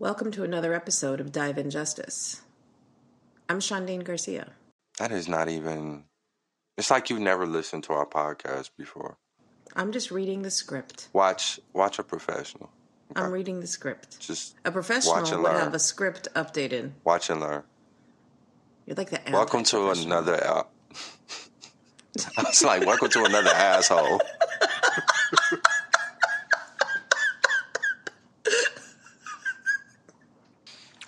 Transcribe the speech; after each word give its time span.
Welcome 0.00 0.30
to 0.32 0.44
another 0.44 0.72
episode 0.72 1.20
of 1.20 1.30
Dive 1.30 1.58
in 1.58 1.68
Justice. 1.68 2.40
I'm 3.50 3.60
Shadiin 3.60 4.02
Garcia. 4.02 4.52
That 4.98 5.12
is 5.12 5.28
not 5.28 5.50
even. 5.50 6.04
It's 6.78 6.90
like 6.90 7.10
you've 7.10 7.20
never 7.20 7.44
listened 7.44 7.84
to 7.84 7.92
our 7.92 8.06
podcast 8.06 8.70
before. 8.78 9.18
I'm 9.76 9.92
just 9.92 10.10
reading 10.10 10.40
the 10.40 10.50
script. 10.50 11.08
Watch, 11.12 11.60
watch 11.74 11.98
a 11.98 12.02
professional. 12.02 12.70
I'm 13.14 13.30
reading 13.30 13.60
the 13.60 13.66
script. 13.66 14.18
Just 14.20 14.54
A 14.64 14.72
professional 14.72 15.16
would 15.22 15.42
learn. 15.42 15.60
have 15.60 15.74
a 15.74 15.78
script 15.78 16.28
updated. 16.34 16.92
watch 17.04 17.28
and 17.28 17.38
learn. 17.42 17.62
You're 18.86 18.96
like 18.96 19.10
the 19.10 19.20
Welcome 19.30 19.64
to 19.64 19.90
another. 19.90 20.64
It's 22.14 22.62
like 22.64 22.86
welcome 22.86 23.10
to 23.10 23.24
another 23.24 23.50
asshole. 23.50 24.22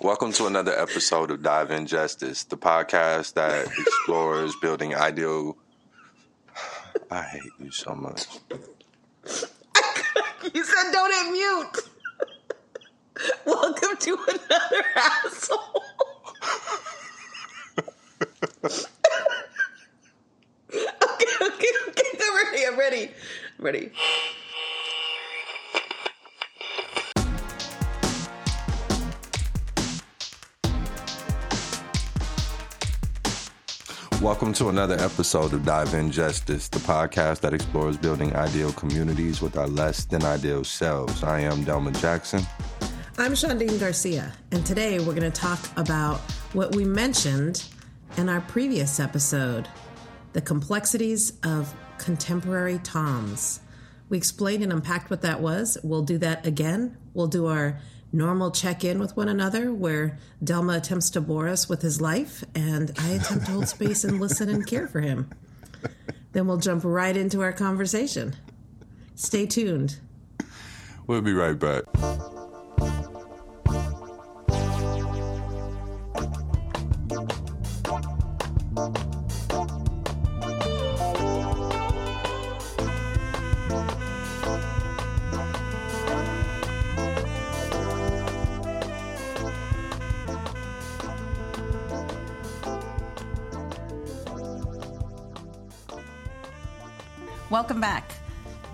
Welcome 0.02 0.32
to 0.32 0.46
another 0.46 0.76
episode 0.76 1.30
of 1.30 1.44
Dive 1.44 1.70
in 1.70 1.86
Justice, 1.86 2.42
the 2.42 2.56
podcast 2.56 3.34
that 3.34 3.66
explores 3.66 4.52
building 4.60 4.96
ideal. 4.96 5.56
I 7.08 7.22
hate 7.22 7.52
you 7.60 7.70
so 7.70 7.94
much. 7.94 8.26
You 10.52 10.64
said 10.64 10.90
don't 10.90 11.32
mute. 11.32 11.78
Welcome 13.46 13.96
to 13.96 14.18
another 14.26 14.84
asshole. 14.96 15.84
okay, 20.74 21.32
okay, 21.42 21.72
okay. 21.88 22.18
I'm 22.20 22.36
ready. 22.36 22.66
I'm 22.66 22.76
ready. 22.76 23.10
I'm 23.56 23.64
ready. 23.64 23.92
Welcome 34.22 34.52
to 34.52 34.68
another 34.68 34.94
episode 35.00 35.52
of 35.52 35.64
Dive 35.64 35.94
in 35.94 36.12
Justice, 36.12 36.68
the 36.68 36.78
podcast 36.78 37.40
that 37.40 37.52
explores 37.52 37.96
building 37.96 38.36
ideal 38.36 38.72
communities 38.72 39.42
with 39.42 39.56
our 39.56 39.66
less 39.66 40.04
than 40.04 40.22
ideal 40.24 40.62
selves. 40.62 41.24
I 41.24 41.40
am 41.40 41.64
Delma 41.64 42.00
Jackson. 42.00 42.40
I'm 43.18 43.32
Shadiin 43.32 43.80
Garcia, 43.80 44.32
and 44.52 44.64
today 44.64 45.00
we're 45.00 45.16
going 45.16 45.28
to 45.28 45.30
talk 45.32 45.58
about 45.76 46.20
what 46.52 46.76
we 46.76 46.84
mentioned 46.84 47.64
in 48.16 48.28
our 48.28 48.40
previous 48.42 49.00
episode 49.00 49.66
the 50.34 50.40
complexities 50.40 51.32
of 51.42 51.74
contemporary 51.98 52.78
toms. 52.78 53.58
We 54.08 54.18
explained 54.18 54.62
and 54.62 54.72
unpacked 54.72 55.10
what 55.10 55.22
that 55.22 55.40
was. 55.40 55.78
We'll 55.82 56.02
do 56.02 56.18
that 56.18 56.46
again. 56.46 56.96
We'll 57.12 57.26
do 57.26 57.46
our 57.46 57.80
normal 58.12 58.50
check 58.50 58.84
in 58.84 58.98
with 58.98 59.16
one 59.16 59.28
another 59.28 59.72
where 59.72 60.18
Delma 60.44 60.76
attempts 60.76 61.10
to 61.10 61.20
bore 61.20 61.48
us 61.48 61.68
with 61.68 61.82
his 61.82 62.00
life, 62.00 62.44
and 62.54 62.92
I 62.98 63.10
attempt 63.10 63.46
to 63.46 63.52
hold 63.52 63.68
space 63.68 64.04
and 64.04 64.20
listen 64.20 64.48
and 64.48 64.66
care 64.66 64.86
for 64.86 65.00
him. 65.00 65.30
Then 66.32 66.46
we'll 66.46 66.58
jump 66.58 66.84
right 66.84 67.16
into 67.16 67.42
our 67.42 67.52
conversation. 67.52 68.36
Stay 69.14 69.46
tuned. 69.46 69.98
We'll 71.06 71.22
be 71.22 71.32
right 71.32 71.58
back. 71.58 71.84
Welcome 97.62 97.80
back. 97.80 98.10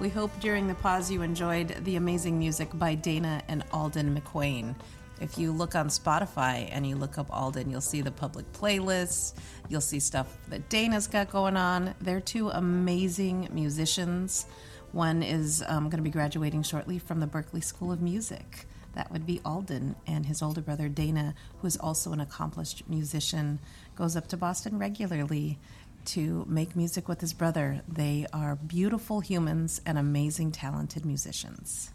We 0.00 0.09
hope 0.09 0.31
during 0.41 0.66
the 0.66 0.75
pause 0.75 1.10
you 1.10 1.21
enjoyed 1.21 1.84
the 1.84 1.97
amazing 1.97 2.38
music 2.38 2.71
by 2.72 2.94
Dana 2.94 3.43
and 3.47 3.62
Alden 3.71 4.19
McQuain. 4.19 4.75
If 5.21 5.37
you 5.37 5.53
look 5.53 5.75
on 5.75 5.88
Spotify 5.88 6.71
and 6.72 6.87
you 6.87 6.97
look 6.97 7.19
up 7.19 7.26
Alden, 7.28 7.69
you'll 7.69 7.82
see 7.82 8.00
the 8.00 8.10
public 8.10 8.50
playlists. 8.54 9.34
You'll 9.69 9.82
see 9.82 10.00
stuff 10.00 10.34
that 10.49 10.71
Dana's 10.71 11.06
got 11.06 11.31
going 11.31 11.59
on. 11.59 11.94
They're 12.00 12.22
two 12.22 12.49
amazing 12.49 13.50
musicians. 13.53 14.47
One 14.93 15.22
is 15.22 15.62
um, 15.69 15.91
going 15.91 15.99
to 15.99 16.03
be 16.03 16.09
graduating 16.09 16.62
shortly 16.62 16.99
from 16.99 17.20
the 17.20 17.26
Berklee 17.26 17.62
School 17.62 17.93
of 17.93 18.00
Music. 18.00 18.65
That 18.94 19.12
would 19.12 19.26
be 19.26 19.41
Alden, 19.44 19.97
and 20.06 20.25
his 20.25 20.41
older 20.41 20.62
brother 20.62 20.88
Dana, 20.88 21.34
who 21.59 21.66
is 21.66 21.76
also 21.76 22.12
an 22.12 22.20
accomplished 22.20 22.88
musician, 22.88 23.59
goes 23.97 24.16
up 24.16 24.28
to 24.28 24.38
Boston 24.38 24.78
regularly 24.78 25.59
to 26.14 26.44
make 26.48 26.76
music 26.76 27.08
with 27.08 27.20
his 27.20 27.32
brother. 27.32 27.82
They 27.88 28.26
are 28.32 28.56
beautiful 28.56 29.20
humans 29.20 29.80
and 29.86 29.98
amazing, 29.98 30.52
talented 30.52 31.04
musicians. 31.04 31.92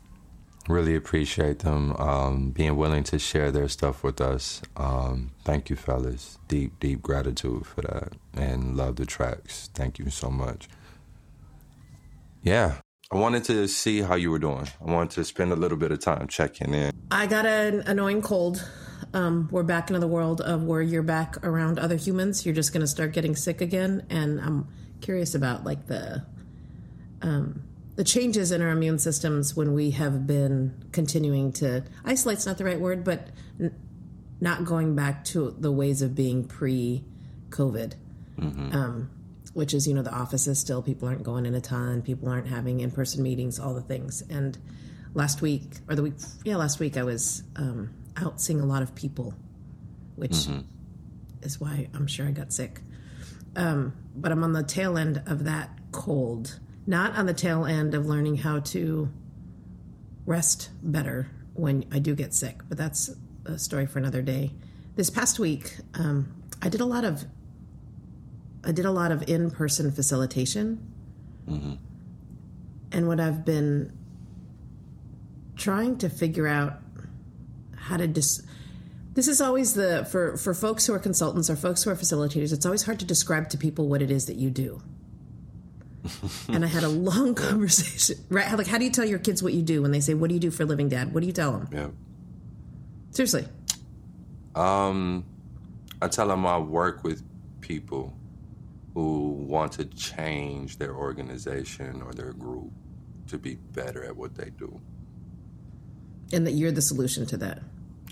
Really 0.70 0.96
appreciate 0.96 1.60
them 1.60 1.94
um, 1.98 2.52
being 2.52 2.78
willing 2.78 3.04
to 3.06 3.20
share 3.20 3.52
their 3.52 3.68
stuff 3.68 4.02
with 4.02 4.22
us. 4.22 4.62
Um, 4.78 5.32
thank 5.44 5.70
you, 5.70 5.76
fellas. 5.76 6.40
Deep, 6.48 6.80
deep 6.80 7.02
gratitude 7.02 7.66
for 7.66 7.82
that. 7.82 8.14
And 8.34 8.78
love 8.78 8.96
the 8.96 9.06
tracks. 9.06 9.70
Thank 9.74 10.00
you 10.00 10.10
so 10.10 10.30
much. 10.30 10.70
Yeah. 12.44 12.76
I 13.12 13.18
wanted 13.18 13.44
to 13.46 13.68
see 13.68 14.02
how 14.02 14.16
you 14.16 14.32
were 14.32 14.40
doing. 14.40 14.68
I 14.82 14.92
wanted 14.92 15.12
to 15.12 15.24
spend 15.26 15.52
a 15.52 15.56
little 15.56 15.78
bit 15.78 15.92
of 15.92 16.00
time 16.00 16.28
checking 16.28 16.74
in. 16.74 16.92
I 17.12 17.28
got 17.28 17.46
an 17.46 17.82
annoying 17.86 18.22
cold. 18.22 18.66
Um, 19.14 19.48
we're 19.52 19.64
back 19.64 19.90
into 19.90 20.00
the 20.00 20.08
world 20.08 20.42
of 20.42 20.64
where 20.64 20.82
you're 20.82 21.04
back 21.04 21.46
around 21.46 21.78
other 21.78 21.96
humans. 21.96 22.46
You're 22.46 22.56
just 22.56 22.74
going 22.74 22.82
to 22.82 22.88
start 22.88 23.14
getting 23.14 23.36
sick 23.36 23.62
again, 23.62 24.06
and 24.10 24.42
I'm 24.42 24.68
curious 25.02 25.36
about 25.36 25.64
like 25.64 25.86
the 25.88 26.26
um, 27.22 27.62
the 27.96 28.04
changes 28.04 28.52
in 28.52 28.62
our 28.62 28.70
immune 28.70 28.98
systems 28.98 29.56
when 29.56 29.74
we 29.74 29.92
have 29.92 30.26
been 30.26 30.84
continuing 30.92 31.52
to 31.54 31.84
isolate's 32.06 32.46
not 32.46 32.58
the 32.58 32.66
right 32.66 32.80
word, 32.80 33.04
but 33.04 33.28
n- 33.60 33.76
not 34.42 34.66
going 34.66 34.96
back 34.96 35.24
to 35.26 35.56
the 35.60 35.72
ways 35.72 36.02
of 36.02 36.16
being 36.16 36.44
pre-COVID. 36.46 37.94
Um, 38.74 39.10
which 39.54 39.76
is, 39.76 39.88
you 39.88 39.94
know, 39.94 40.02
the 40.02 40.12
offices 40.12 40.60
still, 40.60 40.82
people 40.82 41.08
aren't 41.08 41.22
going 41.22 41.46
in 41.46 41.54
a 41.54 41.62
ton, 41.62 42.02
people 42.02 42.28
aren't 42.28 42.48
having 42.48 42.80
in 42.80 42.90
person 42.90 43.22
meetings, 43.22 43.60
all 43.60 43.76
the 43.76 43.82
things. 43.82 44.24
And 44.28 44.58
last 45.14 45.44
week, 45.44 45.64
or 45.88 45.96
the 45.96 46.02
week, 46.02 46.16
yeah, 46.44 46.56
last 46.56 46.80
week, 46.80 46.98
I 46.98 47.04
was 47.04 47.44
um, 47.56 47.94
out 48.18 48.42
seeing 48.42 48.60
a 48.60 48.66
lot 48.66 48.82
of 48.82 48.94
people, 48.96 49.34
which 50.16 50.48
is 51.42 51.60
why 51.60 51.90
I'm 51.94 52.08
sure 52.08 52.28
I 52.28 52.32
got 52.32 52.54
sick. 52.54 52.82
Um, 53.56 53.94
but 54.16 54.32
I'm 54.32 54.44
on 54.44 54.54
the 54.54 54.64
tail 54.64 54.98
end 54.98 55.22
of 55.26 55.46
that 55.46 55.70
cold, 55.92 56.60
not 56.88 57.16
on 57.16 57.26
the 57.26 57.34
tail 57.34 57.66
end 57.66 57.94
of 57.94 58.06
learning 58.06 58.38
how 58.38 58.60
to 58.60 59.10
rest 60.26 60.70
better 60.82 61.30
when 61.54 61.86
I 61.92 62.00
do 62.00 62.16
get 62.16 62.34
sick. 62.34 62.62
But 62.68 62.78
that's 62.78 63.12
a 63.46 63.58
story 63.58 63.86
for 63.86 64.00
another 64.00 64.22
day. 64.22 64.52
This 64.96 65.10
past 65.10 65.40
week, 65.40 65.78
um, 65.96 66.34
I 66.62 66.70
did 66.70 66.82
a 66.82 66.86
lot 66.86 67.04
of 67.04 67.26
I 68.66 68.72
did 68.72 68.86
a 68.86 68.92
lot 68.92 69.12
of 69.12 69.28
in 69.28 69.52
person 69.52 69.92
facilitation. 69.92 70.90
And 72.94 73.08
what 73.08 73.20
I've 73.20 73.44
been 73.44 73.92
trying 75.58 75.98
to 75.98 76.10
figure 76.10 76.48
out 76.48 76.80
how 77.84 77.98
to 77.98 78.08
dis- 78.08 78.42
this 79.14 79.28
is 79.28 79.40
always 79.42 79.74
the 79.74 80.06
for 80.12 80.38
for 80.38 80.54
folks 80.54 80.86
who 80.88 80.94
are 80.94 81.00
consultants 81.00 81.50
or 81.50 81.56
folks 81.56 81.84
who 81.84 81.90
are 81.92 81.96
facilitators 81.96 82.52
it's 82.54 82.66
always 82.66 82.84
hard 82.84 83.00
to 83.00 83.06
describe 83.06 83.50
to 83.50 83.58
people 83.58 83.88
what 83.88 84.02
it 84.02 84.10
is 84.12 84.26
that 84.26 84.36
you 84.38 84.50
do. 84.50 84.82
And 86.50 86.66
i 86.66 86.68
had 86.68 86.84
a 86.84 86.90
long 86.90 87.34
conversation 87.36 88.18
right? 88.30 88.52
Like 88.58 88.68
how 88.68 88.78
do 88.78 88.86
you 88.86 88.92
tell 88.92 89.06
your 89.06 89.20
kids 89.20 89.42
what 89.44 89.54
you 89.54 89.62
do 89.62 89.82
when 89.82 89.92
they 89.92 90.00
say 90.02 90.14
what 90.14 90.28
do 90.30 90.34
you 90.34 90.40
do 90.40 90.52
for 90.52 90.64
a 90.64 90.66
living 90.66 90.90
dad? 90.90 91.14
What 91.14 91.22
do 91.22 91.28
you 91.28 91.34
tell 91.34 91.52
them? 91.54 91.68
Yeah. 91.72 91.88
seriously. 93.12 93.46
Um, 94.56 95.26
I 96.02 96.08
tell 96.10 96.28
them 96.28 96.46
I 96.46 96.58
work 96.60 97.04
with 97.04 97.24
people 97.62 98.14
who 98.94 99.30
want 99.30 99.72
to 99.74 99.86
change 99.86 100.78
their 100.78 100.94
organization 100.96 102.02
or 102.04 102.14
their 102.14 102.34
group 102.34 102.72
to 103.28 103.38
be 103.40 103.56
better 103.56 104.04
at 104.04 104.16
what 104.16 104.36
they 104.36 104.52
do. 104.60 104.80
and 106.32 106.46
that 106.46 106.52
you're 106.52 106.72
the 106.72 106.82
solution 106.82 107.26
to 107.28 107.38
that 107.38 107.62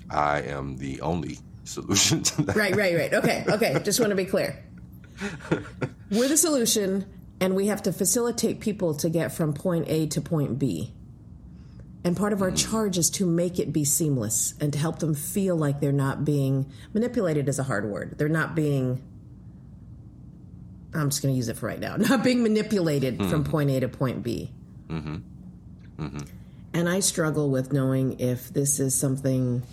I 0.10 0.42
am 0.42 0.78
the 0.78 1.02
only 1.02 1.40
solution 1.64 2.24
to 2.24 2.42
that. 2.44 2.56
Right, 2.56 2.76
right, 2.76 2.96
right. 2.96 3.14
Okay, 3.14 3.46
okay. 3.48 3.80
Just 3.84 4.00
want 4.00 4.10
to 4.10 4.16
be 4.16 4.26
clear. 4.26 4.64
We're 6.12 6.28
the 6.28 6.38
solution, 6.38 7.06
and 7.40 7.56
we 7.56 7.68
have 7.68 7.84
to 7.84 7.94
facilitate 7.94 8.60
people 8.60 8.94
to 8.96 9.10
get 9.10 9.32
from 9.32 9.54
point 9.54 9.86
A 9.88 10.08
to 10.08 10.22
point 10.22 10.60
B. 10.60 10.94
And 12.04 12.18
part 12.18 12.34
of 12.34 12.42
our 12.42 12.52
mm. 12.52 12.72
charge 12.72 12.98
is 12.98 13.12
to 13.12 13.28
make 13.28 13.60
it 13.60 13.72
be 13.72 13.86
seamless 13.86 14.56
and 14.60 14.74
to 14.74 14.80
help 14.80 15.00
them 15.00 15.14
feel 15.14 15.56
like 15.56 15.80
they're 15.80 15.92
not 15.92 16.26
being 16.26 16.72
manipulated 16.94 17.48
is 17.48 17.60
a 17.60 17.64
hard 17.64 17.86
word. 17.86 18.16
They're 18.18 18.28
not 18.28 18.56
being 18.56 19.04
I'm 20.94 21.10
just 21.10 21.22
going 21.22 21.34
to 21.34 21.38
use 21.38 21.48
it 21.48 21.58
for 21.58 21.68
right 21.68 21.80
now. 21.80 21.96
Not 21.98 22.24
being 22.24 22.44
manipulated 22.44 23.18
mm-hmm. 23.18 23.30
from 23.30 23.44
point 23.44 23.70
A 23.70 23.80
to 23.80 23.88
point 23.88 24.24
B. 24.24 24.52
Mm-hmm. 24.90 25.16
Mm-hmm. 26.00 26.20
And 26.74 26.90
I 26.90 27.00
struggle 27.00 27.50
with 27.50 27.72
knowing 27.72 28.20
if 28.20 28.54
this 28.54 28.80
is 28.80 28.94
something 28.94 29.64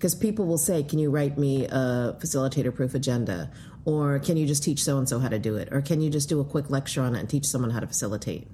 Because 0.00 0.14
people 0.14 0.46
will 0.46 0.56
say, 0.56 0.82
Can 0.82 0.98
you 0.98 1.10
write 1.10 1.36
me 1.36 1.66
a 1.66 2.16
facilitator 2.18 2.74
proof 2.74 2.94
agenda? 2.94 3.50
Or 3.84 4.18
can 4.18 4.38
you 4.38 4.46
just 4.46 4.62
teach 4.62 4.82
so 4.82 4.96
and 4.96 5.06
so 5.06 5.18
how 5.18 5.28
to 5.28 5.38
do 5.38 5.56
it? 5.56 5.68
Or 5.72 5.82
can 5.82 6.00
you 6.00 6.08
just 6.08 6.26
do 6.26 6.40
a 6.40 6.44
quick 6.44 6.70
lecture 6.70 7.02
on 7.02 7.14
it 7.14 7.20
and 7.20 7.28
teach 7.28 7.44
someone 7.44 7.70
how 7.70 7.80
to 7.80 7.86
facilitate? 7.86 8.48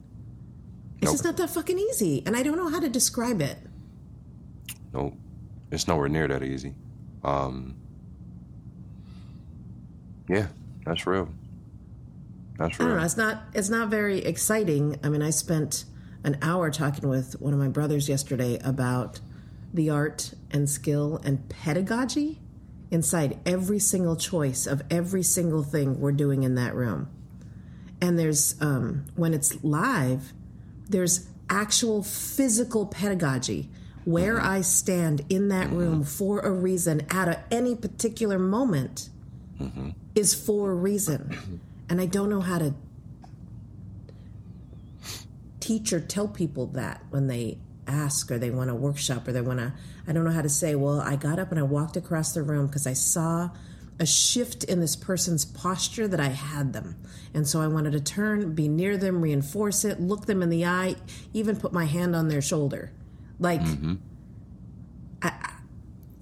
It's 1.00 1.12
just 1.12 1.22
not 1.22 1.36
that 1.36 1.50
fucking 1.50 1.78
easy. 1.78 2.24
And 2.26 2.36
I 2.36 2.42
don't 2.42 2.56
know 2.56 2.68
how 2.68 2.80
to 2.80 2.88
describe 2.88 3.40
it. 3.40 3.58
Nope. 4.92 5.14
It's 5.70 5.86
nowhere 5.86 6.08
near 6.08 6.26
that 6.26 6.42
easy. 6.42 6.74
Um, 7.22 7.76
yeah, 10.28 10.48
that's 10.84 11.06
real. 11.06 11.28
That's 12.58 12.76
real. 12.80 12.88
I 12.88 12.90
don't 12.90 12.98
know. 12.98 13.04
It's 13.04 13.16
not. 13.16 13.42
It's 13.54 13.68
not 13.68 13.88
very 13.88 14.18
exciting. 14.18 14.98
I 15.04 15.10
mean, 15.10 15.22
I 15.22 15.30
spent 15.30 15.84
an 16.24 16.38
hour 16.42 16.72
talking 16.72 17.08
with 17.08 17.40
one 17.40 17.52
of 17.52 17.60
my 17.60 17.68
brothers 17.68 18.08
yesterday 18.08 18.58
about 18.64 19.20
the 19.72 19.90
art 19.90 20.32
and 20.50 20.68
skill 20.68 21.20
and 21.24 21.48
pedagogy 21.48 22.40
inside 22.90 23.38
every 23.44 23.78
single 23.78 24.16
choice 24.16 24.66
of 24.66 24.82
every 24.90 25.22
single 25.22 25.62
thing 25.62 26.00
we're 26.00 26.12
doing 26.12 26.42
in 26.42 26.54
that 26.54 26.74
room. 26.74 27.08
And 28.00 28.18
there's 28.18 28.60
um, 28.60 29.06
when 29.16 29.34
it's 29.34 29.62
live, 29.64 30.32
there's 30.88 31.28
actual 31.48 32.02
physical 32.02 32.86
pedagogy 32.86 33.68
where 34.04 34.40
I 34.40 34.60
stand 34.60 35.24
in 35.28 35.48
that 35.48 35.70
room 35.70 36.04
for 36.04 36.40
a 36.40 36.50
reason 36.50 37.06
at 37.10 37.28
a, 37.28 37.42
any 37.50 37.74
particular 37.74 38.38
moment 38.38 39.08
is 40.14 40.34
for 40.34 40.70
a 40.70 40.74
reason. 40.74 41.60
And 41.88 42.00
I 42.00 42.06
don't 42.06 42.28
know 42.28 42.40
how 42.40 42.58
to 42.58 42.74
teach 45.60 45.92
or 45.92 46.00
tell 46.00 46.26
people 46.26 46.66
that 46.66 47.00
when 47.10 47.28
they 47.28 47.58
ask 47.86 48.30
or 48.30 48.38
they 48.38 48.50
want 48.50 48.70
a 48.70 48.74
workshop 48.74 49.28
or 49.28 49.32
they 49.32 49.40
want 49.40 49.58
to 49.58 49.72
I 50.08 50.12
don't 50.12 50.24
know 50.24 50.30
how 50.30 50.42
to 50.42 50.48
say, 50.48 50.74
well, 50.74 51.00
I 51.00 51.16
got 51.16 51.38
up 51.38 51.50
and 51.50 51.58
I 51.58 51.64
walked 51.64 51.96
across 51.96 52.32
the 52.32 52.42
room 52.42 52.66
because 52.66 52.86
I 52.86 52.92
saw 52.92 53.50
a 53.98 54.06
shift 54.06 54.64
in 54.64 54.80
this 54.80 54.94
person's 54.94 55.44
posture 55.44 56.06
that 56.06 56.20
I 56.20 56.28
had 56.28 56.72
them. 56.72 56.96
And 57.34 57.46
so 57.46 57.60
I 57.60 57.66
wanted 57.66 57.92
to 57.92 58.00
turn, 58.00 58.54
be 58.54 58.68
near 58.68 58.96
them, 58.96 59.20
reinforce 59.20 59.84
it, 59.84 60.00
look 60.00 60.26
them 60.26 60.42
in 60.42 60.50
the 60.50 60.66
eye, 60.66 60.96
even 61.32 61.56
put 61.56 61.72
my 61.72 61.86
hand 61.86 62.14
on 62.14 62.28
their 62.28 62.42
shoulder. 62.42 62.92
Like 63.38 63.62
mm-hmm. 63.62 63.94
I, 65.22 65.28
I- 65.28 65.52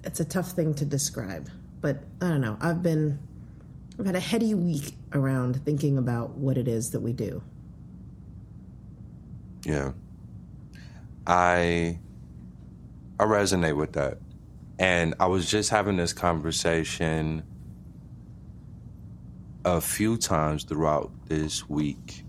it's 0.04 0.20
a 0.20 0.24
tough 0.24 0.52
thing 0.52 0.74
to 0.74 0.84
describe, 0.84 1.50
but 1.80 2.04
I 2.20 2.28
don't 2.28 2.42
know. 2.42 2.58
I've 2.60 2.82
been 2.82 3.18
I've 3.98 4.06
had 4.06 4.16
a 4.16 4.20
heady 4.20 4.54
week 4.54 4.94
around 5.12 5.64
thinking 5.64 5.96
about 5.98 6.30
what 6.36 6.58
it 6.58 6.68
is 6.68 6.90
that 6.90 7.00
we 7.00 7.12
do. 7.12 7.42
Yeah. 9.64 9.92
I 11.26 11.98
I 13.18 13.24
resonate 13.24 13.76
with 13.76 13.92
that. 13.92 14.18
And 14.78 15.14
I 15.20 15.26
was 15.26 15.48
just 15.50 15.70
having 15.70 15.96
this 15.96 16.12
conversation 16.12 17.44
a 19.64 19.80
few 19.80 20.16
times 20.16 20.64
throughout 20.64 21.12
this 21.26 21.68
week. 21.68 22.24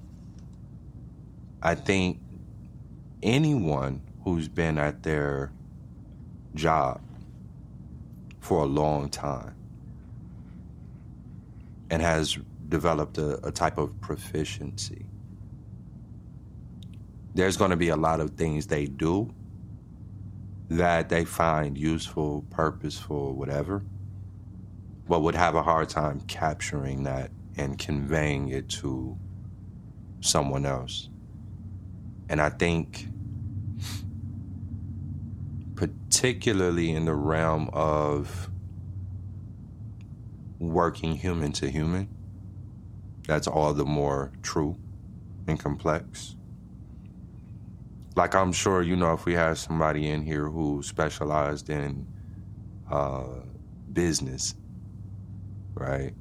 I 1.61 1.75
think 1.75 2.19
anyone 3.23 4.01
who's 4.23 4.47
been 4.47 4.77
at 4.77 5.03
their 5.03 5.51
job 6.53 7.01
for 8.39 8.63
a 8.63 8.67
long 8.67 9.09
time 9.09 9.55
and 11.89 12.01
has 12.01 12.37
developed 12.69 13.17
a, 13.17 13.45
a 13.45 13.51
type 13.51 13.77
of 13.77 13.99
proficiency 14.01 15.07
there's 17.35 17.57
going 17.57 17.71
to 17.71 17.77
be 17.77 17.89
a 17.89 17.97
lot 17.97 18.21
of 18.21 18.31
things 18.31 18.65
they 18.67 18.85
do 18.85 19.31
that 20.69 21.09
they 21.09 21.25
find 21.25 21.77
useful, 21.77 22.45
purposeful, 22.49 23.35
whatever, 23.35 23.83
but 25.07 25.21
would 25.21 25.35
have 25.35 25.53
a 25.53 25.61
hard 25.61 25.89
time 25.89 26.21
capturing 26.21 27.03
that 27.03 27.29
and 27.57 27.77
conveying 27.77 28.47
it 28.47 28.69
to 28.69 29.17
someone 30.21 30.65
else. 30.65 31.09
And 32.29 32.41
I 32.41 32.49
think, 32.49 33.09
particularly 35.75 36.91
in 36.91 37.03
the 37.03 37.13
realm 37.13 37.69
of 37.73 38.49
working 40.57 41.17
human 41.17 41.51
to 41.51 41.69
human, 41.69 42.07
that's 43.27 43.45
all 43.45 43.73
the 43.73 43.85
more 43.85 44.31
true 44.41 44.77
and 45.47 45.59
complex 45.59 46.35
like 48.15 48.33
I'm 48.33 48.51
sure 48.51 48.81
you 48.81 48.95
know 48.95 49.13
if 49.13 49.25
we 49.25 49.33
have 49.33 49.57
somebody 49.57 50.09
in 50.09 50.21
here 50.21 50.47
who 50.47 50.81
specialized 50.83 51.69
in 51.69 52.07
uh, 52.89 53.41
business, 53.91 54.55
right? 55.73 56.13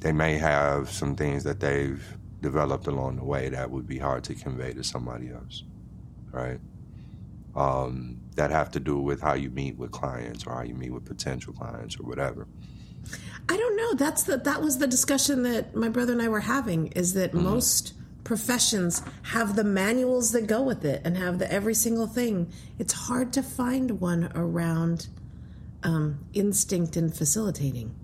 They 0.00 0.12
may 0.12 0.38
have 0.38 0.90
some 0.90 1.16
things 1.16 1.44
that 1.44 1.60
they've 1.60 2.04
developed 2.40 2.86
along 2.86 3.16
the 3.16 3.24
way 3.24 3.48
that 3.48 3.70
would 3.70 3.86
be 3.86 3.98
hard 3.98 4.22
to 4.24 4.34
convey 4.34 4.72
to 4.72 4.84
somebody 4.84 5.30
else, 5.30 5.64
right? 6.30 6.60
Um, 7.56 8.20
that 8.36 8.52
have 8.52 8.70
to 8.72 8.80
do 8.80 8.98
with 9.00 9.20
how 9.20 9.34
you 9.34 9.50
meet 9.50 9.76
with 9.76 9.90
clients 9.90 10.46
or 10.46 10.54
how 10.54 10.62
you 10.62 10.74
meet 10.74 10.92
with 10.92 11.04
potential 11.04 11.52
clients 11.52 11.98
or 11.98 12.04
whatever. 12.04 12.46
I 13.48 13.56
don't 13.56 13.76
know. 13.76 13.94
That's 13.94 14.24
the 14.24 14.36
that 14.36 14.60
was 14.60 14.78
the 14.78 14.86
discussion 14.86 15.42
that 15.42 15.74
my 15.74 15.88
brother 15.88 16.12
and 16.12 16.22
I 16.22 16.28
were 16.28 16.40
having. 16.40 16.88
Is 16.88 17.14
that 17.14 17.34
most 17.34 17.94
professions 18.24 19.02
have 19.22 19.56
the 19.56 19.64
manuals 19.64 20.32
that 20.32 20.46
go 20.46 20.62
with 20.62 20.84
it 20.84 21.00
and 21.04 21.16
have 21.16 21.38
the 21.38 21.50
every 21.50 21.74
single 21.74 22.06
thing. 22.06 22.52
It's 22.78 22.92
hard 22.92 23.32
to 23.34 23.42
find 23.42 24.00
one 24.00 24.30
around 24.34 25.08
um, 25.82 26.26
instinct 26.34 26.96
and 26.96 27.14
facilitating. 27.14 27.94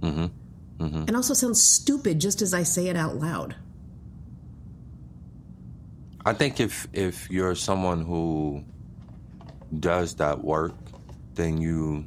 Mm-hmm. 0.00 0.84
Mm-hmm. 0.84 1.04
And 1.08 1.16
also 1.16 1.34
sounds 1.34 1.62
stupid 1.62 2.20
just 2.20 2.42
as 2.42 2.54
I 2.54 2.62
say 2.62 2.88
it 2.88 2.96
out 2.96 3.16
loud. 3.16 3.56
I 6.24 6.32
think 6.34 6.60
if 6.60 6.86
if 6.92 7.30
you're 7.30 7.54
someone 7.54 8.04
who 8.04 8.64
does 9.78 10.16
that 10.16 10.44
work, 10.44 10.74
then 11.34 11.60
you 11.60 12.04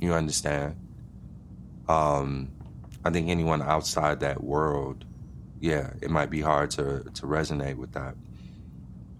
you 0.00 0.12
understand. 0.12 0.76
Um, 1.88 2.50
I 3.04 3.10
think 3.10 3.28
anyone 3.28 3.62
outside 3.62 4.20
that 4.20 4.42
world, 4.42 5.05
yeah, 5.60 5.92
it 6.02 6.10
might 6.10 6.30
be 6.30 6.40
hard 6.40 6.70
to 6.72 7.04
to 7.14 7.26
resonate 7.26 7.76
with 7.76 7.92
that. 7.92 8.14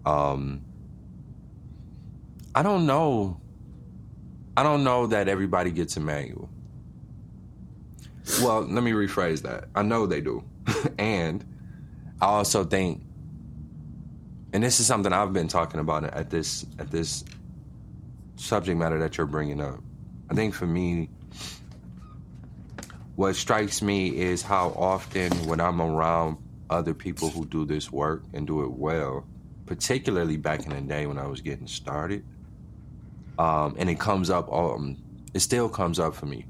Um, 0.05 0.63
I 2.55 2.63
don't 2.63 2.85
know. 2.85 3.39
I 4.55 4.63
don't 4.63 4.83
know 4.83 5.07
that 5.07 5.27
everybody 5.27 5.71
gets 5.71 5.97
a 5.97 5.99
manual. 5.99 6.49
Well, 8.41 8.61
let 8.61 8.83
me 8.83 8.91
rephrase 8.91 9.43
that. 9.43 9.65
I 9.75 9.83
know 9.83 10.05
they 10.05 10.21
do, 10.21 10.43
and 10.97 11.45
I 12.21 12.25
also 12.25 12.63
think 12.63 13.03
and 14.53 14.63
this 14.63 14.79
is 14.79 14.87
something 14.87 15.11
I've 15.11 15.33
been 15.33 15.47
talking 15.47 15.79
about 15.79 16.03
at 16.05 16.29
this 16.29 16.65
at 16.79 16.89
this 16.89 17.23
subject 18.37 18.77
matter 18.77 18.99
that 18.99 19.17
you're 19.17 19.27
bringing 19.27 19.61
up. 19.61 19.79
I 20.29 20.33
think 20.33 20.53
for 20.53 20.65
me, 20.65 21.09
what 23.17 23.35
strikes 23.35 23.81
me 23.81 24.15
is 24.15 24.43
how 24.43 24.69
often 24.77 25.31
when 25.47 25.59
I'm 25.59 25.81
around 25.81 26.37
other 26.69 26.93
people 26.93 27.29
who 27.31 27.47
do 27.47 27.65
this 27.65 27.91
work 27.91 28.21
and 28.31 28.45
do 28.45 28.63
it 28.63 28.69
well, 28.69 29.25
particularly 29.65 30.37
back 30.37 30.67
in 30.67 30.69
the 30.69 30.81
day 30.81 31.07
when 31.07 31.17
I 31.17 31.25
was 31.25 31.41
getting 31.41 31.65
started, 31.65 32.23
um, 33.39 33.75
and 33.79 33.89
it 33.89 33.99
comes 33.99 34.29
up, 34.29 34.53
um, 34.53 34.97
it 35.33 35.39
still 35.39 35.67
comes 35.67 35.99
up 35.99 36.13
for 36.13 36.27
me, 36.27 36.45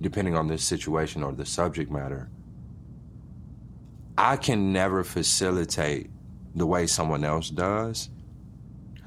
depending 0.00 0.34
on 0.34 0.48
the 0.48 0.58
situation 0.58 1.22
or 1.22 1.30
the 1.30 1.46
subject 1.46 1.92
matter. 1.92 2.28
I 4.18 4.38
can 4.38 4.72
never 4.72 5.04
facilitate 5.04 6.10
the 6.56 6.66
way 6.66 6.88
someone 6.88 7.22
else 7.22 7.50
does. 7.50 8.10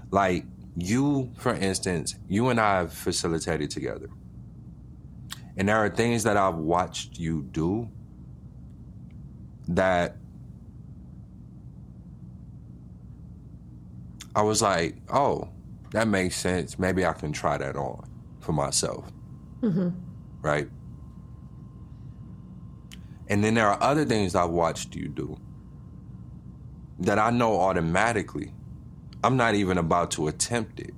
Like 0.10 0.46
you, 0.78 1.34
for 1.38 1.54
instance, 1.54 2.16
you 2.30 2.48
and 2.48 2.62
I 2.62 2.78
have 2.78 2.94
facilitated 2.94 3.72
together. 3.72 4.08
And 5.58 5.70
there 5.70 5.78
are 5.78 5.90
things 5.90 6.24
that 6.24 6.38
I've 6.38 6.56
watched 6.56 7.18
you 7.18 7.44
do 7.44 7.90
that 9.68 10.18
I 14.36 14.42
was 14.42 14.62
like, 14.62 14.98
oh, 15.10 15.48
that 15.92 16.10
makes 16.10 16.36
sense. 16.36 16.78
Maybe 16.78 17.06
I 17.06 17.14
can 17.14 17.32
try 17.32 17.58
that 17.58 17.78
on 17.78 18.10
for 18.42 18.52
myself. 18.52 19.10
Mm-hmm. 19.62 19.90
Right? 20.42 20.70
And 23.28 23.44
then 23.44 23.54
there 23.54 23.68
are 23.68 23.82
other 23.82 24.06
things 24.06 24.36
I've 24.36 24.50
watched 24.50 24.94
you 24.96 25.08
do 25.08 25.38
that 27.00 27.18
I 27.18 27.30
know 27.30 27.60
automatically. 27.60 28.54
I'm 29.24 29.38
not 29.38 29.56
even 29.56 29.78
about 29.78 30.12
to 30.12 30.28
attempt 30.28 30.80
it. 30.80 30.94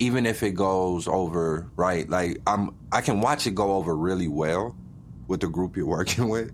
Even 0.00 0.26
if 0.26 0.42
it 0.42 0.52
goes 0.52 1.08
over 1.08 1.70
right, 1.76 2.08
like 2.10 2.40
I'm 2.46 2.74
I 2.92 3.00
can 3.02 3.20
watch 3.20 3.46
it 3.46 3.54
go 3.54 3.72
over 3.76 3.96
really 3.96 4.28
well 4.28 4.76
with 5.28 5.40
the 5.40 5.48
group 5.48 5.76
you're 5.76 5.86
working 5.98 6.28
with, 6.28 6.52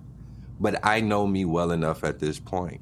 but 0.60 0.80
I 0.86 1.00
know 1.00 1.26
me 1.26 1.44
well 1.46 1.72
enough 1.72 2.04
at 2.04 2.20
this 2.20 2.38
point 2.40 2.80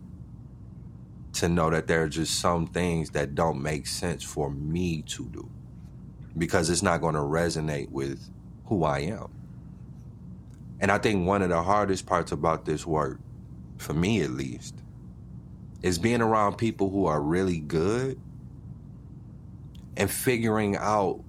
to 1.35 1.49
know 1.49 1.71
that 1.71 1.87
there 1.89 2.03
are 2.05 2.09
just 2.09 2.41
some 2.41 2.67
things 2.67 3.11
that 3.11 3.35
don't 3.35 3.63
make 3.63 3.87
sense 3.87 4.25
for 4.25 4.51
me 4.51 5.03
to 5.03 5.27
do. 5.29 5.51
because 6.39 6.71
it's 6.71 6.83
not 6.83 7.01
going 7.01 7.15
to 7.15 7.21
resonate 7.21 7.91
with 7.91 8.31
who 8.67 8.85
I 8.85 9.01
am. 9.01 9.29
And 10.81 10.91
I 10.93 10.99
think 10.99 11.27
one 11.27 11.43
of 11.43 11.51
the 11.51 11.63
hardest 11.63 12.07
parts 12.07 12.33
about 12.33 12.65
this 12.67 12.87
work, 12.87 13.21
for 13.79 13.95
me 13.95 14.23
at 14.23 14.31
least, 14.31 14.77
is 15.83 15.99
being 15.99 16.23
around 16.23 16.57
people 16.59 16.91
who 16.91 17.07
are 17.07 17.21
really 17.21 17.61
good 17.61 18.21
and 19.97 20.11
figuring 20.11 20.77
out 20.77 21.23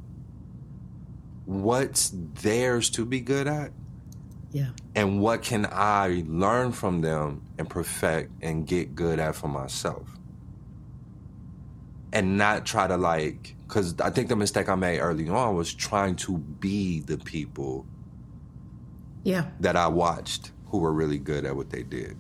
what's 1.46 2.12
theirs 2.42 2.90
to 2.92 3.06
be 3.06 3.20
good 3.20 3.48
at 3.48 3.72
Yeah. 4.52 4.70
and 4.96 5.20
what 5.22 5.42
can 5.42 5.66
I 5.70 6.24
learn 6.28 6.72
from 6.72 7.02
them 7.02 7.42
and 7.58 7.70
perfect 7.70 8.32
and 8.42 8.66
get 8.66 8.96
good 8.96 9.20
at 9.20 9.36
for 9.36 9.48
myself. 9.50 10.08
And 12.14 12.38
not 12.38 12.66
try 12.66 12.88
to 12.88 12.96
like, 12.96 13.56
because 13.68 14.00
I 14.00 14.12
think 14.12 14.30
the 14.30 14.36
mistake 14.36 14.70
I 14.70 14.76
made 14.76 15.00
early 15.00 15.28
on 15.28 15.56
was 15.56 15.74
trying 15.74 16.16
to 16.18 16.38
be 16.38 17.00
the 17.00 17.18
people 17.18 17.86
Yeah. 19.24 19.48
that 19.60 19.76
I 19.76 19.88
watched 19.88 20.52
who 20.68 20.78
were 20.78 20.94
really 20.94 21.18
good 21.18 21.44
at 21.46 21.56
what 21.56 21.72
they 21.72 21.84
did. 21.84 22.16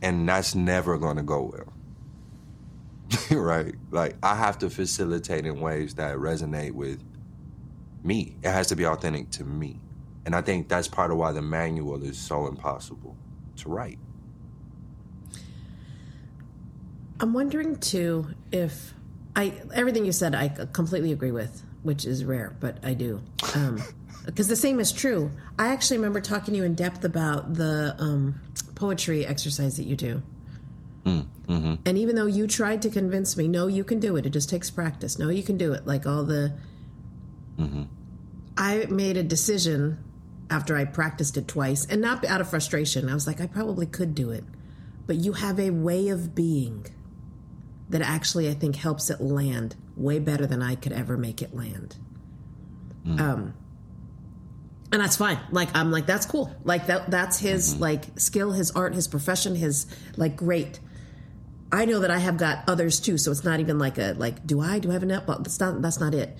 And 0.00 0.28
that's 0.28 0.54
never 0.54 0.96
going 0.98 1.16
to 1.16 1.22
go 1.22 1.42
well. 1.52 1.72
right? 3.30 3.74
Like, 3.90 4.16
I 4.22 4.34
have 4.34 4.58
to 4.58 4.70
facilitate 4.70 5.46
in 5.46 5.60
ways 5.60 5.94
that 5.94 6.16
resonate 6.16 6.72
with 6.72 7.02
me. 8.02 8.36
It 8.42 8.50
has 8.50 8.68
to 8.68 8.76
be 8.76 8.86
authentic 8.86 9.30
to 9.32 9.44
me. 9.44 9.80
And 10.24 10.34
I 10.34 10.42
think 10.42 10.68
that's 10.68 10.88
part 10.88 11.10
of 11.10 11.18
why 11.18 11.32
the 11.32 11.42
manual 11.42 12.02
is 12.02 12.18
so 12.18 12.46
impossible 12.46 13.16
to 13.56 13.68
write. 13.68 13.98
I'm 17.20 17.32
wondering 17.32 17.76
too 17.76 18.28
if 18.52 18.92
I 19.34 19.54
everything 19.72 20.04
you 20.04 20.12
said 20.12 20.34
I 20.34 20.48
completely 20.48 21.12
agree 21.12 21.30
with, 21.30 21.62
which 21.82 22.04
is 22.04 22.24
rare, 22.24 22.54
but 22.60 22.78
I 22.84 22.94
do. 22.94 23.22
Um, 23.54 23.82
because 24.26 24.48
the 24.48 24.56
same 24.56 24.80
is 24.80 24.92
true. 24.92 25.30
I 25.58 25.68
actually 25.68 25.98
remember 25.98 26.20
talking 26.20 26.52
to 26.52 26.58
you 26.58 26.64
in 26.64 26.74
depth 26.74 27.04
about 27.04 27.54
the 27.54 27.94
um, 27.98 28.40
poetry 28.74 29.24
exercise 29.24 29.76
that 29.76 29.84
you 29.84 29.96
do. 29.96 30.22
Mm, 31.06 31.26
mm-hmm. 31.46 31.74
And 31.86 31.96
even 31.96 32.16
though 32.16 32.26
you 32.26 32.46
tried 32.46 32.82
to 32.82 32.90
convince 32.90 33.36
me, 33.36 33.46
no, 33.46 33.68
you 33.68 33.84
can 33.84 34.00
do 34.00 34.16
it. 34.16 34.26
It 34.26 34.30
just 34.30 34.50
takes 34.50 34.70
practice. 34.70 35.18
No, 35.18 35.28
you 35.28 35.42
can 35.42 35.56
do 35.56 35.72
it. 35.72 35.86
Like 35.86 36.04
all 36.04 36.24
the, 36.24 36.52
mm-hmm. 37.58 37.84
I 38.58 38.86
made 38.90 39.16
a 39.16 39.22
decision 39.22 40.02
after 40.50 40.76
I 40.76 40.84
practiced 40.84 41.36
it 41.36 41.48
twice, 41.48 41.86
and 41.86 42.00
not 42.00 42.24
out 42.24 42.40
of 42.40 42.48
frustration. 42.50 43.08
I 43.08 43.14
was 43.14 43.26
like, 43.26 43.40
I 43.40 43.46
probably 43.46 43.86
could 43.86 44.14
do 44.14 44.30
it, 44.30 44.44
but 45.06 45.16
you 45.16 45.32
have 45.32 45.58
a 45.58 45.70
way 45.70 46.08
of 46.08 46.34
being 46.34 46.86
that 47.88 48.02
actually 48.02 48.48
I 48.48 48.54
think 48.54 48.76
helps 48.76 49.10
it 49.10 49.20
land 49.20 49.76
way 49.96 50.18
better 50.18 50.46
than 50.46 50.62
I 50.62 50.74
could 50.74 50.92
ever 50.92 51.16
make 51.16 51.40
it 51.40 51.54
land. 51.54 51.96
Mm. 53.06 53.20
Um, 53.20 53.54
and 54.92 55.00
that's 55.00 55.16
fine. 55.16 55.38
Like 55.50 55.68
I'm 55.74 55.90
like 55.90 56.06
that's 56.06 56.26
cool. 56.26 56.54
Like 56.64 56.86
that 56.86 57.10
that's 57.10 57.38
his 57.38 57.74
mm-hmm. 57.74 57.82
like 57.82 58.18
skill, 58.18 58.52
his 58.52 58.70
art, 58.72 58.94
his 58.94 59.08
profession, 59.08 59.54
his 59.54 59.86
like 60.16 60.36
great. 60.36 60.80
I 61.72 61.84
know 61.84 62.00
that 62.00 62.10
I 62.10 62.18
have 62.18 62.36
got 62.36 62.64
others 62.68 63.00
too, 63.00 63.18
so 63.18 63.30
it's 63.30 63.44
not 63.44 63.60
even 63.60 63.78
like 63.78 63.98
a 63.98 64.14
like 64.16 64.46
do 64.46 64.60
I 64.60 64.78
do 64.78 64.90
I 64.90 64.92
have 64.94 65.02
enough? 65.02 65.26
Well, 65.26 65.38
that's 65.40 65.58
not 65.58 65.82
that's 65.82 66.00
not 66.00 66.14
it. 66.14 66.36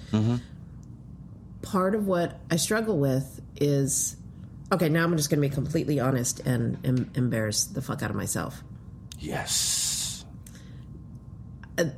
Part 1.62 1.94
of 1.94 2.06
what 2.06 2.38
I 2.50 2.56
struggle 2.56 2.98
with 2.98 3.40
is 3.56 4.16
okay. 4.72 4.88
Now 4.88 5.04
I'm 5.04 5.16
just 5.16 5.30
going 5.30 5.42
to 5.42 5.48
be 5.48 5.52
completely 5.52 5.98
honest 5.98 6.40
and 6.40 6.78
em- 6.86 7.10
embarrass 7.14 7.64
the 7.64 7.82
fuck 7.82 8.02
out 8.02 8.10
of 8.10 8.16
myself. 8.16 8.62
Yes. 9.18 10.24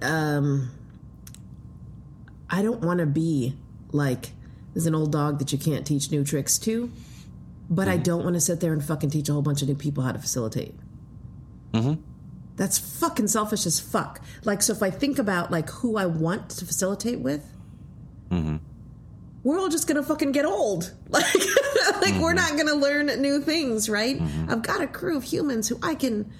um, 0.02 0.70
I 2.48 2.62
don't 2.62 2.80
want 2.80 3.00
to 3.00 3.06
be 3.06 3.56
like 3.92 4.30
there's 4.72 4.86
an 4.86 4.94
old 4.94 5.12
dog 5.12 5.38
that 5.40 5.52
you 5.52 5.58
can't 5.58 5.86
teach 5.86 6.10
new 6.10 6.24
tricks 6.24 6.58
to, 6.60 6.90
but 7.68 7.88
I 7.88 7.96
don't 7.98 8.24
want 8.24 8.34
to 8.36 8.40
sit 8.40 8.60
there 8.60 8.72
and 8.72 8.82
fucking 8.82 9.10
teach 9.10 9.28
a 9.28 9.32
whole 9.32 9.42
bunch 9.42 9.60
of 9.60 9.68
new 9.68 9.74
people 9.74 10.02
how 10.02 10.12
to 10.12 10.18
facilitate. 10.18 10.74
Mm-hmm. 11.72 12.00
That's 12.58 12.76
fucking 12.76 13.28
selfish 13.28 13.64
as 13.64 13.80
fuck. 13.80 14.20
Like, 14.44 14.62
so 14.62 14.72
if 14.74 14.82
I 14.82 14.90
think 14.90 15.18
about 15.18 15.50
like 15.50 15.70
who 15.70 15.96
I 15.96 16.06
want 16.06 16.50
to 16.50 16.66
facilitate 16.66 17.20
with, 17.20 17.50
mm-hmm. 18.30 18.56
we're 19.44 19.58
all 19.58 19.68
just 19.68 19.86
gonna 19.86 20.02
fucking 20.02 20.32
get 20.32 20.44
old. 20.44 20.92
Like, 21.08 21.24
like 22.02 22.20
we're 22.20 22.34
mm-hmm. 22.34 22.36
not 22.36 22.56
gonna 22.58 22.74
learn 22.74 23.06
new 23.22 23.40
things, 23.40 23.88
right? 23.88 24.18
Mm-hmm. 24.18 24.50
I've 24.50 24.62
got 24.62 24.82
a 24.82 24.86
crew 24.86 25.16
of 25.16 25.24
humans 25.24 25.68
who 25.68 25.78
I 25.82 25.94
can 25.94 26.30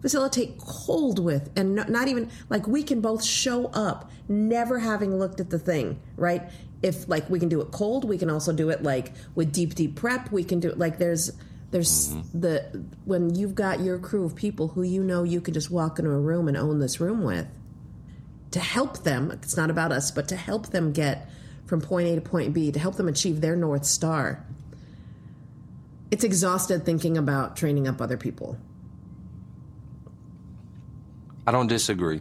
facilitate 0.00 0.58
cold 0.58 1.18
with 1.18 1.50
and 1.56 1.74
not, 1.74 1.88
not 1.88 2.08
even 2.08 2.30
like 2.48 2.66
we 2.66 2.82
can 2.82 3.00
both 3.00 3.24
show 3.24 3.66
up 3.66 4.10
never 4.28 4.78
having 4.78 5.18
looked 5.18 5.40
at 5.40 5.50
the 5.50 5.58
thing 5.58 5.98
right 6.16 6.42
if 6.82 7.08
like 7.08 7.28
we 7.30 7.40
can 7.40 7.48
do 7.48 7.60
it 7.60 7.70
cold 7.72 8.04
we 8.04 8.18
can 8.18 8.30
also 8.30 8.52
do 8.52 8.68
it 8.68 8.82
like 8.82 9.12
with 9.34 9.50
deep 9.52 9.74
deep 9.74 9.96
prep 9.96 10.30
we 10.30 10.44
can 10.44 10.60
do 10.60 10.68
it 10.68 10.78
like 10.78 10.98
there's 10.98 11.32
there's 11.70 12.10
mm-hmm. 12.10 12.40
the 12.40 12.84
when 13.04 13.34
you've 13.34 13.54
got 13.54 13.80
your 13.80 13.98
crew 13.98 14.24
of 14.24 14.34
people 14.34 14.68
who 14.68 14.82
you 14.82 15.02
know 15.02 15.22
you 15.22 15.40
can 15.40 15.52
just 15.54 15.70
walk 15.70 15.98
into 15.98 16.10
a 16.10 16.18
room 16.18 16.48
and 16.48 16.56
own 16.56 16.78
this 16.78 17.00
room 17.00 17.22
with 17.22 17.46
to 18.52 18.60
help 18.60 19.02
them 19.04 19.30
it's 19.30 19.56
not 19.56 19.70
about 19.70 19.92
us 19.92 20.10
but 20.10 20.28
to 20.28 20.36
help 20.36 20.68
them 20.68 20.92
get 20.92 21.28
from 21.66 21.80
point 21.80 22.06
a 22.06 22.14
to 22.14 22.20
point 22.20 22.54
b 22.54 22.70
to 22.70 22.78
help 22.78 22.96
them 22.96 23.08
achieve 23.08 23.40
their 23.40 23.56
north 23.56 23.84
star 23.84 24.44
it's 26.10 26.24
exhausted 26.24 26.84
thinking 26.84 27.16
about 27.16 27.56
training 27.56 27.88
up 27.88 28.00
other 28.00 28.16
people. 28.16 28.56
I 31.46 31.52
don't 31.52 31.66
disagree. 31.66 32.20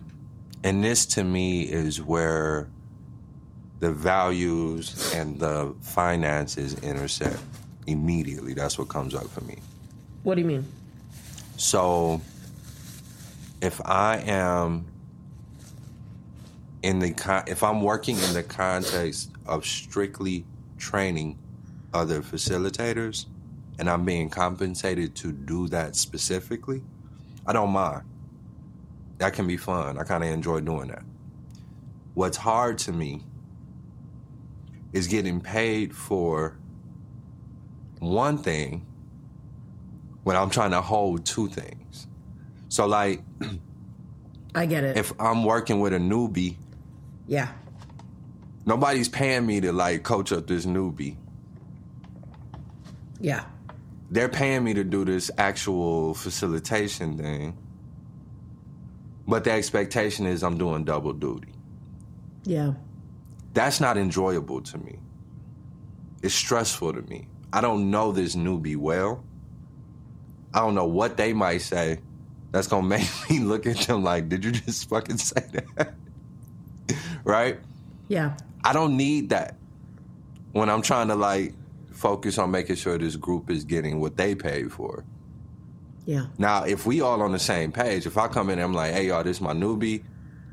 And 0.64 0.84
this 0.84 1.06
to 1.08 1.24
me 1.24 1.64
is 1.64 2.02
where 2.02 2.70
the 3.80 3.92
values 3.92 5.14
and 5.14 5.40
the 5.40 5.75
finances 5.82 6.75
intersect 6.82 7.40
immediately. 7.88 8.54
That's 8.54 8.77
what 8.77 8.88
comes 8.89 9.13
up 9.15 9.27
for 9.30 9.42
me. 9.42 9.58
what 10.24 10.36
do 10.36 10.42
you 10.42 10.48
mean 10.48 10.65
So 11.58 12.22
if 13.62 13.80
I 13.86 14.18
am 14.25 14.86
in 16.84 17.00
the 17.00 17.12
con- 17.13 17.44
if 17.48 17.63
I'm 17.63 17.82
working 17.82 18.18
in 18.18 18.34
the 18.34 18.44
context 18.44 19.32
of 19.46 19.65
strictly 19.65 20.46
training 20.77 21.38
other 21.94 22.22
facilitators 22.22 23.25
and 23.80 23.89
I'm 23.89 24.06
being 24.06 24.30
compensated 24.30 25.15
to 25.18 25.32
do 25.32 25.68
that 25.70 25.96
specifically, 25.96 26.82
I 27.46 27.54
don't 27.54 27.72
mind. 27.72 28.04
That 29.18 29.34
can 29.34 29.48
be 29.48 29.58
fun. 29.58 29.98
I 29.98 30.04
kind 30.04 30.24
of 30.24 30.30
enjoy 30.30 30.60
doing 30.62 30.89
that. 30.89 31.04
What's 32.15 32.38
hard 32.38 32.77
to 32.80 32.92
me 32.92 33.24
is 34.94 35.08
getting 35.08 35.39
paid 35.42 35.96
for 35.96 36.58
one 38.06 38.38
thing 38.38 38.86
when 40.24 40.36
I'm 40.36 40.50
trying 40.50 40.72
to 40.72 40.82
hold 40.82 41.26
two 41.26 41.48
things. 41.48 42.08
So 42.70 42.86
like 42.88 43.22
i 44.56 44.66
get 44.66 44.84
it 44.84 44.98
if 44.98 45.14
I'm 45.20 45.44
working 45.44 45.80
with 45.82 45.94
a 45.94 45.98
newbie, 45.98 46.56
yeah 47.28 47.50
nobody's 48.66 49.10
paying 49.10 49.46
me 49.46 49.62
to 49.62 49.72
like 49.72 50.04
coach 50.04 50.32
up 50.32 50.48
this 50.48 50.66
newbie. 50.66 51.18
yeah 53.20 53.46
They're 54.12 54.30
paying 54.30 54.64
me 54.64 54.74
to 54.74 54.84
do 54.84 55.06
this 55.06 55.30
actual 55.38 56.14
facilitation 56.14 57.18
thing. 57.18 57.58
But 59.28 59.44
the 59.44 59.52
expectation 59.52 60.26
is 60.28 60.44
I'm 60.44 60.58
doing 60.58 60.84
double 60.86 61.14
duty. 61.14 61.54
yeah 62.44 62.74
That's 63.54 63.80
not 63.80 63.98
enjoyable 63.98 64.62
to 64.62 64.78
me. 64.78 65.00
It's 66.24 66.34
stressful 66.34 66.94
to 66.94 67.02
me. 67.04 67.28
I 67.56 67.62
don't 67.62 67.90
know 67.90 68.12
this 68.12 68.36
newbie 68.36 68.76
well. 68.76 69.24
I 70.54 70.60
don't 70.60 70.76
know 70.76 70.88
what 70.88 71.16
they 71.16 71.32
might 71.32 71.60
say 71.60 72.00
that's 72.52 72.68
gonna 72.68 72.86
make 72.98 73.08
me 73.30 73.40
look 73.40 73.66
at 73.66 73.78
them 73.78 74.04
like, 74.04 74.28
did 74.28 74.44
you 74.44 74.52
just 74.52 74.90
fucking 74.90 75.18
say 75.18 75.42
that? 75.54 75.94
right? 77.24 77.58
yeah 78.10 78.36
I 78.64 78.74
don't 78.74 78.98
need 78.98 79.30
that 79.30 79.56
when 80.52 80.70
I'm 80.70 80.82
trying 80.82 81.08
to 81.08 81.16
like 81.16 81.54
focus 81.94 82.38
on 82.38 82.52
making 82.52 82.76
sure 82.76 82.98
this 82.98 83.16
group 83.16 83.50
is 83.50 83.64
getting 83.64 84.02
what 84.02 84.18
they 84.18 84.36
paid 84.36 84.74
for. 84.74 85.06
yeah 86.06 86.26
Now, 86.38 86.66
if 86.66 86.86
we 86.86 87.00
all 87.00 87.22
on 87.22 87.32
the 87.32 87.40
same 87.40 87.72
page, 87.72 88.06
if 88.06 88.18
I 88.18 88.28
come 88.28 88.50
in 88.50 88.60
and 88.60 88.64
I'm 88.64 88.74
like, 88.74 88.92
hey 88.94 89.08
y'all, 89.08 89.24
this 89.24 89.38
is 89.38 89.42
my 89.42 89.54
newbie. 89.54 90.04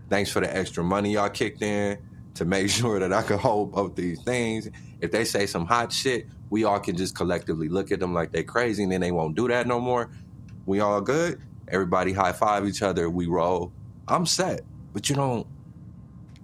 Thanks 0.08 0.30
for 0.30 0.38
the 0.38 0.56
extra 0.56 0.84
money 0.84 1.14
y'all 1.14 1.30
kicked 1.30 1.62
in 1.62 1.98
to 2.34 2.44
make 2.44 2.70
sure 2.78 3.00
that 3.00 3.12
I 3.12 3.22
could 3.22 3.40
hold 3.40 3.72
both 3.72 3.96
these 3.96 4.22
things. 4.22 4.68
If 5.00 5.10
they 5.10 5.24
say 5.24 5.46
some 5.46 5.66
hot 5.66 5.92
shit, 5.92 6.28
we 6.52 6.64
all 6.64 6.78
can 6.78 6.94
just 6.94 7.16
collectively 7.16 7.70
look 7.70 7.90
at 7.92 7.98
them 7.98 8.12
like 8.12 8.30
they 8.30 8.42
crazy 8.42 8.82
and 8.82 8.92
then 8.92 9.00
they 9.00 9.10
won't 9.10 9.34
do 9.34 9.48
that 9.48 9.66
no 9.66 9.80
more. 9.80 10.10
We 10.66 10.80
all 10.80 11.00
good. 11.00 11.40
Everybody 11.66 12.12
high 12.12 12.32
five 12.32 12.68
each 12.68 12.82
other. 12.82 13.08
We 13.08 13.26
roll. 13.26 13.72
I'm 14.06 14.26
set. 14.26 14.60
But 14.92 15.08
you 15.08 15.16
don't 15.16 15.46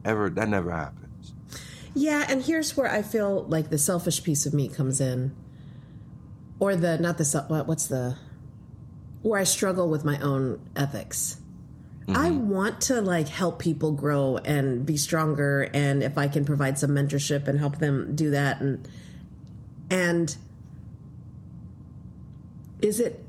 ever, 0.06 0.30
that 0.30 0.48
never 0.48 0.70
happens. 0.70 1.34
Yeah, 1.94 2.24
and 2.26 2.42
here's 2.42 2.74
where 2.74 2.90
I 2.90 3.02
feel 3.02 3.44
like 3.48 3.68
the 3.68 3.76
selfish 3.76 4.22
piece 4.22 4.46
of 4.46 4.54
me 4.54 4.68
comes 4.68 4.98
in, 4.98 5.36
or 6.58 6.74
the 6.74 6.96
not 6.96 7.18
the 7.18 7.64
what's 7.66 7.88
the 7.88 8.16
where 9.20 9.38
I 9.38 9.44
struggle 9.44 9.90
with 9.90 10.06
my 10.06 10.18
own 10.20 10.58
ethics. 10.74 11.38
I 12.08 12.30
mm-hmm. 12.30 12.48
want 12.48 12.80
to 12.82 13.02
like 13.02 13.28
help 13.28 13.58
people 13.58 13.92
grow 13.92 14.38
and 14.38 14.86
be 14.86 14.96
stronger 14.96 15.68
and 15.74 16.02
if 16.02 16.16
I 16.16 16.28
can 16.28 16.46
provide 16.46 16.78
some 16.78 16.92
mentorship 16.92 17.46
and 17.46 17.58
help 17.58 17.76
them 17.78 18.16
do 18.16 18.30
that 18.30 18.62
and 18.62 18.88
and 19.90 20.36
is 22.80 23.00
it 23.00 23.24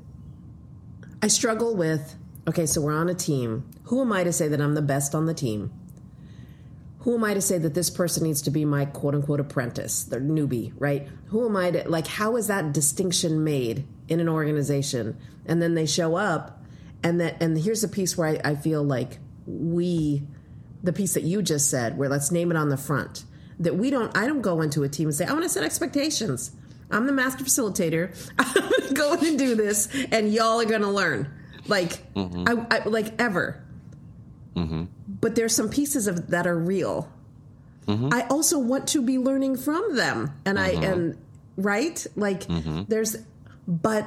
I 1.22 1.28
struggle 1.28 1.76
with 1.76 2.16
okay, 2.48 2.66
so 2.66 2.80
we're 2.80 2.92
on 2.92 3.08
a 3.08 3.14
team. 3.14 3.68
Who 3.84 4.00
am 4.00 4.12
I 4.12 4.24
to 4.24 4.32
say 4.32 4.48
that 4.48 4.60
I'm 4.60 4.74
the 4.74 4.82
best 4.82 5.14
on 5.14 5.26
the 5.26 5.34
team? 5.34 5.72
Who 7.00 7.14
am 7.14 7.24
I 7.24 7.34
to 7.34 7.40
say 7.40 7.58
that 7.58 7.74
this 7.74 7.90
person 7.90 8.24
needs 8.24 8.42
to 8.42 8.50
be 8.50 8.64
my 8.64 8.84
quote 8.84 9.14
unquote 9.14 9.40
apprentice, 9.40 10.04
the 10.04 10.18
newbie, 10.18 10.72
right? 10.78 11.08
Who 11.28 11.46
am 11.46 11.56
I 11.56 11.70
to 11.70 11.88
like 11.88 12.06
how 12.06 12.36
is 12.36 12.46
that 12.48 12.72
distinction 12.72 13.44
made 13.44 13.86
in 14.08 14.20
an 14.20 14.28
organization? 14.28 15.16
And 15.46 15.62
then 15.62 15.74
they 15.74 15.86
show 15.86 16.16
up 16.16 16.62
and 17.02 17.20
that 17.20 17.42
and 17.42 17.56
here's 17.58 17.82
the 17.82 17.88
piece 17.88 18.16
where 18.16 18.28
I, 18.28 18.50
I 18.50 18.54
feel 18.54 18.82
like 18.82 19.18
we 19.46 20.22
the 20.82 20.92
piece 20.92 21.14
that 21.14 21.24
you 21.24 21.42
just 21.42 21.70
said, 21.70 21.98
where 21.98 22.08
let's 22.08 22.30
name 22.30 22.50
it 22.50 22.56
on 22.56 22.68
the 22.68 22.76
front. 22.76 23.24
That 23.60 23.76
we 23.76 23.90
don't 23.90 24.16
I 24.16 24.26
don't 24.26 24.42
go 24.42 24.60
into 24.62 24.82
a 24.82 24.88
team 24.88 25.08
and 25.08 25.14
say, 25.14 25.26
I 25.26 25.32
want 25.32 25.44
to 25.44 25.48
set 25.48 25.62
expectations. 25.62 26.52
I'm 26.90 27.06
the 27.06 27.12
master 27.12 27.44
facilitator. 27.44 28.16
I'm 28.38 28.54
gonna 28.54 28.92
go 28.94 29.12
in 29.14 29.26
and 29.26 29.38
do 29.38 29.54
this, 29.54 29.88
and 30.10 30.32
y'all 30.32 30.60
are 30.60 30.64
gonna 30.64 30.90
learn. 30.90 31.32
Like 31.66 32.12
mm-hmm. 32.14 32.44
I, 32.48 32.78
I 32.78 32.88
like 32.88 33.20
ever. 33.20 33.62
Mm-hmm. 34.56 34.84
But 35.20 35.36
there's 35.36 35.54
some 35.54 35.68
pieces 35.68 36.06
of 36.06 36.28
that 36.30 36.46
are 36.46 36.58
real. 36.58 37.10
Mm-hmm. 37.86 38.10
I 38.12 38.26
also 38.28 38.58
want 38.58 38.88
to 38.88 39.02
be 39.02 39.18
learning 39.18 39.56
from 39.56 39.96
them, 39.96 40.34
and 40.44 40.58
I 40.58 40.68
and 40.70 41.16
right 41.56 42.04
like 42.16 42.44
there's, 42.88 43.16
but 43.66 44.06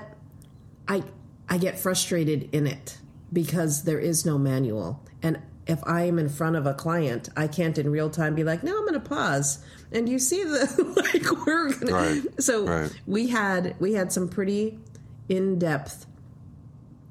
I 0.87 1.03
I 1.49 1.57
get 1.57 1.79
frustrated 1.79 2.49
in 2.53 2.67
it 2.67 2.97
because 3.31 3.83
there 3.83 3.99
is 3.99 4.25
no 4.25 4.37
manual, 4.37 5.01
and 5.21 5.41
if 5.65 5.79
I 5.85 6.03
am 6.03 6.19
in 6.19 6.29
front 6.29 6.55
of 6.55 6.65
a 6.65 6.73
client, 6.73 7.29
I 7.37 7.47
can't 7.47 7.77
in 7.77 7.89
real 7.89 8.09
time 8.09 8.35
be 8.35 8.43
like, 8.43 8.63
no, 8.63 8.77
I'm 8.77 8.81
going 8.85 8.93
to 8.93 8.99
pause. 8.99 9.63
And 9.91 10.09
you 10.09 10.19
see 10.19 10.43
the 10.43 10.93
like 11.13 11.45
we're 11.45 11.71
gonna, 11.73 11.93
Right, 11.93 12.41
so 12.41 12.65
right. 12.65 13.01
we 13.07 13.27
had 13.27 13.75
we 13.79 13.93
had 13.93 14.11
some 14.11 14.27
pretty 14.27 14.79
in 15.29 15.59
depth 15.59 16.05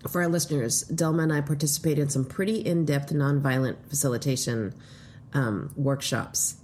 for 0.08 0.22
our 0.22 0.28
listeners. 0.28 0.84
Delma 0.90 1.22
and 1.22 1.32
I 1.32 1.40
participated 1.40 1.98
in 2.00 2.08
some 2.10 2.24
pretty 2.24 2.58
in 2.58 2.84
depth 2.84 3.12
nonviolent 3.12 3.76
facilitation 3.88 4.74
um, 5.32 5.72
workshops 5.76 6.56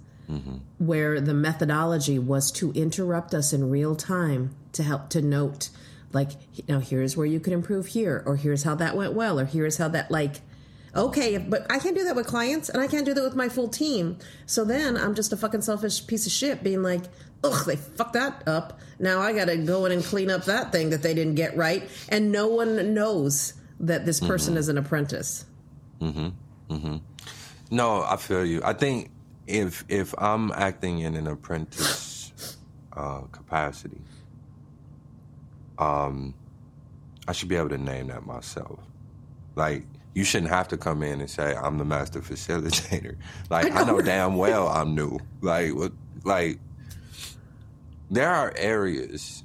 where 0.77 1.19
the 1.19 1.33
methodology 1.33 2.19
was 2.19 2.51
to 2.51 2.71
interrupt 2.73 3.33
us 3.33 3.51
in 3.51 3.67
real 3.71 3.95
time 3.95 4.55
to 4.73 4.83
help 4.83 5.09
to 5.09 5.23
note 5.23 5.69
like 6.13 6.29
now 6.67 6.77
here's 6.77 7.17
where 7.17 7.25
you 7.25 7.39
could 7.39 7.51
improve 7.51 7.87
here 7.87 8.21
or 8.27 8.35
here's 8.35 8.61
how 8.61 8.75
that 8.75 8.95
went 8.95 9.13
well 9.13 9.39
or 9.39 9.45
here's 9.45 9.77
how 9.77 9.87
that 9.87 10.11
like 10.11 10.41
okay 10.95 11.37
but 11.37 11.69
i 11.71 11.79
can't 11.79 11.95
do 11.95 12.03
that 12.03 12.15
with 12.15 12.25
clients 12.27 12.69
and 12.69 12.81
i 12.81 12.87
can't 12.87 13.05
do 13.05 13.13
that 13.13 13.23
with 13.23 13.35
my 13.35 13.49
full 13.49 13.67
team. 13.67 14.17
So 14.45 14.65
then 14.65 14.97
i'm 14.97 15.15
just 15.15 15.31
a 15.33 15.37
fucking 15.37 15.61
selfish 15.61 16.05
piece 16.05 16.25
of 16.25 16.31
shit 16.31 16.63
being 16.63 16.83
like 16.83 17.03
ugh 17.43 17.65
they 17.65 17.75
fucked 17.75 18.13
that 18.13 18.47
up. 18.47 18.79
Now 18.99 19.19
i 19.21 19.33
gotta 19.33 19.57
go 19.57 19.85
in 19.85 19.91
and 19.91 20.03
clean 20.03 20.29
up 20.29 20.45
that 20.45 20.71
thing 20.71 20.89
that 20.89 21.01
they 21.03 21.13
didn't 21.13 21.35
get 21.35 21.55
right 21.55 21.87
and 22.09 22.31
no 22.31 22.47
one 22.47 22.93
knows 22.93 23.53
that 23.79 24.05
this 24.05 24.19
person 24.19 24.57
is 24.57 24.67
an 24.67 24.77
apprentice. 24.77 25.45
No, 27.71 28.03
I 28.03 28.17
feel 28.17 28.45
you. 28.45 28.61
I 28.63 28.73
think 28.73 29.09
if 29.47 29.85
if 29.89 30.13
I'm 30.17 30.51
acting 30.51 30.99
in 30.99 31.15
an 31.15 31.27
apprentice 31.27 32.57
uh, 32.93 33.21
capacity, 33.31 34.01
um, 35.77 36.33
I 37.27 37.31
should 37.33 37.47
be 37.47 37.55
able 37.55 37.69
to 37.69 37.77
name 37.77 38.07
that 38.07 38.25
myself. 38.25 38.79
Like 39.55 39.85
you 40.19 40.25
shouldn't 40.25 40.51
have 40.51 40.67
to 40.67 40.75
come 40.75 41.01
in 41.01 41.21
and 41.21 41.29
say 41.29 41.55
I'm 41.55 41.77
the 41.77 41.85
master 41.85 42.19
facilitator. 42.19 43.15
Like 43.49 43.71
I 43.73 43.83
know 43.85 44.01
damn 44.01 44.35
well 44.35 44.67
I'm 44.67 44.93
new. 44.93 45.17
Like 45.41 45.73
what? 45.73 45.93
Like 46.25 46.59
there 48.11 48.29
are 48.29 48.53
areas 48.57 49.43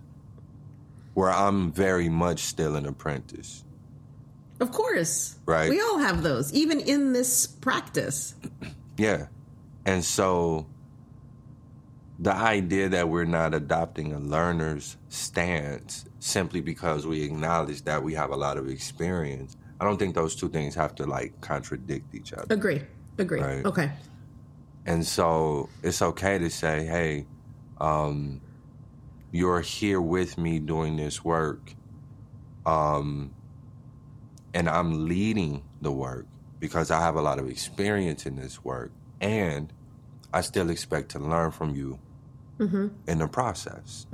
where 1.15 1.31
I'm 1.31 1.71
very 1.71 2.09
much 2.09 2.41
still 2.41 2.75
an 2.75 2.87
apprentice. 2.87 3.63
of 4.61 4.73
course 4.73 5.37
Right. 5.47 5.71
we 5.71 5.81
all 5.81 5.99
have 5.99 6.23
those 6.25 6.53
even 6.53 6.81
in 6.81 7.13
this 7.13 7.47
practice 7.47 8.35
Yeah. 8.99 9.27
And 9.87 10.05
so 10.05 10.67
the 12.19 12.35
idea 12.35 12.89
that 12.89 13.09
we're 13.09 13.25
not 13.41 13.55
adopting 13.55 14.13
a 14.13 14.19
learner's 14.21 14.97
stance 15.09 16.05
simply 16.21 16.61
because 16.61 17.07
we 17.07 17.23
acknowledge 17.23 17.83
that 17.83 18.03
we 18.03 18.15
have 18.15 18.31
a 18.31 18.37
lot 18.37 18.57
of 18.57 18.69
experience, 18.69 19.57
I 19.81 19.85
don't 19.85 19.99
think 19.99 20.15
those 20.15 20.37
two 20.37 20.49
things 20.49 20.75
have 20.75 20.95
to 20.97 21.07
like 21.07 21.41
contradict 21.41 22.15
each 22.15 22.33
other. 22.33 22.47
agree 22.55 22.83
agree 23.19 23.41
Right. 23.41 23.65
okay 23.65 23.91
And 24.87 25.05
so 25.07 25.71
it's 25.83 26.03
okay 26.03 26.39
to 26.39 26.51
say, 26.51 26.85
hey, 26.85 27.27
um, 27.81 28.41
you're 29.33 29.63
here 29.63 30.01
with 30.01 30.37
me 30.37 30.59
doing 30.59 30.97
this 30.97 31.25
work. 31.25 31.75
Um, 32.67 33.33
and 34.53 34.69
I'm 34.69 35.09
leading 35.09 35.63
the 35.81 35.91
work 35.91 36.27
because 36.61 36.91
I 36.91 37.01
have 37.01 37.17
a 37.17 37.23
lot 37.23 37.39
of 37.39 37.49
experience 37.49 38.27
in 38.27 38.37
this 38.37 38.63
work. 38.63 38.93
And 39.23 39.73
I 40.35 40.43
still 40.43 40.69
expect 40.71 41.11
to 41.13 41.19
learn 41.19 41.51
from 41.51 41.75
you 41.75 41.99
in 43.07 43.19
the 43.19 43.27
process. 43.27 44.07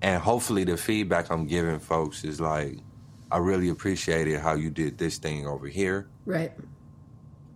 And 0.00 0.22
hopefully, 0.22 0.64
the 0.64 0.76
feedback 0.76 1.30
I'm 1.30 1.46
giving 1.46 1.78
folks 1.80 2.24
is 2.24 2.40
like, 2.40 2.78
I 3.34 3.38
really 3.38 3.68
appreciated 3.68 4.40
how 4.40 4.54
you 4.54 4.70
did 4.70 4.98
this 4.98 5.18
thing 5.18 5.46
over 5.46 5.66
here 5.66 6.06
right 6.24 6.52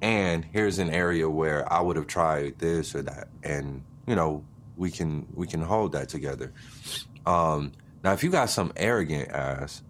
and 0.01 0.45
here's 0.45 0.79
an 0.79 0.91
area 0.91 1.29
where 1.29 1.71
I 1.73 1.81
would 1.81 1.97
have 1.97 2.07
tried 2.07 2.59
this 2.59 2.95
or 2.95 3.03
that, 3.03 3.29
and 3.43 3.83
you 4.07 4.15
know 4.15 4.45
we 4.77 4.91
can 4.91 5.27
we 5.35 5.47
can 5.47 5.61
hold 5.63 5.93
that 5.93 6.09
together. 6.09 6.53
Um, 7.27 7.73
now, 8.05 8.13
if 8.13 8.23
you 8.23 8.31
got 8.31 8.51
some 8.51 8.73
arrogant 8.77 9.31
ass 9.31 9.83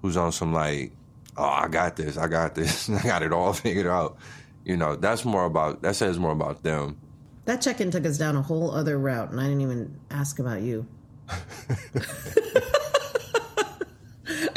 who's 0.00 0.16
on 0.16 0.32
some 0.32 0.52
like, 0.52 0.92
oh, 1.36 1.44
I 1.44 1.68
got 1.68 1.96
this, 1.96 2.16
I 2.16 2.28
got 2.28 2.54
this, 2.54 2.88
I 2.90 3.02
got 3.02 3.22
it 3.22 3.32
all 3.32 3.52
figured 3.52 3.86
out, 3.86 4.16
you 4.64 4.76
know, 4.76 4.96
that's 4.96 5.24
more 5.24 5.44
about 5.44 5.82
that 5.82 5.96
says 5.96 6.18
more 6.18 6.32
about 6.32 6.62
them. 6.62 6.98
That 7.46 7.62
check 7.62 7.80
in 7.80 7.90
took 7.90 8.04
us 8.06 8.18
down 8.18 8.36
a 8.36 8.42
whole 8.42 8.70
other 8.72 8.98
route, 8.98 9.30
and 9.30 9.40
I 9.40 9.44
didn't 9.44 9.60
even 9.60 10.00
ask 10.10 10.38
about 10.38 10.62
you. 10.62 10.86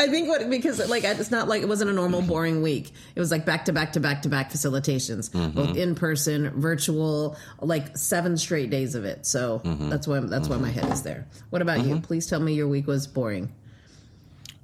I 0.10 0.12
think 0.12 0.28
what 0.28 0.50
because 0.50 0.90
like 0.90 1.04
it's 1.04 1.30
not 1.30 1.48
like 1.48 1.62
it 1.62 1.68
wasn't 1.68 1.92
a 1.92 1.94
normal 1.94 2.24
boring 2.24 2.64
week. 2.64 2.92
It 3.16 3.20
was 3.20 3.30
like 3.30 3.46
back 3.46 3.66
to 3.66 3.74
back 3.74 3.94
to 3.94 4.00
back 4.00 4.24
to 4.24 4.30
back 4.30 4.50
facilitations, 4.50 5.30
mm-hmm. 5.30 5.52
both 5.52 5.78
in 5.78 5.94
person, 5.94 6.50
virtual, 6.60 7.38
like 7.62 7.96
seven 7.96 8.36
straight 8.36 8.72
days 8.72 8.96
of 8.96 9.06
it. 9.06 9.28
So 9.28 9.60
mm-hmm. 9.64 9.90
that's 9.90 10.08
why 10.08 10.20
that's 10.22 10.48
why 10.48 10.58
my 10.58 10.70
head 10.70 10.92
is 10.92 11.04
there. 11.04 11.28
What 11.52 11.62
about 11.62 11.86
you? 11.86 11.96
Mm-hmm. 11.96 12.02
Please 12.02 12.26
tell 12.26 12.40
me 12.40 12.54
your 12.54 12.68
week 12.68 12.88
was 12.88 13.06
boring. 13.06 13.54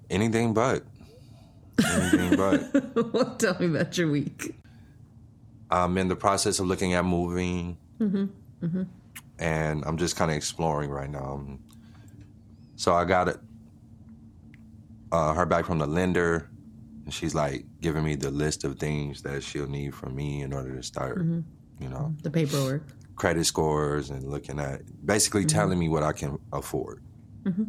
Anything 0.10 0.56
but. 0.56 0.84
Anything 1.86 2.36
but. 2.36 3.40
tell 3.40 3.56
me 3.60 3.68
about 3.68 3.96
your 4.00 4.10
week. 4.10 4.56
I'm 5.70 5.96
in 6.00 6.08
the 6.08 6.16
process 6.16 6.58
of 6.58 6.66
looking 6.66 6.96
at 6.96 7.06
moving, 7.06 7.78
and 9.38 9.84
I'm 9.86 9.98
just 9.98 10.16
kind 10.16 10.32
of 10.32 10.38
exploring 10.38 10.90
right 10.90 11.10
now. 11.10 11.46
So 12.78 12.96
I 12.96 13.06
got 13.06 13.28
it, 13.28 13.38
uh, 15.16 15.34
her 15.34 15.46
back 15.46 15.66
from 15.66 15.80
the 15.80 15.88
lender, 15.88 16.50
and 17.06 17.14
she's 17.14 17.34
like 17.34 17.66
giving 17.82 18.04
me 18.04 18.16
the 18.16 18.32
list 18.32 18.64
of 18.64 18.78
things 18.78 19.22
that 19.22 19.44
she'll 19.44 19.70
need 19.70 19.96
from 19.96 20.16
me 20.16 20.42
in 20.42 20.52
order 20.52 20.76
to 20.76 20.84
start, 20.84 21.20
mm-hmm. 21.20 21.40
you 21.82 21.90
know, 21.90 22.14
The 22.22 22.30
paperwork. 22.30 22.84
credit 23.16 23.46
scores 23.46 24.10
and 24.10 24.24
looking 24.30 24.60
at 24.60 24.82
basically 25.06 25.46
mm-hmm. 25.46 25.58
telling 25.58 25.80
me 25.80 25.88
what 25.88 26.04
I 26.04 26.12
can 26.12 26.38
afford. 26.52 27.02
Mm-hmm. 27.44 27.64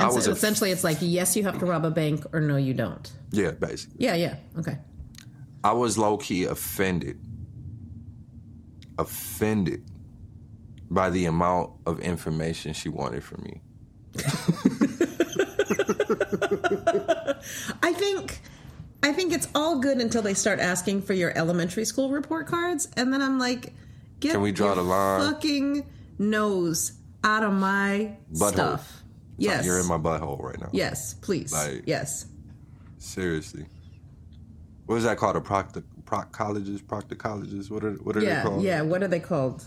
I 0.00 0.04
And 0.04 0.22
so 0.22 0.30
essentially, 0.30 0.70
it's 0.70 0.84
like 0.84 0.98
yes, 1.00 1.36
you 1.36 1.44
have 1.44 1.58
to 1.60 1.66
rob 1.66 1.84
a 1.84 1.90
bank, 1.90 2.24
or 2.32 2.40
no, 2.40 2.56
you 2.56 2.74
don't. 2.74 3.10
Yeah, 3.30 3.52
basically. 3.52 4.04
Yeah, 4.04 4.14
yeah, 4.14 4.36
okay. 4.58 4.78
I 5.62 5.72
was 5.72 5.96
low 5.98 6.16
key 6.18 6.44
offended. 6.44 7.20
Offended 8.98 9.84
by 10.90 11.10
the 11.10 11.26
amount 11.26 11.72
of 11.86 12.00
information 12.00 12.72
she 12.72 12.88
wanted 12.88 13.22
from 13.22 13.42
me. 13.42 13.60
I 17.82 17.92
think 17.92 18.40
I 19.02 19.12
think 19.12 19.32
it's 19.32 19.48
all 19.54 19.78
good 19.80 19.98
until 19.98 20.22
they 20.22 20.34
start 20.34 20.58
asking 20.60 21.02
for 21.02 21.12
your 21.12 21.36
elementary 21.36 21.84
school 21.84 22.10
report 22.10 22.46
cards, 22.46 22.88
and 22.96 23.12
then 23.12 23.22
I'm 23.22 23.38
like, 23.38 23.72
get 24.20 24.32
Can 24.32 24.40
we 24.42 24.52
draw 24.52 24.68
your 24.68 24.76
the 24.76 24.82
line? 24.82 25.32
fucking 25.32 25.86
nose 26.18 26.92
out 27.22 27.42
of 27.44 27.52
my 27.52 28.16
Butthole. 28.32 28.52
stuff. 28.52 29.02
Yes, 29.36 29.64
You're 29.64 29.78
in 29.78 29.86
my 29.86 29.98
butthole 29.98 30.42
right 30.42 30.60
now. 30.60 30.68
yes, 30.72 31.14
please, 31.14 31.52
Like- 31.52 31.84
yes. 31.86 32.26
Seriously. 32.98 33.66
What 34.86 34.96
is 34.96 35.04
that 35.04 35.16
called? 35.18 35.36
A 35.36 35.40
proctor, 35.40 35.84
proctologist? 36.04 36.82
Proctologist? 36.84 37.70
What 37.70 37.84
are, 37.84 37.92
what 37.92 38.16
are 38.16 38.20
they 38.20 38.40
called? 38.42 38.62
yeah. 38.64 38.80
What 38.82 39.02
are 39.04 39.08
they 39.08 39.20
called? 39.20 39.64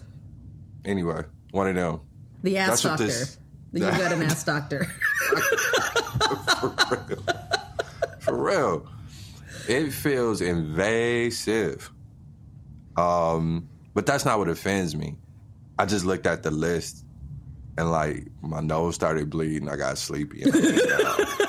Anyway, 0.83 1.23
one 1.51 1.67
of 1.69 1.75
them. 1.75 2.01
The 2.43 2.57
ass 2.57 2.69
That's 2.69 2.83
what 2.83 2.89
doctor. 2.91 3.03
this- 3.05 3.37
you 3.71 3.79
got 3.79 4.11
an 4.11 4.23
ass 4.23 4.43
doctor. 4.43 4.87
For 6.21 6.69
real. 7.07 7.23
For 8.19 8.43
real. 8.43 8.87
It 9.67 9.91
feels 9.91 10.41
invasive. 10.41 11.91
Um, 12.97 13.69
but 13.93 14.05
that's 14.05 14.25
not 14.25 14.39
what 14.39 14.49
offends 14.49 14.95
me. 14.95 15.17
I 15.79 15.85
just 15.85 16.05
looked 16.05 16.27
at 16.27 16.43
the 16.43 16.51
list 16.51 17.03
and 17.77 17.91
like 17.91 18.27
my 18.41 18.59
nose 18.59 18.95
started 18.95 19.29
bleeding. 19.29 19.69
I 19.69 19.75
got 19.75 19.97
sleepy. 19.97 20.43
And 20.43 20.51
I. 20.55 21.47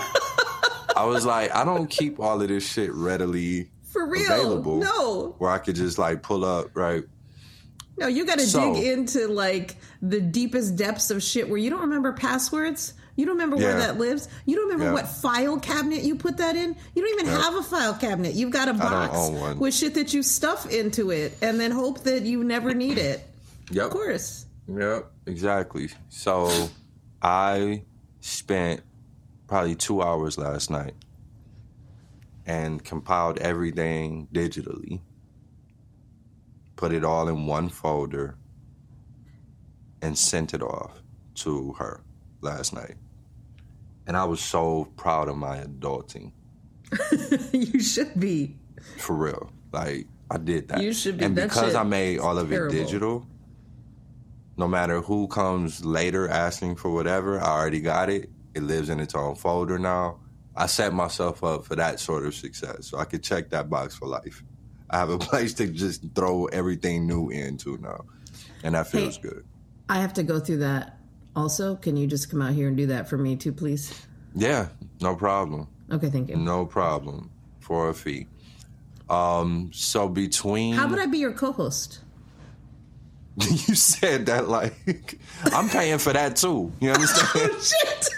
I 0.97 1.05
was 1.07 1.25
like, 1.25 1.53
I 1.55 1.65
don't 1.65 1.89
keep 1.89 2.21
all 2.21 2.41
of 2.41 2.49
this 2.49 2.71
shit 2.71 2.93
readily 2.93 3.71
For 3.85 4.07
real. 4.07 4.31
available. 4.31 4.77
No. 4.79 5.35
where 5.39 5.51
I 5.51 5.59
could 5.59 5.75
just 5.75 5.99
like 5.99 6.23
pull 6.23 6.45
up 6.45 6.69
right. 6.75 7.03
No, 7.99 8.07
you 8.07 8.25
got 8.27 8.39
to 8.39 8.47
So- 8.47 8.75
dig 8.75 8.85
into 8.87 9.27
like 9.27 9.77
the 10.03 10.21
deepest 10.21 10.77
depths 10.77 11.11
of 11.11 11.23
shit 11.23 11.49
where 11.49 11.59
you 11.59 11.71
don't 11.71 11.81
remember 11.81 12.13
passwords. 12.13 12.95
You 13.17 13.27
don't 13.27 13.35
remember 13.35 13.57
where 13.57 13.79
that 13.79 13.99
lives. 13.99 14.29
You 14.47 14.57
don't 14.57 14.65
remember 14.65 14.87
Yeah. 14.87 14.93
what 14.95 15.07
file 15.09 15.59
cabinet 15.61 16.03
you 16.03 16.17
put 16.17 16.39
that 16.39 16.57
in. 16.57 16.75
You 16.95 17.03
don't 17.03 17.13
even 17.21 17.27
Yep. 17.27 17.41
have 17.43 17.55
a 17.57 17.63
file 17.63 17.95
cabinet. 17.95 18.35
You've 18.35 18.51
got 18.53 18.69
a 18.69 18.75
box 18.75 19.59
with 19.59 19.75
shit 19.75 19.95
that 19.95 20.15
you 20.15 20.23
stuff 20.23 20.71
into 20.71 21.11
it 21.11 21.37
and 21.43 21.61
then 21.61 21.71
hope 21.73 22.05
that 22.05 22.23
you 22.23 22.43
never 22.43 22.73
need 22.75 22.97
it. 22.99 23.27
Yep. 23.71 23.85
Of 23.87 23.91
course. 23.91 24.47
Yep, 24.67 25.11
exactly. 25.27 25.91
So 26.09 26.71
I 27.21 27.83
spent 28.21 28.81
probably 29.47 29.75
two 29.75 30.01
hours 30.03 30.39
last 30.39 30.71
night 30.71 30.95
and 32.47 32.83
compiled 32.83 33.39
everything 33.39 34.27
digitally, 34.33 35.01
put 36.77 36.93
it 36.93 37.05
all 37.05 37.29
in 37.29 37.47
one 37.47 37.69
folder, 37.69 38.37
and 40.01 40.17
sent 40.19 40.55
it 40.55 40.63
off 40.63 41.03
to 41.35 41.73
her 41.75 42.01
last 42.41 42.73
night. 42.75 42.97
And 44.07 44.17
I 44.17 44.25
was 44.25 44.41
so 44.41 44.87
proud 44.97 45.29
of 45.29 45.37
my 45.37 45.59
adulting. 45.59 46.33
you 47.53 47.81
should 47.81 48.19
be. 48.19 48.57
For 48.99 49.15
real. 49.15 49.51
Like 49.73 50.07
I 50.31 50.39
did 50.39 50.69
that. 50.69 50.83
You 50.83 50.93
should 50.93 51.19
be- 51.19 51.25
And 51.25 51.35
because 51.35 51.75
I 51.75 51.83
made 51.85 52.19
all 52.19 52.39
of 52.39 52.49
terrible. 52.51 52.75
it 52.75 52.79
digital, 52.79 53.27
no 54.57 54.69
matter 54.69 55.01
who 55.01 55.29
comes 55.29 55.85
later 55.85 56.29
asking 56.29 56.77
for 56.77 56.91
whatever, 56.93 57.41
I 57.41 57.47
already 57.59 57.81
got 57.81 58.11
it. 58.11 58.31
It 58.55 58.63
lives 58.63 58.89
in 58.91 59.01
its 59.01 59.15
own 59.15 59.35
folder 59.37 59.79
now. 59.79 60.19
I 60.55 60.67
set 60.67 60.93
myself 60.93 61.43
up 61.43 61.65
for 61.65 61.77
that 61.77 61.99
sort 62.01 62.27
of 62.27 62.35
success. 62.35 62.87
So 62.89 62.99
I 62.99 63.05
could 63.05 63.23
check 63.23 63.49
that 63.51 63.71
box 63.71 63.95
for 63.95 64.07
life. 64.07 64.43
I 64.91 64.99
have 64.99 65.09
a 65.09 65.19
place 65.31 65.55
to 65.55 65.67
just 65.69 66.05
throw 66.15 66.47
everything 66.47 67.07
new 67.07 67.31
into 67.31 67.79
now. 67.79 68.05
And 68.63 68.75
that 68.75 68.89
feels 68.89 69.17
Hey. 69.17 69.23
good. 69.23 69.45
I 69.89 70.01
have 70.01 70.13
to 70.15 70.23
go 70.23 70.39
through 70.41 70.59
that 70.59 70.99
also. 71.37 71.77
Can 71.77 71.97
you 71.97 72.07
just 72.07 72.31
come 72.31 72.43
out 72.43 72.53
here 72.53 72.69
and 72.69 72.77
do 72.77 72.87
that 72.87 73.09
for 73.09 73.19
me 73.19 73.37
too, 73.37 73.53
please? 73.53 74.07
Yeah, 74.35 74.69
no 75.01 75.15
problem. 75.15 75.69
Okay, 75.91 76.09
thank 76.09 76.29
you. 76.29 76.37
No 76.37 76.67
problem. 76.67 77.31
For 77.61 77.91
a 77.91 77.95
fee. 77.95 78.27
Um, 79.09 79.71
so 79.73 80.09
between 80.09 80.75
How 80.75 80.89
would 80.89 80.99
I 80.99 81.07
be 81.07 81.19
your 81.19 81.33
co-host? 81.33 82.01
you 83.37 83.75
said 83.75 84.27
that 84.27 84.49
like 84.49 85.19
I'm 85.45 85.69
paying 85.69 85.99
for 85.99 86.13
that 86.13 86.37
too. 86.37 86.73
You 86.81 86.93
understand? 86.93 87.29
Oh, 87.55 87.61
shit! 87.61 88.09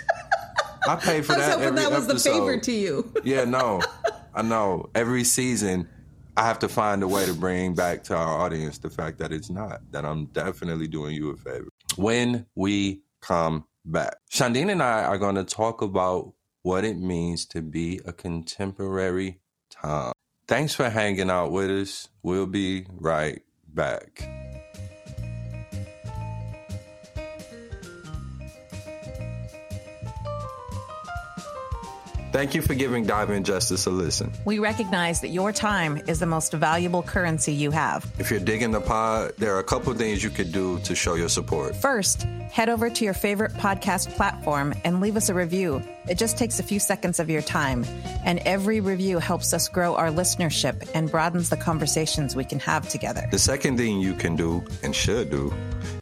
I 0.87 0.97
pay 0.97 1.23
for 1.23 1.33
I 1.33 1.37
was 1.37 1.47
that 1.47 1.59
hoping 1.59 1.75
that 1.77 1.91
was 1.91 2.07
the 2.07 2.19
favor 2.19 2.59
to 2.59 2.73
you. 2.73 3.13
Yeah, 3.25 3.45
no, 3.45 3.81
I 4.35 4.43
know. 4.43 4.91
Every 4.95 5.25
season, 5.25 5.89
I 6.37 6.45
have 6.45 6.59
to 6.61 6.69
find 6.69 7.03
a 7.03 7.09
way 7.09 7.25
to 7.27 7.33
bring 7.33 7.75
back 7.75 8.05
to 8.05 8.17
our 8.17 8.41
audience 8.41 8.79
the 8.79 8.91
fact 8.91 9.19
that 9.19 9.33
it's 9.33 9.51
not. 9.51 9.81
That 9.93 10.05
I'm 10.05 10.27
definitely 10.27 10.89
doing 10.89 11.15
you 11.15 11.31
a 11.31 11.37
favor. 11.37 11.69
When 11.97 12.45
we 12.55 13.01
come 13.27 13.65
back, 13.85 14.17
Shadiin 14.31 14.71
and 14.71 14.83
I 14.83 15.05
are 15.05 15.19
going 15.19 15.37
to 15.37 15.45
talk 15.45 15.83
about 15.83 16.33
what 16.63 16.85
it 16.85 16.99
means 16.99 17.47
to 17.47 17.63
be 17.63 18.01
a 18.05 18.13
contemporary 18.13 19.41
Tom. 19.71 20.13
Thanks 20.47 20.75
for 20.75 20.91
hanging 20.91 21.31
out 21.31 21.53
with 21.53 21.71
us. 21.71 22.09
We'll 22.23 22.47
be 22.47 22.87
right 22.91 23.43
back. 23.67 24.44
Thank 32.35 32.53
you 32.57 32.63
for 32.63 32.75
giving 32.75 33.07
Dive 33.07 33.31
in 33.31 33.45
Justice 33.45 33.87
a 33.87 33.91
listen. 33.91 34.33
We 34.45 34.59
recognize 34.59 35.21
that 35.21 35.29
your 35.29 35.53
time 35.53 36.03
is 36.09 36.19
the 36.19 36.27
most 36.27 36.53
valuable 36.53 37.01
currency 37.01 37.53
you 37.53 37.71
have. 37.71 38.05
If 38.19 38.29
you're 38.29 38.41
digging 38.41 38.73
the 38.73 38.81
pod, 38.81 39.35
there 39.39 39.55
are 39.55 39.61
a 39.61 39.65
couple 39.65 39.95
things 39.95 40.25
you 40.25 40.31
could 40.31 40.51
do 40.51 40.81
to 40.81 40.97
show 40.97 41.15
your 41.15 41.29
support. 41.29 41.77
First, 41.77 42.23
head 42.51 42.69
over 42.69 42.91
to 42.91 43.05
your 43.05 43.15
favorite 43.15 43.53
podcast 43.53 44.13
platform 44.17 44.75
and 44.83 45.01
leave 45.01 45.17
us 45.17 45.29
a 45.29 45.35
review. 45.35 45.81
It 46.07 46.19
just 46.19 46.37
takes 46.37 46.61
a 46.61 46.63
few 46.63 46.79
seconds 46.79 47.19
of 47.19 47.31
your 47.31 47.41
time, 47.41 47.85
and 48.25 48.39
every 48.41 48.81
review 48.81 49.19
helps 49.19 49.55
us 49.55 49.69
grow 49.69 49.95
our 49.95 50.09
listenership 50.09 50.89
and 50.95 51.11
broadens 51.11 51.49
the 51.49 51.57
conversations 51.57 52.37
we 52.37 52.45
can 52.45 52.59
have 52.61 52.89
together. 52.89 53.27
The 53.31 53.39
second 53.39 53.79
thing 53.79 54.01
you 54.01 54.13
can 54.13 54.37
do 54.37 54.63
and 54.83 54.95
should 54.95 55.31
do 55.31 55.53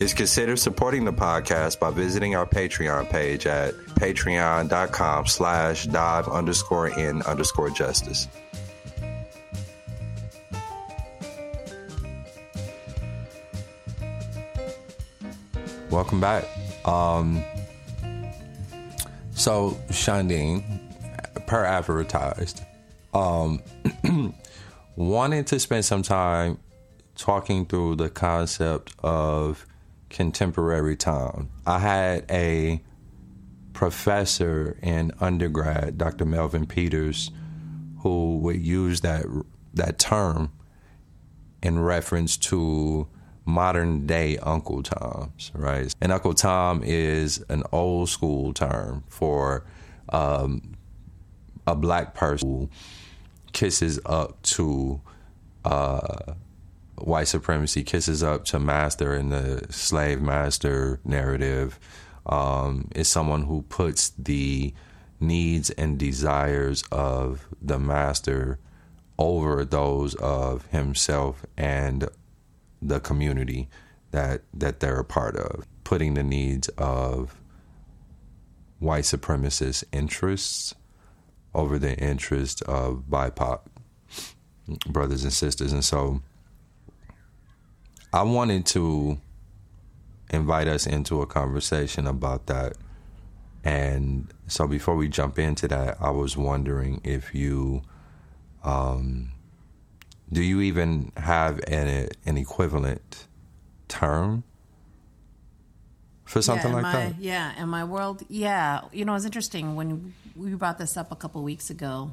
is 0.01 0.13
consider 0.13 0.57
supporting 0.57 1.05
the 1.05 1.13
podcast 1.13 1.79
by 1.79 1.91
visiting 1.91 2.35
our 2.35 2.47
Patreon 2.47 3.11
page 3.11 3.47
at 3.47 3.75
patreon.com 3.75 5.27
slash 5.27 5.87
dive 5.87 6.27
underscore 6.27 6.89
in 6.89 7.23
underscore 7.23 7.71
justice. 7.71 8.27
Welcome 15.91 16.21
back. 16.21 16.45
Um, 16.87 17.45
so, 19.43 19.73
Shadiin, 19.89 20.63
per 21.49 21.65
advertised, 21.65 22.63
um, 23.13 23.61
wanted 24.97 25.49
to 25.49 25.59
spend 25.59 25.85
some 25.85 26.03
time 26.03 26.61
talking 27.17 27.67
through 27.67 27.97
the 27.97 28.09
concept 28.09 28.95
of 29.01 29.67
contemporary 30.11 30.95
Tom. 30.95 31.51
I 31.67 31.81
had 31.81 32.25
a 32.31 32.81
professor 33.73 34.79
in 34.81 35.11
undergrad, 35.19 35.99
Dr. 35.99 36.25
Melvin 36.25 36.65
Peters, 36.65 37.33
who 38.03 38.39
would 38.39 38.65
use 38.65 39.01
that 39.01 39.27
that 39.75 39.99
term 39.99 40.53
in 41.65 41.81
reference 41.81 42.37
to 42.37 43.09
modern 43.45 44.07
day 44.07 44.39
Uncle 44.39 44.83
Toms, 44.83 45.51
right? 45.55 45.93
And 46.01 46.13
Uncle 46.13 46.35
Tom 46.35 46.83
is 46.85 47.45
an 47.49 47.63
old 47.73 48.09
school 48.09 48.53
term 48.53 49.05
for 49.09 49.65
um, 50.11 50.75
a 51.67 51.75
black 51.75 52.15
person 52.15 52.49
who 52.49 52.71
kisses 53.53 53.99
up 54.07 54.41
to 54.43 55.01
uh, 55.65 56.35
white 56.97 57.29
supremacy, 57.29 57.83
kisses 57.83 58.23
up 58.23 58.45
to 58.47 58.59
master 58.59 59.15
in 59.15 59.31
the 59.31 59.67
slave 59.71 60.21
master 60.21 61.01
narrative. 61.05 61.79
Um, 62.25 62.89
is 62.95 63.09
someone 63.09 63.43
who 63.43 63.63
puts 63.63 64.11
the 64.11 64.73
needs 65.19 65.71
and 65.71 65.99
desires 65.99 66.85
of 66.93 67.49
the 67.61 67.79
master 67.79 68.59
over 69.19 69.65
those 69.65 70.15
of 70.17 70.67
himself 70.67 71.45
and 71.57 72.09
the 72.83 73.01
community 73.01 73.69
that 74.11 74.43
that 74.53 74.81
they're 74.81 74.99
a 74.99 75.05
part 75.05 75.37
of, 75.37 75.67
putting 75.85 76.15
the 76.15 76.23
needs 76.23 76.69
of 76.77 77.41
white 78.79 79.05
supremacist 79.05 79.85
interests 79.93 80.75
over 81.55 81.79
the 81.79 81.97
interests 81.99 82.61
of 82.63 83.05
BIPOC 83.09 83.61
brothers 84.87 85.23
and 85.23 85.33
sisters. 85.33 85.73
And 85.73 85.85
so 85.85 86.21
I 88.13 88.23
wanted 88.23 88.67
to 88.67 89.19
invite 90.31 90.69
us 90.69 90.87
into 90.87 91.23
a 91.23 91.27
conversation 91.27 92.07
about 92.07 92.47
that. 92.47 92.75
And 93.65 94.33
so 94.49 94.67
before 94.67 94.97
we 94.97 95.09
jump 95.09 95.39
into 95.39 95.69
that, 95.69 95.97
I 96.01 96.11
was 96.11 96.37
wondering 96.37 97.01
if 97.05 97.35
you 97.35 97.83
um, 98.65 99.33
do 100.31 100.43
you 100.43 100.61
even 100.61 101.13
have 101.17 101.61
an 101.69 102.09
an 102.27 102.37
equivalent 102.37 103.27
term 103.89 104.45
for 106.25 106.41
something 106.41 106.71
yeah, 106.71 106.75
like 106.75 106.83
my, 106.83 106.93
that? 106.93 107.19
Yeah, 107.19 107.63
in 107.63 107.69
my 107.69 107.85
world, 107.85 108.23
yeah. 108.29 108.83
You 108.93 109.05
know, 109.05 109.15
it's 109.15 109.25
interesting 109.25 109.75
when 109.75 110.15
we 110.35 110.55
brought 110.55 110.79
this 110.79 110.97
up 110.97 111.13
a 111.13 111.17
couple 111.17 111.43
weeks 111.43 111.71
ago 111.71 112.13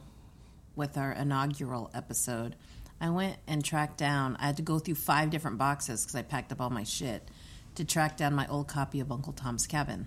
with 0.75 0.97
our 0.97 1.11
inaugural 1.13 1.89
episode. 1.93 2.55
I 3.01 3.09
went 3.11 3.37
and 3.47 3.63
tracked 3.63 3.97
down. 3.97 4.35
I 4.39 4.47
had 4.47 4.57
to 4.57 4.61
go 4.61 4.79
through 4.79 4.95
five 4.95 5.29
different 5.29 5.57
boxes 5.57 6.03
because 6.03 6.15
I 6.15 6.21
packed 6.21 6.51
up 6.51 6.59
all 6.59 6.69
my 6.69 6.83
shit 6.83 7.25
to 7.75 7.85
track 7.85 8.17
down 8.17 8.33
my 8.33 8.45
old 8.47 8.67
copy 8.67 8.99
of 8.99 9.09
Uncle 9.11 9.31
Tom's 9.31 9.65
Cabin 9.67 10.05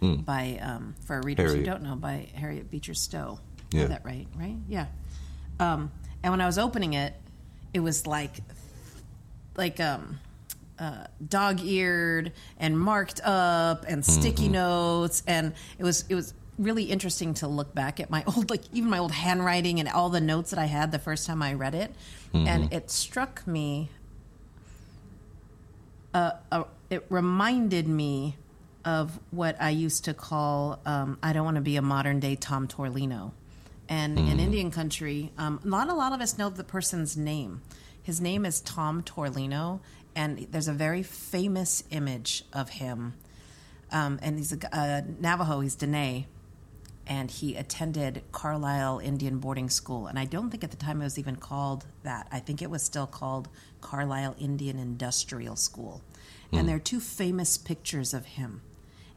by, 0.00 0.60
um, 0.62 0.94
for 1.04 1.20
readers 1.22 1.52
who 1.52 1.58
Hmm. 1.58 1.64
Don't 1.64 1.82
know, 1.82 1.96
by 1.96 2.28
Harriet 2.34 2.70
Beecher 2.70 2.94
Stowe. 2.94 3.40
Yeah. 3.72 3.82
Is 3.82 3.88
that 3.88 4.04
right? 4.04 4.28
Right? 4.36 4.56
Yeah. 4.68 4.86
Um, 5.58 5.90
and 6.22 6.32
when 6.32 6.40
I 6.40 6.46
was 6.46 6.58
opening 6.58 6.92
it, 6.92 7.14
it 7.74 7.80
was 7.80 8.06
like, 8.06 8.32
like 9.56 9.80
um, 9.80 10.18
uh, 10.78 11.04
dog-eared 11.28 12.32
and 12.58 12.78
marked 12.78 13.20
up 13.24 13.84
and 13.88 14.04
sticky 14.04 14.44
Mm-hmm. 14.44 14.52
notes, 14.52 15.22
and 15.26 15.52
it 15.78 15.84
was 15.84 16.04
it 16.08 16.14
was 16.14 16.34
really 16.58 16.84
interesting 16.84 17.34
to 17.34 17.46
look 17.46 17.74
back 17.74 18.00
at 18.00 18.10
my 18.10 18.24
old, 18.36 18.50
like 18.50 18.62
even 18.72 18.90
my 18.90 18.98
old 18.98 19.12
handwriting 19.12 19.78
and 19.80 19.88
all 19.88 20.08
the 20.10 20.20
notes 20.20 20.50
that 20.50 20.58
I 20.58 20.66
had 20.66 20.90
the 20.92 20.98
first 20.98 21.26
time 21.26 21.42
I 21.42 21.54
read 21.54 21.74
it, 21.74 21.92
and 22.32 22.72
it 22.72 22.90
struck 22.90 23.46
me. 23.46 23.90
Uh, 26.14 26.32
uh, 26.50 26.64
it 26.90 27.04
reminded 27.10 27.86
me 27.86 28.36
of 28.84 29.18
what 29.30 29.60
I 29.60 29.70
used 29.70 30.04
to 30.06 30.14
call 30.14 30.80
um, 30.86 31.18
I 31.22 31.32
don't 31.32 31.44
want 31.44 31.56
to 31.56 31.60
be 31.60 31.76
a 31.76 31.82
modern 31.82 32.20
day 32.20 32.34
Tom 32.34 32.66
Torlino. 32.66 33.32
And 33.88 34.18
in 34.18 34.38
Indian 34.38 34.70
country, 34.70 35.32
um, 35.38 35.60
not 35.64 35.88
a 35.88 35.94
lot 35.94 36.12
of 36.12 36.20
us 36.20 36.36
know 36.36 36.50
the 36.50 36.64
person's 36.64 37.16
name. 37.16 37.62
His 38.02 38.20
name 38.20 38.44
is 38.44 38.60
Tom 38.60 39.02
Torlino, 39.02 39.80
and 40.14 40.46
there's 40.50 40.68
a 40.68 40.72
very 40.72 41.02
famous 41.02 41.82
image 41.90 42.44
of 42.52 42.68
him. 42.68 43.14
Um, 43.90 44.18
and 44.22 44.36
he's 44.36 44.52
a 44.52 45.04
Navajo, 45.18 45.60
he's 45.60 45.74
Dene, 45.74 46.26
and 47.06 47.30
he 47.30 47.56
attended 47.56 48.22
Carlisle 48.30 48.98
Indian 48.98 49.38
Boarding 49.38 49.70
School. 49.70 50.06
And 50.06 50.18
I 50.18 50.26
don't 50.26 50.50
think 50.50 50.62
at 50.62 50.70
the 50.70 50.76
time 50.76 51.00
it 51.00 51.04
was 51.04 51.18
even 51.18 51.36
called 51.36 51.86
that. 52.02 52.28
I 52.30 52.40
think 52.40 52.60
it 52.60 52.68
was 52.68 52.82
still 52.82 53.06
called 53.06 53.48
Carlisle 53.80 54.36
Indian 54.38 54.78
Industrial 54.78 55.56
School. 55.56 56.02
And 56.52 56.68
there 56.68 56.76
are 56.76 56.80
two 56.80 57.00
famous 57.00 57.56
pictures 57.56 58.12
of 58.12 58.26
him. 58.26 58.62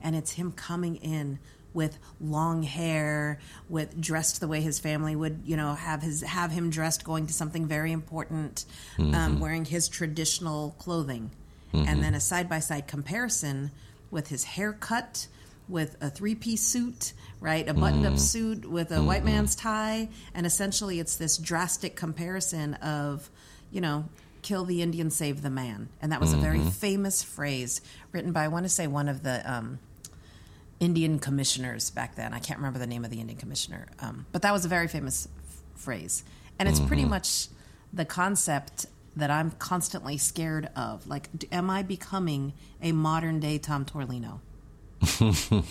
And 0.02 0.16
it's 0.16 0.34
him 0.34 0.52
coming 0.52 0.96
in 0.98 1.40
with 1.74 1.98
long 2.20 2.64
hair, 2.64 3.40
with 3.70 4.00
dressed 4.00 4.40
the 4.40 4.48
way 4.48 4.62
his 4.62 4.80
family 4.80 5.16
would, 5.16 5.42
you 5.46 5.56
know, 5.56 5.74
have 5.74 6.02
his 6.02 6.22
have 6.22 6.52
him 6.52 6.70
dressed 6.70 7.04
going 7.04 7.28
to 7.28 7.34
something 7.34 7.66
very 7.68 7.92
important, 7.92 8.66
um, 9.00 9.12
mm-hmm. 9.12 9.40
wearing 9.40 9.66
his 9.66 9.88
traditional 9.88 10.76
clothing. 10.80 11.32
And 11.74 11.88
mm-hmm. 11.88 12.02
then 12.02 12.16
a 12.16 12.20
side 12.20 12.50
by 12.50 12.60
side 12.60 12.88
comparison 12.88 13.72
with 14.10 14.28
his 14.28 14.44
haircut, 14.44 15.28
with 15.70 15.96
a 16.02 16.10
three 16.10 16.36
piece 16.36 16.62
suit, 16.62 17.14
right? 17.40 17.68
A 17.68 17.74
buttoned 17.74 18.06
up 18.06 18.14
mm. 18.14 18.20
suit 18.20 18.70
with 18.70 18.92
a 18.92 19.02
white 19.02 19.20
mm-hmm. 19.24 19.36
man's 19.36 19.56
tie. 19.56 20.10
And 20.34 20.46
essentially, 20.46 21.00
it's 21.00 21.16
this 21.16 21.38
drastic 21.38 21.96
comparison 21.96 22.74
of, 22.76 23.30
you 23.72 23.80
know, 23.80 24.10
kill 24.42 24.66
the 24.66 24.82
Indian, 24.82 25.10
save 25.10 25.42
the 25.42 25.50
man. 25.50 25.88
And 26.02 26.12
that 26.12 26.20
was 26.20 26.34
a 26.34 26.38
very 26.38 26.60
famous 26.60 27.24
phrase 27.24 27.80
written 28.12 28.34
by, 28.34 28.44
I 28.44 28.48
want 28.50 28.66
to 28.66 28.70
say, 28.70 28.88
one 28.88 29.08
of 29.08 29.24
the. 29.24 29.42
Um, 29.50 29.80
Indian 30.82 31.20
commissioners 31.20 31.89
back 31.91 32.15
then. 32.15 32.34
I 32.34 32.39
can't 32.39 32.60
remember 32.60 32.80
the 32.80 32.88
name 32.88 33.06
of 33.06 33.12
the 33.12 33.22
Indian 33.22 33.39
commissioner, 33.39 33.88
um, 34.00 34.26
but 34.34 34.41
that 34.41 34.52
was 34.52 34.65
a 34.65 34.67
very 34.67 34.89
famous 34.89 35.28
f- 35.48 35.62
phrase. 35.82 36.24
And 36.60 36.67
it's 36.67 36.80
pretty 36.80 37.06
much 37.06 37.48
the 37.94 38.04
concept 38.04 38.88
that 39.15 39.32
I'm 39.32 39.52
constantly 39.52 40.17
scared 40.17 40.70
of. 40.76 41.08
Like, 41.08 41.30
d- 41.38 41.48
am 41.52 41.70
I 41.70 41.82
becoming 41.84 42.54
a 42.82 42.91
modern 42.91 43.39
day 43.39 43.58
Tom 43.58 43.86
Torlino? 43.86 44.41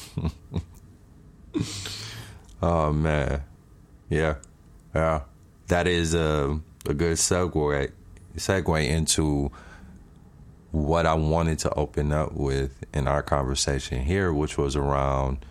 Oh 2.62 2.92
man, 2.92 3.42
yeah, 4.10 4.34
yeah. 4.94 5.22
That 5.68 5.86
is 5.86 6.14
a 6.14 6.60
a 6.86 6.92
good 6.94 7.16
segue 7.16 7.90
segue 8.36 8.86
into 8.88 9.50
what 10.72 11.06
I 11.06 11.14
wanted 11.14 11.58
to 11.60 11.74
open 11.74 12.12
up 12.12 12.32
with 12.32 12.84
in 12.94 13.08
our 13.08 13.22
conversation 13.22 14.02
here, 14.02 14.32
which 14.32 14.56
was 14.56 14.76
around 14.76 15.44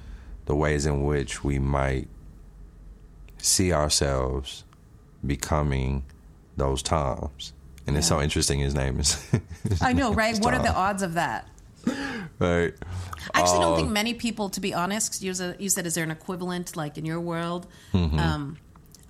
the 0.46 0.56
ways 0.56 0.86
in 0.86 1.04
which 1.04 1.44
we 1.44 1.60
might 1.60 2.08
see 3.38 3.72
ourselves 3.74 4.64
becoming 5.26 6.04
those 6.58 6.82
Toms. 6.82 7.54
And 7.88 7.98
it's 7.98 8.08
so 8.08 8.22
interesting. 8.22 8.60
His 8.60 8.76
name 8.76 9.00
is. 9.00 9.18
I 9.82 9.94
know, 9.94 10.14
right? 10.14 10.38
What 10.40 10.54
are 10.54 10.62
the 10.62 10.74
odds 10.74 11.02
of 11.02 11.16
that? 11.16 11.48
right? 12.38 12.74
I 13.34 13.40
actually 13.40 13.60
don't 13.60 13.74
Uh, 13.74 13.78
think 13.78 13.90
many 13.90 14.14
people, 14.14 14.50
to 14.50 14.60
be 14.62 14.74
honest, 14.74 15.12
'cause 15.12 15.24
you 15.24 15.34
said, 15.34 15.56
you 15.60 15.70
said, 15.70 15.86
is 15.86 15.96
there 15.96 16.04
an 16.04 16.12
equivalent 16.12 16.76
like 16.76 16.98
in 16.98 17.06
your 17.06 17.20
world? 17.20 17.68
Mm-hmm. 17.94 18.20
Um, 18.20 18.58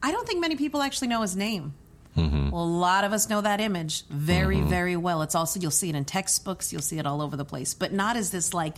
I 0.01 0.11
don't 0.11 0.25
think 0.27 0.39
many 0.39 0.55
people 0.55 0.81
actually 0.81 1.09
know 1.09 1.21
his 1.21 1.35
name. 1.35 1.73
Mm-hmm. 2.17 2.49
Well, 2.49 2.63
a 2.63 2.65
lot 2.65 3.03
of 3.03 3.13
us 3.13 3.29
know 3.29 3.41
that 3.41 3.61
image 3.61 4.05
very, 4.07 4.61
very 4.61 4.97
well. 4.97 5.21
It's 5.21 5.35
also, 5.35 5.59
you'll 5.59 5.71
see 5.71 5.89
it 5.89 5.95
in 5.95 6.05
textbooks, 6.05 6.73
you'll 6.73 6.81
see 6.81 6.99
it 6.99 7.05
all 7.05 7.21
over 7.21 7.37
the 7.37 7.45
place, 7.45 7.73
but 7.73 7.93
not 7.93 8.17
as 8.17 8.31
this 8.31 8.53
like 8.53 8.75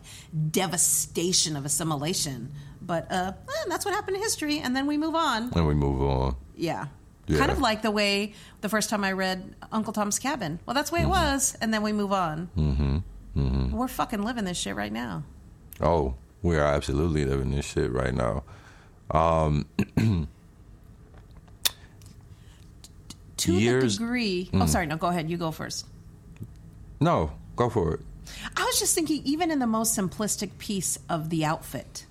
devastation 0.52 1.56
of 1.56 1.66
assimilation. 1.66 2.52
But 2.82 3.12
uh, 3.12 3.34
eh, 3.48 3.66
that's 3.68 3.86
what 3.86 3.94
happened 3.94 4.18
in 4.18 4.24
history, 4.24 4.60
and 4.60 4.76
then 4.76 4.88
we 4.88 4.98
move 4.98 5.16
on. 5.16 5.52
And 5.56 5.68
we 5.68 5.74
move 5.74 6.02
on. 6.02 6.36
Yeah. 6.56 6.88
Yeah. 7.28 7.38
Kind 7.38 7.52
of 7.52 7.60
like 7.60 7.82
the 7.82 7.92
way 7.92 8.34
the 8.62 8.70
first 8.70 8.90
time 8.90 9.04
I 9.04 9.14
read 9.14 9.56
Uncle 9.72 9.94
Tom's 9.94 10.20
Cabin. 10.20 10.60
Well, 10.66 10.74
that's 10.74 10.90
the 10.90 10.96
way 10.96 11.04
it 11.04 11.10
was, 11.10 11.56
and 11.62 11.74
then 11.74 11.84
we 11.84 11.94
move 11.94 12.12
on. 12.12 12.50
Mm-hmm. 12.58 13.78
We're 13.78 13.88
fucking 13.88 14.24
living 14.24 14.44
this 14.44 14.58
shit 14.58 14.76
right 14.76 14.92
now. 14.92 15.24
Oh, 15.80 16.16
we 16.42 16.58
are 16.58 16.66
absolutely 16.66 17.26
living 17.26 17.52
this 17.52 17.66
shit 17.66 17.92
right 17.92 18.14
now. 18.14 18.44
to 23.42 23.54
Years- 23.54 23.98
the 23.98 24.04
degree. 24.04 24.50
Oh, 24.54 24.58
mm. 24.58 24.70
sorry. 24.70 24.86
No, 24.86 24.98
go 24.98 25.08
ahead. 25.08 25.30
You 25.30 25.38
go 25.38 25.52
first. 25.52 25.86
No, 27.00 27.32
go 27.56 27.70
for 27.70 27.96
it. 27.96 28.00
I 28.56 28.64
was 28.64 28.80
just 28.80 28.96
thinking, 28.96 29.22
even 29.26 29.52
in 29.52 29.60
the 29.60 29.68
most 29.68 29.98
simplistic 29.98 30.58
piece 30.58 30.98
of 31.10 31.30
the 31.30 31.44
outfit, 31.44 32.06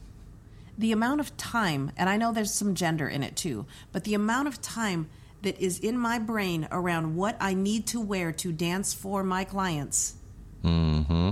the 0.77 0.93
amount 0.93 1.21
of 1.21 1.37
time, 1.37 1.93
and 1.97 2.09
I 2.09 2.17
know 2.17 2.33
there's 2.33 2.53
some 2.53 2.75
gender 2.75 3.09
in 3.09 3.23
it 3.23 3.37
too, 3.37 3.67
but 3.93 4.05
the 4.05 4.15
amount 4.15 4.49
of 4.49 4.61
time 4.61 5.09
that 5.43 5.59
is 5.59 5.79
in 5.79 5.97
my 5.97 6.19
brain 6.19 6.69
around 6.71 7.17
what 7.17 7.37
I 7.41 7.55
need 7.55 7.87
to 7.89 8.01
wear 8.01 8.33
to 8.33 8.53
dance 8.53 8.93
for 8.93 9.23
my 9.23 9.45
clients 9.45 10.15
mm-hmm. 10.63 11.31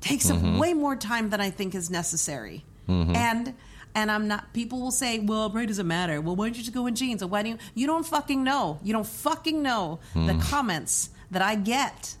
takes 0.00 0.30
up 0.30 0.38
mm-hmm. 0.38 0.58
way 0.58 0.74
more 0.74 0.96
time 0.96 1.30
than 1.30 1.40
I 1.40 1.50
think 1.50 1.74
is 1.74 1.88
necessary. 1.88 2.64
Mm-hmm. 2.88 3.16
And 3.16 3.54
and 3.96 4.10
I'm 4.10 4.28
not. 4.28 4.52
People 4.52 4.80
will 4.80 4.92
say, 4.92 5.18
"Well, 5.18 5.48
right 5.50 5.66
doesn't 5.66 5.86
matter." 5.86 6.20
Well, 6.20 6.36
why 6.36 6.46
don't 6.46 6.56
you 6.56 6.62
just 6.62 6.74
go 6.74 6.86
in 6.86 6.94
jeans? 6.94 7.22
Or 7.22 7.26
why 7.26 7.42
do 7.42 7.48
you? 7.48 7.58
You 7.74 7.86
don't 7.86 8.06
fucking 8.06 8.44
know. 8.44 8.78
You 8.84 8.92
don't 8.92 9.06
fucking 9.06 9.62
know 9.62 9.98
the 10.14 10.34
hmm. 10.34 10.40
comments 10.40 11.08
that 11.30 11.42
I 11.42 11.56
get 11.56 12.14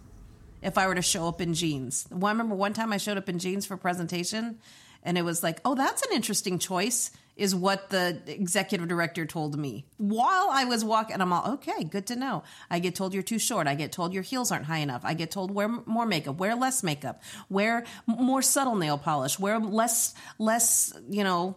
if 0.62 0.78
I 0.78 0.86
were 0.88 0.94
to 0.94 1.02
show 1.02 1.28
up 1.28 1.40
in 1.40 1.52
jeans. 1.52 2.08
Well, 2.10 2.26
I 2.26 2.30
remember 2.30 2.54
one 2.54 2.72
time 2.72 2.92
I 2.92 2.96
showed 2.96 3.18
up 3.18 3.28
in 3.28 3.38
jeans 3.38 3.66
for 3.66 3.74
a 3.74 3.78
presentation, 3.78 4.58
and 5.02 5.18
it 5.18 5.22
was 5.22 5.42
like, 5.42 5.60
"Oh, 5.66 5.74
that's 5.74 6.02
an 6.02 6.08
interesting 6.14 6.58
choice." 6.58 7.10
Is 7.36 7.54
what 7.54 7.90
the 7.90 8.18
executive 8.28 8.88
director 8.88 9.26
told 9.26 9.58
me 9.58 9.84
while 9.98 10.48
I 10.50 10.64
was 10.64 10.82
walking. 10.82 11.12
And 11.12 11.20
I'm 11.20 11.34
all 11.34 11.52
okay, 11.56 11.84
good 11.84 12.06
to 12.06 12.16
know. 12.16 12.44
I 12.70 12.78
get 12.78 12.94
told 12.94 13.12
you're 13.12 13.22
too 13.22 13.38
short. 13.38 13.66
I 13.66 13.74
get 13.74 13.92
told 13.92 14.14
your 14.14 14.22
heels 14.22 14.50
aren't 14.50 14.64
high 14.64 14.78
enough. 14.78 15.02
I 15.04 15.12
get 15.12 15.30
told 15.30 15.50
wear 15.50 15.68
more 15.68 16.06
makeup, 16.06 16.38
wear 16.38 16.54
less 16.54 16.82
makeup, 16.82 17.22
wear 17.50 17.84
more 18.06 18.40
subtle 18.40 18.76
nail 18.76 18.96
polish, 18.96 19.38
wear 19.38 19.58
less 19.58 20.14
less, 20.38 20.94
you 21.10 21.22
know, 21.22 21.56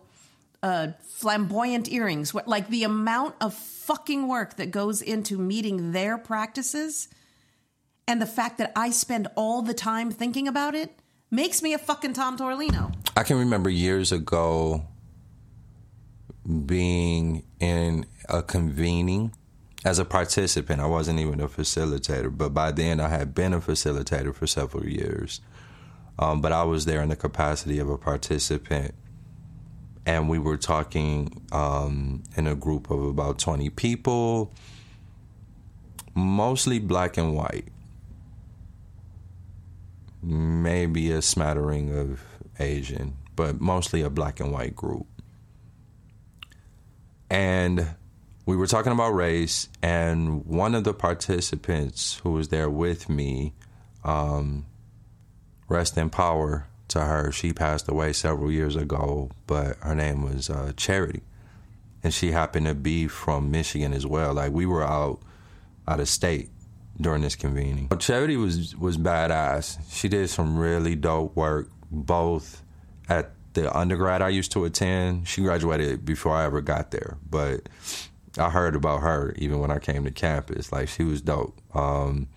uh, 0.61 0.89
flamboyant 1.07 1.91
earrings. 1.91 2.33
Like 2.33 2.67
the 2.69 2.83
amount 2.83 3.35
of 3.41 3.53
fucking 3.53 4.27
work 4.27 4.57
that 4.57 4.71
goes 4.71 5.01
into 5.01 5.37
meeting 5.37 5.91
their 5.91 6.17
practices 6.17 7.07
and 8.07 8.21
the 8.21 8.25
fact 8.25 8.57
that 8.57 8.71
I 8.75 8.89
spend 8.89 9.27
all 9.35 9.61
the 9.61 9.73
time 9.73 10.11
thinking 10.11 10.47
about 10.47 10.75
it 10.75 10.99
makes 11.31 11.61
me 11.61 11.73
a 11.73 11.77
fucking 11.77 12.13
Tom 12.13 12.37
Torlino. 12.37 12.91
I 13.15 13.23
can 13.23 13.37
remember 13.37 13.69
years 13.69 14.11
ago 14.11 14.85
being 16.65 17.45
in 17.59 18.05
a 18.27 18.41
convening 18.41 19.33
as 19.85 19.99
a 19.99 20.05
participant. 20.05 20.81
I 20.81 20.87
wasn't 20.87 21.19
even 21.19 21.39
a 21.39 21.47
facilitator, 21.47 22.35
but 22.35 22.53
by 22.53 22.71
then 22.71 22.99
I 22.99 23.09
had 23.09 23.35
been 23.35 23.53
a 23.53 23.61
facilitator 23.61 24.33
for 24.33 24.47
several 24.47 24.85
years. 24.85 25.41
Um, 26.17 26.41
but 26.41 26.51
I 26.51 26.63
was 26.63 26.85
there 26.85 27.01
in 27.01 27.09
the 27.09 27.15
capacity 27.15 27.79
of 27.79 27.89
a 27.89 27.97
participant. 27.97 28.93
And 30.05 30.29
we 30.29 30.39
were 30.39 30.57
talking 30.57 31.45
um, 31.51 32.23
in 32.35 32.47
a 32.47 32.55
group 32.55 32.89
of 32.89 33.03
about 33.03 33.37
20 33.37 33.69
people, 33.69 34.53
mostly 36.15 36.79
black 36.79 37.17
and 37.17 37.35
white. 37.35 37.67
Maybe 40.21 41.11
a 41.11 41.21
smattering 41.21 41.97
of 41.97 42.21
Asian, 42.59 43.17
but 43.35 43.61
mostly 43.61 44.01
a 44.01 44.09
black 44.09 44.39
and 44.39 44.51
white 44.51 44.75
group. 44.75 45.07
And 47.29 47.95
we 48.45 48.57
were 48.57 48.67
talking 48.67 48.91
about 48.91 49.11
race, 49.11 49.69
and 49.83 50.43
one 50.45 50.73
of 50.73 50.83
the 50.83 50.93
participants 50.93 52.19
who 52.23 52.31
was 52.31 52.47
there 52.47 52.69
with 52.69 53.07
me, 53.07 53.53
um, 54.03 54.65
rest 55.67 55.97
in 55.97 56.09
power 56.09 56.68
to 56.89 57.01
her. 57.01 57.31
She 57.31 57.53
passed 57.53 57.87
away 57.87 58.13
several 58.13 58.51
years 58.51 58.75
ago, 58.75 59.31
but 59.47 59.77
her 59.77 59.95
name 59.95 60.23
was 60.23 60.49
uh, 60.49 60.73
Charity, 60.75 61.21
and 62.03 62.13
she 62.13 62.31
happened 62.31 62.67
to 62.67 62.75
be 62.75 63.07
from 63.07 63.51
Michigan 63.51 63.93
as 63.93 64.05
well. 64.05 64.33
Like 64.33 64.51
we 64.51 64.65
were 64.65 64.83
out 64.83 65.19
out 65.87 65.99
of 65.99 66.07
state 66.07 66.49
during 66.99 67.21
this 67.21 67.35
convening. 67.35 67.89
Charity 67.99 68.37
was 68.37 68.75
was 68.75 68.97
badass. 68.97 69.77
She 69.91 70.09
did 70.09 70.29
some 70.29 70.57
really 70.57 70.95
dope 70.95 71.35
work, 71.35 71.69
both 71.91 72.61
at 73.07 73.31
the 73.53 73.75
undergrad 73.75 74.21
I 74.21 74.29
used 74.29 74.51
to 74.53 74.65
attend. 74.65 75.27
She 75.27 75.41
graduated 75.41 76.05
before 76.05 76.33
I 76.33 76.45
ever 76.45 76.61
got 76.61 76.91
there, 76.91 77.17
but 77.29 77.69
I 78.37 78.49
heard 78.49 78.75
about 78.75 79.01
her 79.01 79.33
even 79.37 79.59
when 79.59 79.71
I 79.71 79.79
came 79.79 80.03
to 80.03 80.11
campus. 80.11 80.71
Like 80.71 80.87
she 80.87 81.03
was 81.03 81.21
dope. 81.21 81.59
Um, 81.75 82.27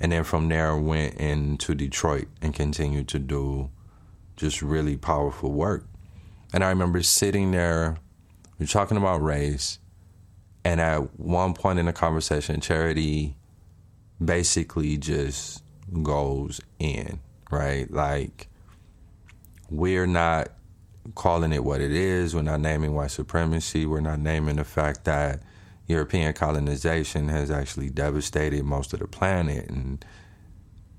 and 0.00 0.10
then 0.12 0.24
from 0.24 0.48
there 0.48 0.76
went 0.76 1.14
into 1.14 1.74
Detroit 1.74 2.26
and 2.42 2.52
continued 2.52 3.08
to 3.08 3.18
do 3.18 3.70
just 4.42 4.60
really 4.60 4.96
powerful 4.96 5.52
work. 5.52 5.86
And 6.52 6.64
I 6.64 6.68
remember 6.68 7.00
sitting 7.02 7.52
there, 7.52 7.96
we 8.58 8.64
are 8.64 8.68
talking 8.68 8.96
about 8.96 9.22
race, 9.22 9.78
and 10.64 10.80
at 10.80 11.18
one 11.18 11.54
point 11.54 11.78
in 11.78 11.86
the 11.86 11.92
conversation, 11.92 12.60
Charity 12.60 13.36
basically 14.22 14.96
just 14.98 15.62
goes 16.02 16.60
in, 16.80 17.20
right? 17.52 17.88
Like, 17.90 18.48
we're 19.70 20.06
not 20.08 20.50
calling 21.14 21.52
it 21.52 21.64
what 21.64 21.80
it 21.80 21.92
is. 21.92 22.34
We're 22.34 22.42
not 22.42 22.60
naming 22.60 22.94
white 22.94 23.12
supremacy. 23.12 23.86
We're 23.86 24.00
not 24.00 24.18
naming 24.18 24.56
the 24.56 24.64
fact 24.64 25.04
that 25.04 25.40
European 25.86 26.32
colonization 26.32 27.28
has 27.28 27.50
actually 27.50 27.90
devastated 27.90 28.64
most 28.64 28.92
of 28.92 28.98
the 28.98 29.06
planet. 29.06 29.68
And, 29.70 30.04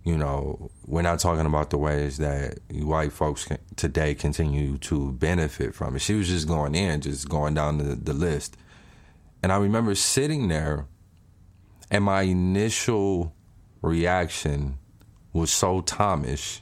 you 0.04 0.18
know, 0.18 0.70
we're 0.86 1.02
not 1.02 1.20
talking 1.20 1.46
about 1.46 1.70
the 1.70 1.78
ways 1.78 2.18
that 2.18 2.60
white 2.70 3.14
folks 3.14 3.48
today 3.76 4.14
continue 4.14 4.78
to 4.80 5.14
benefit 5.14 5.74
from 5.74 5.96
it. 5.96 6.00
She 6.00 6.14
was 6.14 6.28
just 6.28 6.48
going 6.48 6.76
in, 6.76 7.02
just 7.02 7.30
going 7.30 7.54
down 7.54 7.78
the, 7.78 7.96
the 7.96 8.14
list. 8.14 8.58
And 9.42 9.52
I 9.52 9.58
remember 9.58 9.96
sitting 9.96 10.50
there, 10.50 10.88
and 11.90 12.04
my 12.04 12.24
initial 12.24 13.34
reaction 13.82 14.78
was 15.32 15.52
so 15.52 15.82
Thomish 15.82 16.62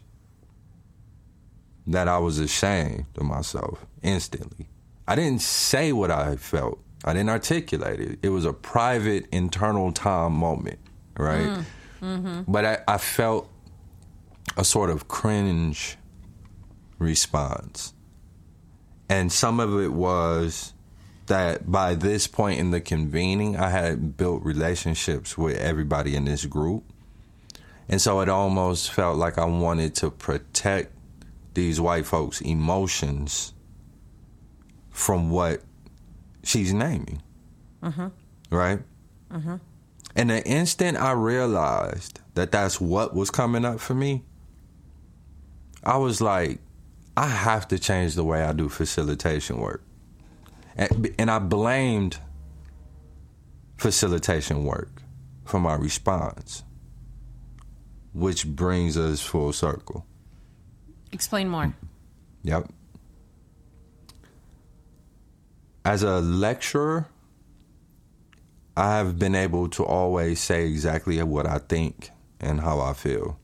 that 1.87 2.07
I 2.07 2.19
was 2.19 2.37
ashamed 2.39 3.05
of 3.17 3.23
myself 3.23 3.85
instantly. 4.03 4.67
I 5.07 5.15
didn't 5.15 5.41
say 5.41 5.91
what 5.91 6.11
I 6.11 6.35
felt. 6.35 6.79
I 7.03 7.13
didn't 7.13 7.29
articulate 7.29 7.99
it. 7.99 8.19
It 8.21 8.29
was 8.29 8.45
a 8.45 8.53
private 8.53 9.25
internal 9.31 9.91
Tom 9.91 10.33
moment, 10.33 10.79
right? 11.17 11.47
Mm, 11.47 11.65
mm-hmm. 12.01 12.51
But 12.51 12.65
I, 12.65 12.79
I 12.87 12.97
felt 12.97 13.49
a 14.57 14.63
sort 14.63 14.89
of 14.89 15.07
cringe 15.07 15.97
response. 16.99 17.93
And 19.09 19.31
some 19.31 19.59
of 19.59 19.79
it 19.79 19.91
was 19.91 20.73
that 21.27 21.69
by 21.69 21.95
this 21.95 22.27
point 22.27 22.59
in 22.59 22.71
the 22.71 22.81
convening, 22.81 23.57
I 23.57 23.69
had 23.69 24.17
built 24.17 24.43
relationships 24.43 25.37
with 25.37 25.57
everybody 25.57 26.15
in 26.15 26.25
this 26.25 26.45
group. 26.45 26.83
And 27.87 28.01
so 28.01 28.21
it 28.21 28.29
almost 28.29 28.91
felt 28.91 29.17
like 29.17 29.37
I 29.37 29.45
wanted 29.45 29.95
to 29.95 30.11
protect 30.11 30.93
these 31.53 31.79
white 31.79 32.05
folks' 32.05 32.41
emotions 32.41 33.53
from 34.89 35.29
what 35.29 35.61
she's 36.43 36.73
naming. 36.73 37.21
Mm-hmm. 37.83 38.07
Right? 38.49 38.79
Mm-hmm. 39.31 39.55
And 40.15 40.29
the 40.29 40.45
instant 40.45 40.97
I 40.97 41.11
realized 41.11 42.19
that 42.33 42.51
that's 42.51 42.81
what 42.81 43.15
was 43.15 43.31
coming 43.31 43.65
up 43.65 43.79
for 43.79 43.93
me, 43.93 44.23
I 45.83 45.97
was 45.97 46.21
like, 46.21 46.59
I 47.15 47.27
have 47.27 47.67
to 47.69 47.79
change 47.79 48.15
the 48.15 48.23
way 48.23 48.43
I 48.43 48.53
do 48.53 48.69
facilitation 48.69 49.57
work. 49.57 49.83
And, 50.75 51.13
and 51.19 51.29
I 51.29 51.39
blamed 51.39 52.17
facilitation 53.77 54.63
work 54.63 55.01
for 55.43 55.59
my 55.59 55.75
response, 55.75 56.63
which 58.13 58.47
brings 58.47 58.97
us 58.97 59.21
full 59.21 59.53
circle. 59.53 60.05
Explain 61.11 61.49
more. 61.49 61.73
Yep. 62.43 62.71
As 65.83 66.03
a 66.03 66.19
lecturer, 66.19 67.07
I 68.75 68.97
have 68.97 69.19
been 69.19 69.35
able 69.35 69.67
to 69.69 69.85
always 69.85 70.39
say 70.39 70.65
exactly 70.65 71.21
what 71.23 71.45
I 71.45 71.57
think 71.57 72.11
and 72.39 72.61
how 72.61 72.79
I 72.79 72.93
feel 72.93 73.37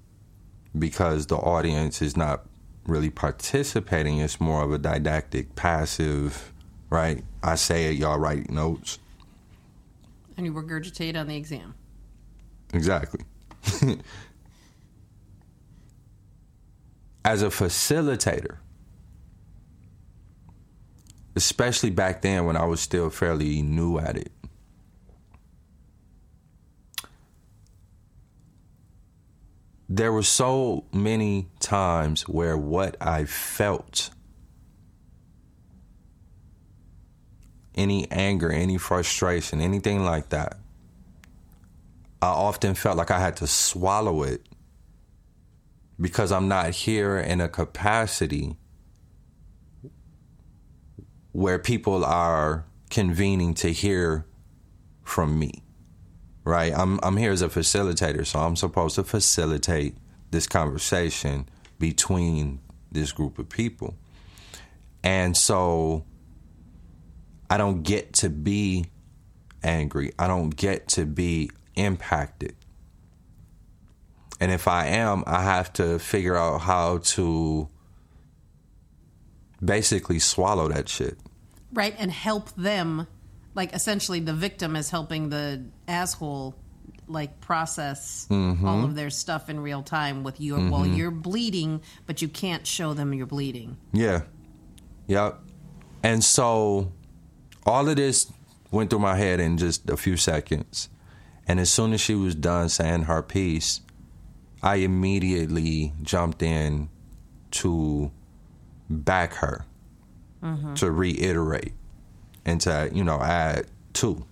because 0.78 1.28
the 1.28 1.36
audience 1.36 2.02
is 2.02 2.16
not 2.16 2.46
really 2.86 3.10
participating. 3.10 4.20
It's 4.20 4.40
more 4.40 4.64
of 4.64 4.72
a 4.72 4.78
didactic, 4.78 5.56
passive, 5.56 6.54
right? 6.90 7.24
I 7.44 7.56
say 7.56 7.88
it, 7.92 7.98
y'all 7.98 8.20
write 8.20 8.50
notes. 8.50 9.00
And 10.38 10.46
you 10.46 10.54
regurgitate 10.54 11.18
on 11.18 11.28
the 11.28 11.36
exam. 11.36 11.76
Exactly. 12.74 13.26
As 17.26 17.42
a 17.42 17.48
facilitator, 17.48 18.58
especially 21.36 21.90
back 21.90 22.22
then 22.22 22.46
when 22.46 22.56
I 22.56 22.66
was 22.66 22.80
still 22.80 23.10
fairly 23.10 23.62
new 23.62 23.98
at 23.98 24.16
it. 24.18 24.32
There 29.90 30.12
were 30.12 30.24
so 30.24 30.84
many 30.92 31.48
times 31.60 32.28
where 32.28 32.58
what 32.58 32.98
I 33.00 33.24
felt, 33.26 34.10
any 37.74 38.10
anger, 38.12 38.52
any 38.52 38.78
frustration, 38.78 39.62
anything 39.62 40.04
like 40.04 40.30
that, 40.30 40.58
I 42.22 42.28
often 42.28 42.74
felt 42.74 42.98
like 42.98 43.12
I 43.12 43.20
had 43.20 43.38
to 43.38 43.48
swallow 43.48 44.24
it 44.24 44.48
because 46.00 46.32
I'm 46.32 46.48
not 46.48 46.72
here 46.72 47.18
in 47.18 47.40
a 47.40 47.48
capacity 47.48 48.58
where 51.32 51.60
people 51.60 52.04
are 52.04 52.66
convening 52.90 53.54
to 53.54 53.72
hear 53.72 54.26
from 55.04 55.38
me. 55.40 55.64
Right? 56.48 56.74
I'm 56.74 57.00
I'm 57.04 57.18
here 57.18 57.32
as 57.32 57.42
a 57.42 57.50
facilitator, 57.50 58.26
so 58.26 58.40
I'm 58.40 58.56
supposed 58.56 58.96
to 58.96 59.04
facilitate 59.04 59.98
this 60.32 60.48
conversation 60.48 61.50
between 61.78 62.62
this 62.90 63.12
group 63.12 63.38
of 63.38 63.50
people. 63.50 63.96
And 65.04 65.36
so 65.36 66.06
I 67.50 67.58
don't 67.58 67.84
get 67.84 68.14
to 68.14 68.30
be 68.30 68.86
angry. 69.62 70.14
I 70.18 70.28
don't 70.28 70.52
get 70.52 70.88
to 70.90 71.06
be 71.06 71.52
impacted. 71.76 72.56
And 74.40 74.50
if 74.50 74.70
I 74.70 74.88
am, 74.88 75.26
I 75.28 75.44
have 75.44 75.74
to 75.74 76.00
figure 76.00 76.38
out 76.38 76.62
how 76.62 77.00
to 77.00 77.68
basically 79.64 80.20
swallow 80.20 80.70
that 80.70 80.88
shit 80.88 81.18
right 81.74 81.96
and 81.98 82.12
help 82.12 82.54
them 82.56 83.08
like 83.58 83.74
essentially 83.74 84.22
the 84.22 84.34
victim 84.34 84.76
is 84.78 84.90
helping 84.90 85.30
the 85.30 85.66
asshole 85.88 86.56
like 87.08 87.42
process 87.42 88.28
mm-hmm. 88.30 88.66
all 88.66 88.84
of 88.84 88.96
their 88.96 89.10
stuff 89.10 89.50
in 89.50 89.60
real 89.60 89.82
time 89.82 90.24
with 90.24 90.40
you 90.40 90.56
mm-hmm. 90.56 90.70
while 90.70 90.86
you're 90.86 91.12
bleeding 91.12 91.82
but 92.06 92.22
you 92.22 92.28
can't 92.28 92.66
show 92.68 92.94
them 92.94 93.14
you're 93.14 93.26
bleeding 93.26 93.78
yeah 93.92 94.22
yep 95.08 95.40
and 96.04 96.24
so 96.24 96.92
all 97.66 97.90
of 97.90 97.96
this 97.96 98.32
went 98.72 98.90
through 98.90 99.00
my 99.00 99.16
head 99.16 99.40
in 99.40 99.58
just 99.58 99.90
a 99.90 99.98
few 99.98 100.16
seconds 100.16 100.90
and 101.48 101.60
as 101.60 101.70
soon 101.70 101.94
as 101.94 102.00
she 102.00 102.14
was 102.14 102.36
done 102.36 102.70
saying 102.70 103.04
her 103.04 103.24
piece 103.24 103.82
i 104.62 104.76
immediately 104.76 105.94
jumped 106.02 106.44
in 106.44 106.90
to 107.50 108.12
back 108.90 109.34
her 109.36 109.66
mm-hmm. 110.44 110.74
to 110.74 110.92
reiterate 110.92 111.74
and 112.48 112.62
to, 112.62 112.90
you 112.92 113.04
know, 113.04 113.22
add 113.22 113.68
to. 113.94 114.26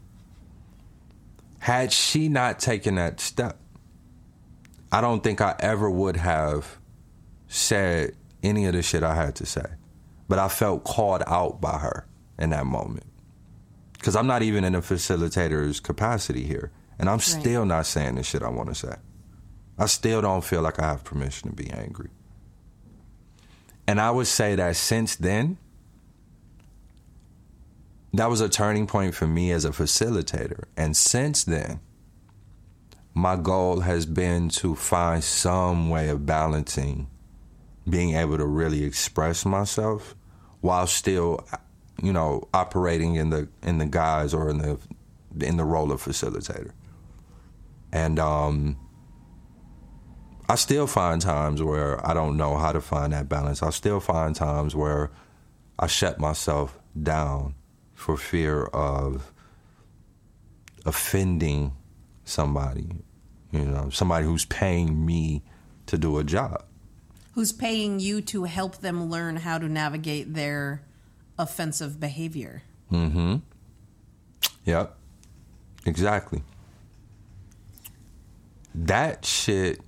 Had 1.59 1.91
she 1.91 2.29
not 2.29 2.59
taken 2.59 2.95
that 2.95 3.19
step, 3.19 3.59
I 4.91 5.01
don't 5.01 5.21
think 5.21 5.41
I 5.41 5.55
ever 5.59 5.91
would 5.91 6.15
have 6.15 6.77
said 7.47 8.15
any 8.41 8.65
of 8.65 8.73
the 8.73 8.81
shit 8.81 9.03
I 9.03 9.13
had 9.13 9.35
to 9.35 9.45
say. 9.45 9.65
But 10.27 10.39
I 10.39 10.47
felt 10.47 10.83
called 10.83 11.21
out 11.27 11.61
by 11.61 11.77
her 11.77 12.07
in 12.39 12.51
that 12.51 12.65
moment. 12.65 13.05
Because 13.93 14.15
I'm 14.15 14.27
not 14.27 14.41
even 14.41 14.63
in 14.63 14.73
a 14.73 14.81
facilitator's 14.81 15.79
capacity 15.79 16.43
here. 16.43 16.71
And 16.97 17.09
I'm 17.09 17.15
right. 17.15 17.21
still 17.21 17.65
not 17.65 17.85
saying 17.85 18.15
the 18.15 18.23
shit 18.23 18.41
I 18.41 18.49
want 18.49 18.69
to 18.69 18.75
say. 18.75 18.95
I 19.77 19.87
still 19.87 20.21
don't 20.21 20.43
feel 20.43 20.61
like 20.61 20.79
I 20.79 20.85
have 20.87 21.03
permission 21.03 21.49
to 21.49 21.55
be 21.55 21.69
angry. 21.69 22.09
And 23.87 23.99
I 23.99 24.11
would 24.11 24.27
say 24.27 24.55
that 24.55 24.75
since 24.77 25.15
then, 25.15 25.57
that 28.19 28.29
was 28.29 28.41
a 28.41 28.49
turning 28.49 28.87
point 28.87 29.15
for 29.15 29.27
me 29.27 29.51
as 29.51 29.65
a 29.65 29.71
facilitator. 29.71 30.65
And 30.77 30.95
since 30.95 31.43
then, 31.43 31.79
my 33.13 33.35
goal 33.35 33.79
has 33.79 34.05
been 34.05 34.49
to 34.49 34.75
find 34.75 35.23
some 35.23 35.89
way 35.89 36.09
of 36.09 36.25
balancing 36.25 37.07
being 37.89 38.15
able 38.15 38.37
to 38.37 38.45
really 38.45 38.83
express 38.83 39.45
myself 39.45 40.15
while 40.61 40.87
still 40.87 41.47
you 42.01 42.11
know 42.11 42.47
operating 42.53 43.15
in 43.15 43.29
the 43.29 43.47
in 43.61 43.77
the 43.77 43.85
guise 43.85 44.33
or 44.33 44.49
in 44.49 44.57
the 44.57 44.77
in 45.39 45.55
the 45.57 45.63
role 45.63 45.91
of 45.91 46.03
facilitator 46.03 46.71
and 47.93 48.19
um 48.19 48.77
I 50.49 50.55
still 50.55 50.87
find 50.87 51.21
times 51.21 51.61
where 51.63 52.05
I 52.05 52.13
don't 52.13 52.37
know 52.37 52.57
how 52.57 52.71
to 52.71 52.79
find 52.79 53.13
that 53.13 53.27
balance. 53.27 53.63
I 53.63 53.71
still 53.71 53.99
find 53.99 54.35
times 54.35 54.75
where 54.75 55.09
I 55.79 55.87
shut 55.87 56.19
myself 56.19 56.77
down 57.01 57.55
for 57.95 58.17
fear 58.17 58.65
of 58.65 59.31
offending 60.85 61.73
somebody, 62.25 62.87
you 63.51 63.65
know, 63.65 63.89
somebody 63.89 64.25
who's 64.25 64.45
paying 64.45 65.05
me 65.05 65.41
to 65.87 65.97
do 65.97 66.19
a 66.19 66.23
job. 66.23 66.63
Who's 67.33 67.51
paying 67.51 67.99
you 67.99 68.21
to 68.21 68.43
help 68.43 68.77
them 68.77 69.09
learn 69.09 69.37
how 69.37 69.57
to 69.57 69.67
navigate 69.67 70.33
their 70.33 70.83
offensive 71.37 71.99
behavior. 71.99 72.63
Mm 72.91 73.11
hmm. 73.11 73.35
Yep. 74.65 74.95
Exactly. 75.85 76.43
That 78.73 79.25
shit 79.25 79.79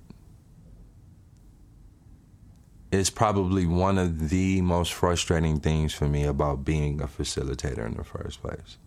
is 2.90 3.10
probably 3.10 3.66
one 3.66 3.98
of 3.98 4.30
the 4.30 4.60
most 4.62 4.92
frustrating 4.94 5.60
things 5.60 5.92
for 5.92 6.08
me 6.08 6.24
about 6.24 6.64
being 6.64 7.00
a 7.02 7.06
facilitator 7.06 7.84
in 7.86 7.94
the 7.94 8.04
first 8.04 8.40
place. 8.40 8.78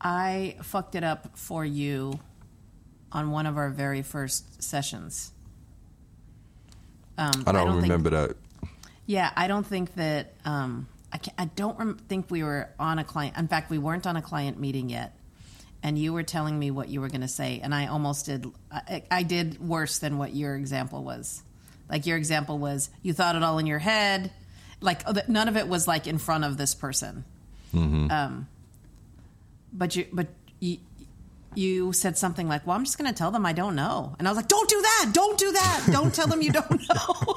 I 0.00 0.56
fucked 0.62 0.96
it 0.96 1.04
up 1.04 1.36
for 1.38 1.64
you 1.64 2.18
on 3.12 3.30
one 3.30 3.46
of 3.46 3.56
our 3.56 3.70
very 3.70 4.02
first 4.02 4.62
sessions. 4.62 5.32
Um, 7.16 7.44
I 7.46 7.52
don't, 7.52 7.72
think- 7.72 7.82
remember 7.82 8.10
that. 8.10 8.36
Yeah, 9.06 9.30
I 9.36 9.46
don't 9.46 9.66
think 9.66 9.94
that. 9.94 10.32
Um, 10.44 10.88
I, 11.12 11.20
I 11.38 11.44
don't 11.44 11.78
rem- 11.78 11.98
think 12.08 12.30
we 12.30 12.42
were 12.42 12.70
on 12.78 12.98
a 12.98 13.04
client. 13.04 13.36
In 13.36 13.46
fact, 13.48 13.68
we 13.70 13.78
weren't 13.78 14.06
on 14.06 14.16
a 14.16 14.22
client 14.22 14.58
meeting 14.58 14.88
yet. 14.88 15.14
And 15.82 15.98
you 15.98 16.12
were 16.12 16.22
telling 16.22 16.58
me 16.58 16.70
what 16.70 16.88
you 16.88 17.00
were 17.00 17.08
going 17.08 17.22
to 17.22 17.28
say, 17.28 17.60
and 17.62 17.74
I 17.74 17.86
almost 17.86 18.26
did. 18.26 18.46
I, 18.70 19.02
I 19.10 19.22
did 19.24 19.60
worse 19.60 19.98
than 19.98 20.16
what 20.16 20.34
your 20.34 20.54
example 20.54 21.02
was. 21.02 21.42
Like 21.90 22.06
your 22.06 22.16
example 22.16 22.58
was, 22.58 22.88
you 23.02 23.12
thought 23.12 23.36
it 23.36 23.42
all 23.42 23.58
in 23.58 23.66
your 23.66 23.80
head. 23.80 24.30
Like 24.80 25.02
oh, 25.06 25.14
none 25.28 25.48
of 25.48 25.56
it 25.56 25.68
was 25.68 25.88
like 25.88 26.06
in 26.06 26.18
front 26.18 26.44
of 26.44 26.56
this 26.56 26.74
person. 26.74 27.24
Um, 27.74 28.48
but 29.72 29.96
you, 29.96 30.06
but 30.12 30.28
you, 30.60 30.78
you 31.54 31.92
said 31.92 32.16
something 32.16 32.48
like, 32.48 32.66
"Well, 32.66 32.76
I'm 32.76 32.84
just 32.84 32.98
going 32.98 33.10
to 33.10 33.16
tell 33.16 33.30
them 33.30 33.44
I 33.46 33.52
don't 33.52 33.74
know," 33.74 34.14
and 34.18 34.28
I 34.28 34.30
was 34.30 34.36
like, 34.36 34.48
"Don't 34.48 34.68
do 34.68 34.80
that! 34.80 35.10
Don't 35.12 35.38
do 35.38 35.52
that! 35.52 35.88
Don't 35.90 36.14
tell 36.14 36.26
them 36.26 36.42
you 36.42 36.52
don't 36.52 36.70
know." 36.70 37.34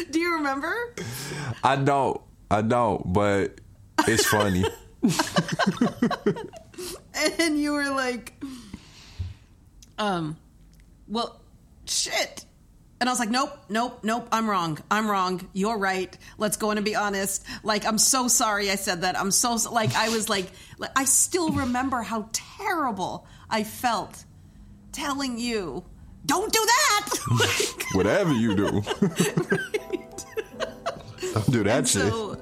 do 0.10 0.18
you 0.18 0.34
remember? 0.34 0.94
I 1.62 1.76
don't. 1.76 2.20
I 2.50 2.62
don't, 2.62 3.12
but 3.12 3.60
it's 4.06 4.26
funny. 4.26 4.64
And 7.38 7.60
you 7.60 7.72
were 7.72 7.90
like, 7.90 8.34
um, 9.98 10.36
well, 11.08 11.40
shit. 11.86 12.44
And 13.00 13.08
I 13.08 13.12
was 13.12 13.18
like, 13.18 13.30
nope, 13.30 13.50
nope, 13.68 14.00
nope, 14.02 14.28
I'm 14.32 14.48
wrong. 14.48 14.78
I'm 14.90 15.10
wrong. 15.10 15.48
You're 15.52 15.76
right. 15.76 16.16
Let's 16.38 16.56
go 16.56 16.70
in 16.70 16.78
and 16.78 16.84
be 16.84 16.94
honest. 16.96 17.44
Like, 17.62 17.84
I'm 17.84 17.98
so 17.98 18.28
sorry 18.28 18.70
I 18.70 18.76
said 18.76 19.02
that. 19.02 19.18
I'm 19.18 19.30
so, 19.30 19.56
like, 19.70 19.94
I 19.94 20.08
was 20.08 20.28
like, 20.28 20.50
like 20.78 20.90
I 20.96 21.04
still 21.04 21.50
remember 21.50 22.02
how 22.02 22.28
terrible 22.32 23.26
I 23.50 23.64
felt 23.64 24.24
telling 24.92 25.38
you, 25.38 25.84
don't 26.24 26.52
do 26.52 26.60
that. 26.64 27.10
Like, 27.38 27.84
Whatever 27.94 28.32
you 28.32 28.54
do. 28.54 28.70
don't 31.34 31.50
do 31.50 31.62
that 31.64 31.86
shit. 31.86 32.10
so 32.10 32.40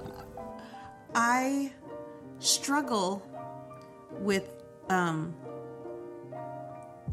I 1.15 1.73
struggle 2.39 3.27
with 4.13 4.62
um 4.93 5.35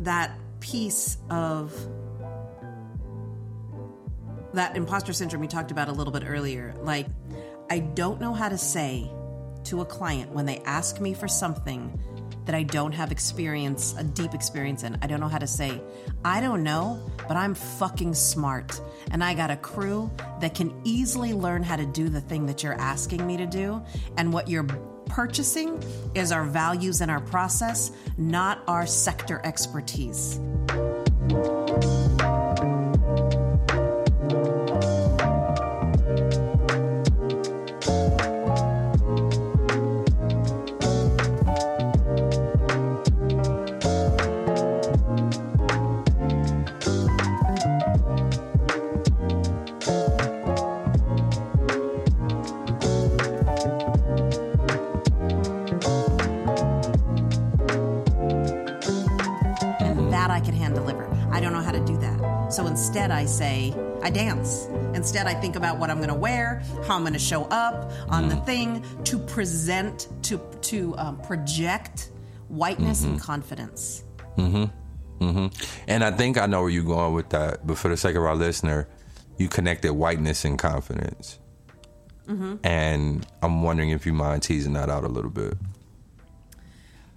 that 0.02 0.38
piece 0.60 1.18
of 1.30 1.74
that 4.54 4.76
imposter 4.76 5.14
syndrome 5.14 5.42
we 5.42 5.48
talked 5.48 5.72
about 5.72 5.90
a 5.90 5.92
little 5.92 6.14
bit 6.14 6.24
earlier. 6.26 6.74
Like 6.82 7.08
I 7.70 7.80
don't 7.80 8.20
know 8.20 8.34
how 8.34 8.50
to 8.50 8.58
say 8.58 9.10
to 9.66 9.82
a 9.82 9.86
client 9.86 10.32
when 10.32 10.46
they 10.46 10.60
ask 10.60 11.00
me 11.00 11.14
for 11.14 11.28
something 11.28 12.00
that 12.46 12.56
I 12.56 12.64
don't 12.64 12.94
have 12.94 13.12
experience, 13.12 13.94
a 13.96 14.04
deep 14.04 14.34
experience 14.34 14.82
in. 14.82 14.98
I 15.04 15.08
don't 15.08 15.20
know 15.20 15.28
how 15.28 15.38
to 15.38 15.46
say, 15.46 15.80
I 16.26 16.42
don't 16.42 16.64
know, 16.64 17.00
but 17.28 17.38
I'm 17.38 17.54
fucking 17.54 18.16
smart. 18.16 18.82
And 19.12 19.24
I 19.24 19.36
got 19.36 19.52
a 19.52 19.56
crew 19.56 20.10
that 20.42 20.56
can 20.56 20.74
easily 20.84 21.34
learn 21.34 21.62
how 21.62 21.76
to 21.76 21.86
do 21.86 22.10
the 22.10 22.22
thing 22.22 22.48
that 22.48 22.64
you're 22.64 22.74
asking 22.74 23.28
me 23.28 23.38
to 23.38 23.46
do. 23.46 23.84
And 24.18 24.34
what 24.34 24.48
you're 24.48 24.64
purchasing 25.10 25.84
is 26.16 26.32
our 26.32 26.46
values 26.46 27.02
and 27.02 27.12
our 27.12 27.20
process, 27.20 27.92
not 28.18 28.64
our 28.68 28.86
sector 28.86 29.42
expertise. 29.44 30.40
Say, 63.30 63.74
I 64.02 64.10
dance. 64.10 64.68
Instead, 64.94 65.28
I 65.28 65.34
think 65.34 65.56
about 65.56 65.78
what 65.78 65.90
I'm 65.90 65.98
going 65.98 66.10
to 66.10 66.16
wear, 66.16 66.62
how 66.86 66.96
I'm 66.96 67.02
going 67.02 67.14
to 67.14 67.20
show 67.20 67.44
up 67.46 67.92
on 68.10 68.28
the 68.28 68.36
thing 68.38 68.84
to 69.06 69.20
present, 69.20 70.08
to 70.24 70.40
to 70.62 70.98
um, 70.98 71.22
project 71.22 72.12
whiteness 72.48 73.04
and 73.04 73.20
confidence. 73.20 74.04
Mm-hmm. 74.38 75.24
Mm-hmm. 75.24 75.48
And 75.88 76.04
I 76.04 76.12
think 76.12 76.38
I 76.38 76.46
know 76.46 76.62
where 76.62 76.70
you're 76.70 76.84
going 76.84 77.14
with 77.14 77.30
that, 77.30 77.66
but 77.66 77.78
for 77.78 77.90
the 77.90 77.98
sake 77.98 78.16
of 78.16 78.24
our 78.24 78.36
listener, 78.36 78.88
you 79.38 79.48
connected 79.48 79.94
whiteness 79.94 80.46
and 80.46 80.58
confidence. 80.58 81.40
Mm-hmm. 82.28 82.56
And 82.64 83.26
I'm 83.42 83.64
wondering 83.64 83.90
if 83.90 84.06
you 84.06 84.14
mind 84.14 84.44
teasing 84.44 84.74
that 84.74 84.90
out 84.90 85.04
a 85.04 85.08
little 85.08 85.32
bit. 85.32 85.58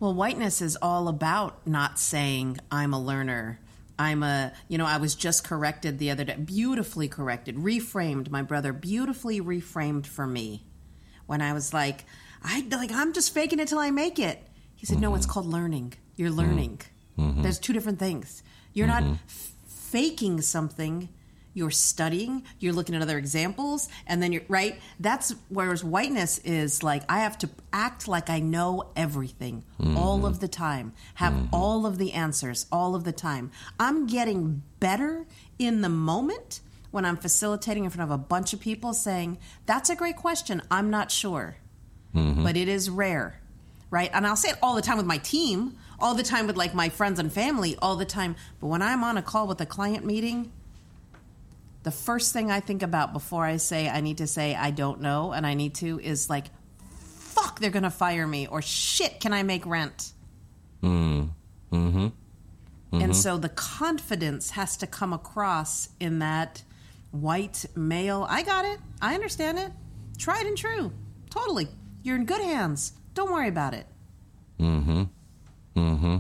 Well, 0.01 0.15
whiteness 0.15 0.61
is 0.61 0.77
all 0.83 1.07
about 1.07 1.65
not 1.67 1.99
saying 1.99 2.59
I'm 2.71 2.93
a 2.93 3.01
learner. 3.01 3.61
I'm 4.03 4.23
a, 4.23 4.53
you 4.69 4.79
know, 4.79 4.87
I 4.87 4.97
was 4.99 5.15
just 5.15 5.45
corrected 5.45 5.99
the 5.99 6.11
other 6.11 6.25
day, 6.25 6.37
beautifully 6.37 7.09
corrected, 7.09 7.57
reframed. 7.57 8.31
My 8.31 8.43
brother 8.43 8.73
beautifully 8.73 9.41
reframed 9.41 10.07
for 10.07 10.27
me 10.27 10.65
when 11.27 11.41
I 11.41 11.53
was 11.53 11.73
like, 11.73 12.05
I 12.43 12.67
like 12.71 12.91
I'm 12.93 13.13
just 13.13 13.33
faking 13.33 13.61
it 13.61 13.69
till 13.69 13.79
I 13.79 13.91
make 13.91 14.19
it. 14.19 14.43
He 14.75 14.87
said, 14.87 15.01
"No, 15.01 15.15
it's 15.15 15.27
mm-hmm. 15.27 15.33
called 15.33 15.47
learning. 15.47 15.95
You're 16.17 16.31
learning. 16.31 16.81
Mm-hmm. 17.19 17.43
There's 17.43 17.59
two 17.59 17.73
different 17.73 17.99
things. 17.99 18.43
You're 18.73 18.89
not 18.89 19.03
mm-hmm. 19.03 19.13
f- 19.13 19.53
faking 19.67 20.41
something." 20.41 21.09
You're 21.55 21.71
studying, 21.71 22.45
you're 22.59 22.73
looking 22.73 22.95
at 22.95 23.03
other 23.03 23.19
examples, 23.19 23.89
and 24.07 24.23
then 24.23 24.33
you're 24.33 24.43
right. 24.49 24.81
That's 24.99 25.35
whereas 25.49 25.85
whiteness 25.85 26.39
is 26.39 26.83
like 26.83 27.03
I 27.09 27.21
have 27.21 27.39
to 27.39 27.51
act 27.73 28.09
like 28.09 28.31
I 28.31 28.41
know 28.41 28.91
everything 28.97 29.65
all 29.97 30.19
mm-hmm. 30.19 30.27
of 30.27 30.41
the 30.41 30.49
time, 30.49 30.93
have 31.15 31.33
mm-hmm. 31.33 31.55
all 31.55 31.87
of 31.87 31.99
the 31.99 32.13
answers 32.13 32.67
all 32.73 32.95
of 32.95 33.05
the 33.05 33.13
time. 33.13 33.51
I'm 33.79 34.07
getting 34.07 34.63
better 34.81 35.27
in 35.59 35.81
the 35.83 35.89
moment 35.89 36.61
when 36.91 37.05
I'm 37.05 37.17
facilitating 37.17 37.85
in 37.85 37.91
front 37.91 38.11
of 38.11 38.15
a 38.15 38.19
bunch 38.19 38.53
of 38.53 38.61
people 38.61 38.95
saying, 38.95 39.39
That's 39.67 39.91
a 39.91 39.97
great 39.97 40.17
question. 40.17 40.63
I'm 40.71 40.91
not 40.91 41.11
sure. 41.11 41.57
Mm-hmm. 42.15 42.45
But 42.45 42.57
it 42.57 42.69
is 42.69 42.89
rare. 42.89 43.41
Right. 43.91 44.11
And 44.15 44.27
I'll 44.27 44.37
say 44.37 44.51
it 44.51 44.59
all 44.63 44.75
the 44.75 44.83
time 44.83 44.97
with 44.97 45.07
my 45.07 45.19
team, 45.19 45.77
all 45.99 46.15
the 46.15 46.23
time 46.23 46.47
with 46.47 46.57
like 46.57 46.75
my 46.75 46.89
friends 46.89 47.19
and 47.19 47.31
family, 47.31 47.77
all 47.83 47.97
the 47.97 48.07
time. 48.07 48.37
But 48.61 48.69
when 48.69 48.81
I'm 48.81 49.05
on 49.05 49.19
a 49.19 49.23
call 49.23 49.47
with 49.47 49.61
a 49.61 49.67
client 49.67 50.05
meeting, 50.05 50.51
the 51.83 51.91
first 51.91 52.33
thing 52.33 52.51
I 52.51 52.61
think 52.61 52.83
about 52.83 53.13
before 53.13 53.45
I 53.45 53.57
say 53.57 53.89
I 53.89 54.01
need 54.01 54.19
to 54.19 54.27
say 54.27 54.55
I 54.55 54.71
don't 54.71 55.01
know 55.01 55.33
and 55.33 55.47
I 55.47 55.55
need 55.55 55.75
to 55.77 55.99
is 56.01 56.31
like, 56.31 56.47
fuck, 57.09 57.61
they're 57.61 57.71
to 57.71 57.91
fire 57.91 58.27
me 58.27 58.47
or 58.47 58.63
shit, 58.63 59.21
can 59.21 59.33
I 59.33 59.43
make 59.43 59.67
rent? 59.67 60.13
And 60.83 61.31
so 63.17 63.39
the 63.39 63.49
confidence 63.49 64.51
has 64.51 64.77
to 64.79 64.87
come 64.87 65.13
across 65.13 65.89
in 65.99 66.21
that 66.21 66.63
white 67.11 67.65
male. 67.75 68.27
I 68.29 68.43
got 68.43 68.65
it. 68.65 68.79
I 69.01 69.15
understand 69.15 69.59
it. 69.59 69.73
Tried 70.19 70.47
and 70.47 70.57
true. 70.57 70.93
Totally. 71.31 71.69
You're 72.03 72.17
in 72.17 72.27
good 72.27 72.43
hands. 72.43 72.93
Don't 73.15 73.33
worry 73.33 73.49
about 73.49 73.75
it. 73.75 73.87
Mm-hmm. 74.61 75.03
Mm-hmm. 75.77 76.17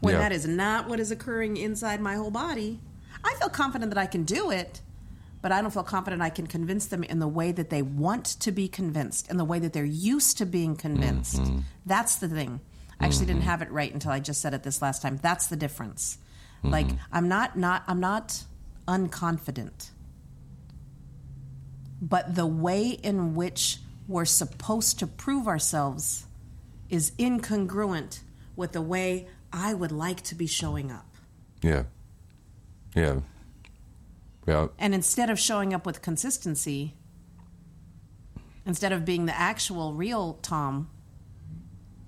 When 0.00 0.14
Yeah. 0.14 0.20
that 0.20 0.32
is 0.32 0.46
not 0.46 0.88
what 0.88 1.00
is 1.00 1.10
occurring 1.10 1.56
inside 1.56 2.00
my 2.00 2.14
whole 2.14 2.30
body, 2.30 2.80
I 3.24 3.34
feel 3.34 3.48
confident 3.48 3.90
that 3.90 3.98
I 3.98 4.06
can 4.06 4.24
do 4.24 4.50
it, 4.50 4.80
but 5.40 5.52
I 5.52 5.60
don't 5.60 5.72
feel 5.72 5.82
confident 5.82 6.22
I 6.22 6.30
can 6.30 6.46
convince 6.46 6.86
them 6.86 7.02
in 7.04 7.18
the 7.18 7.28
way 7.28 7.52
that 7.52 7.70
they 7.70 7.82
want 7.82 8.24
to 8.40 8.52
be 8.52 8.68
convinced, 8.68 9.30
in 9.30 9.36
the 9.36 9.44
way 9.44 9.58
that 9.58 9.72
they're 9.72 9.84
used 9.84 10.38
to 10.38 10.46
being 10.46 10.76
convinced. 10.76 11.36
Mm-hmm. 11.36 11.60
That's 11.86 12.16
the 12.16 12.28
thing. 12.28 12.60
I 13.00 13.06
actually 13.06 13.26
didn't 13.26 13.42
mm-hmm. 13.42 13.50
have 13.50 13.62
it 13.62 13.70
right 13.70 13.92
until 13.92 14.10
I 14.10 14.18
just 14.20 14.40
said 14.40 14.54
it 14.54 14.62
this 14.62 14.82
last 14.82 15.02
time. 15.02 15.18
That's 15.22 15.46
the 15.46 15.56
difference. 15.56 16.18
Mm-hmm. 16.58 16.70
Like 16.70 16.88
I'm 17.12 17.28
not 17.28 17.56
not 17.56 17.84
I'm 17.86 18.00
not 18.00 18.42
unconfident. 18.86 19.90
But 22.00 22.34
the 22.34 22.46
way 22.46 22.90
in 22.90 23.34
which 23.34 23.78
we're 24.06 24.24
supposed 24.24 24.98
to 25.00 25.06
prove 25.06 25.46
ourselves 25.46 26.26
is 26.88 27.12
incongruent 27.18 28.20
with 28.56 28.72
the 28.72 28.82
way 28.82 29.28
I 29.52 29.74
would 29.74 29.92
like 29.92 30.22
to 30.22 30.34
be 30.34 30.46
showing 30.46 30.90
up. 30.90 31.06
Yeah. 31.62 31.84
Yeah. 32.98 33.20
Yep. 34.46 34.72
And 34.78 34.94
instead 34.94 35.30
of 35.30 35.38
showing 35.38 35.72
up 35.72 35.86
with 35.86 36.02
consistency, 36.02 36.94
instead 38.66 38.92
of 38.92 39.04
being 39.04 39.26
the 39.26 39.38
actual 39.38 39.92
real 39.94 40.34
Tom, 40.42 40.88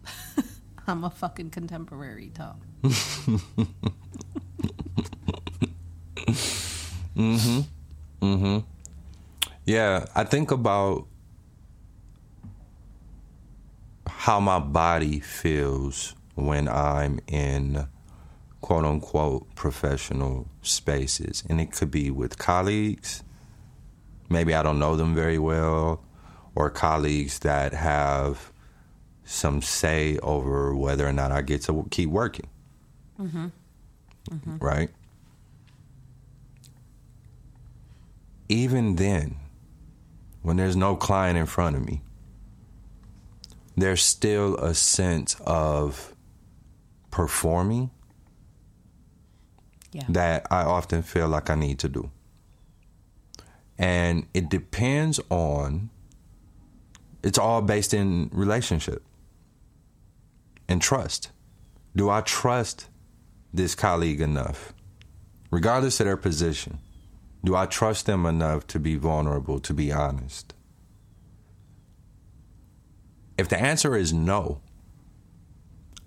I'm 0.87 1.05
a 1.05 1.11
fucking 1.11 1.51
contemporary 1.51 2.33
Tom. 2.35 2.61
Mhm. 7.17 7.65
Mhm. 8.23 8.65
Yeah, 9.67 10.07
I 10.15 10.25
think 10.25 10.51
about 10.51 11.07
how 14.07 14.41
my 14.41 14.59
body 14.59 15.21
feels 15.21 16.15
when 16.35 16.69
I'm 16.69 17.21
in 17.27 17.87
quote 18.61 18.85
unquote 18.85 19.55
professional 19.55 20.47
spaces. 20.63 21.43
And 21.49 21.61
it 21.61 21.73
could 21.73 21.91
be 21.91 22.11
with 22.11 22.39
colleagues, 22.39 23.23
maybe 24.29 24.55
I 24.55 24.63
don't 24.63 24.79
know 24.79 24.97
them 24.97 25.15
very 25.15 25.39
well, 25.39 26.03
or 26.55 26.71
colleagues 26.71 27.41
that 27.41 27.73
have 27.73 28.53
some 29.25 29.63
say 29.63 30.19
over 30.19 30.75
whether 30.75 31.07
or 31.07 31.13
not 31.13 31.31
I 31.31 31.43
get 31.43 31.63
to 31.63 31.87
keep 31.91 32.11
working. 32.11 32.49
Mm-hmm. 33.19 33.47
Mm-hmm. 34.31 34.57
Right? 34.59 34.91
Even 38.49 38.97
then, 38.97 39.37
when 40.43 40.57
there's 40.57 40.77
no 40.77 40.97
client 40.97 41.39
in 41.39 41.47
front 41.47 41.77
of 41.77 41.87
me, 41.87 42.03
there's 43.77 44.03
still 44.03 44.57
a 44.57 44.75
sense 44.75 45.37
of 45.47 46.15
performing 47.11 47.91
Yeah. 49.93 50.05
that 50.09 50.47
I 50.51 50.63
often 50.63 51.03
feel 51.03 51.29
like 51.29 51.51
I 51.51 51.57
need 51.57 51.79
to 51.81 51.89
do. 51.89 52.11
And 53.77 54.27
it 54.35 54.49
depends 54.49 55.19
on, 55.31 55.91
it's 57.23 57.39
all 57.39 57.63
based 57.63 57.93
in 57.93 58.31
relationship 58.33 59.03
and 60.69 60.81
trust. 60.81 61.31
Do 61.97 62.09
I 62.09 62.21
trust 62.21 62.89
this 63.53 63.75
colleague 63.75 64.21
enough, 64.21 64.73
regardless 65.51 65.99
of 65.99 66.07
their 66.07 66.17
position? 66.17 66.79
Do 67.45 67.57
I 67.57 67.67
trust 67.67 68.07
them 68.07 68.27
enough 68.27 68.67
to 68.69 68.79
be 68.79 68.97
vulnerable, 68.97 69.59
to 69.61 69.75
be 69.75 69.91
honest? 69.91 70.55
If 73.39 73.49
the 73.49 73.59
answer 73.59 73.97
is 73.97 74.13
no, 74.13 74.61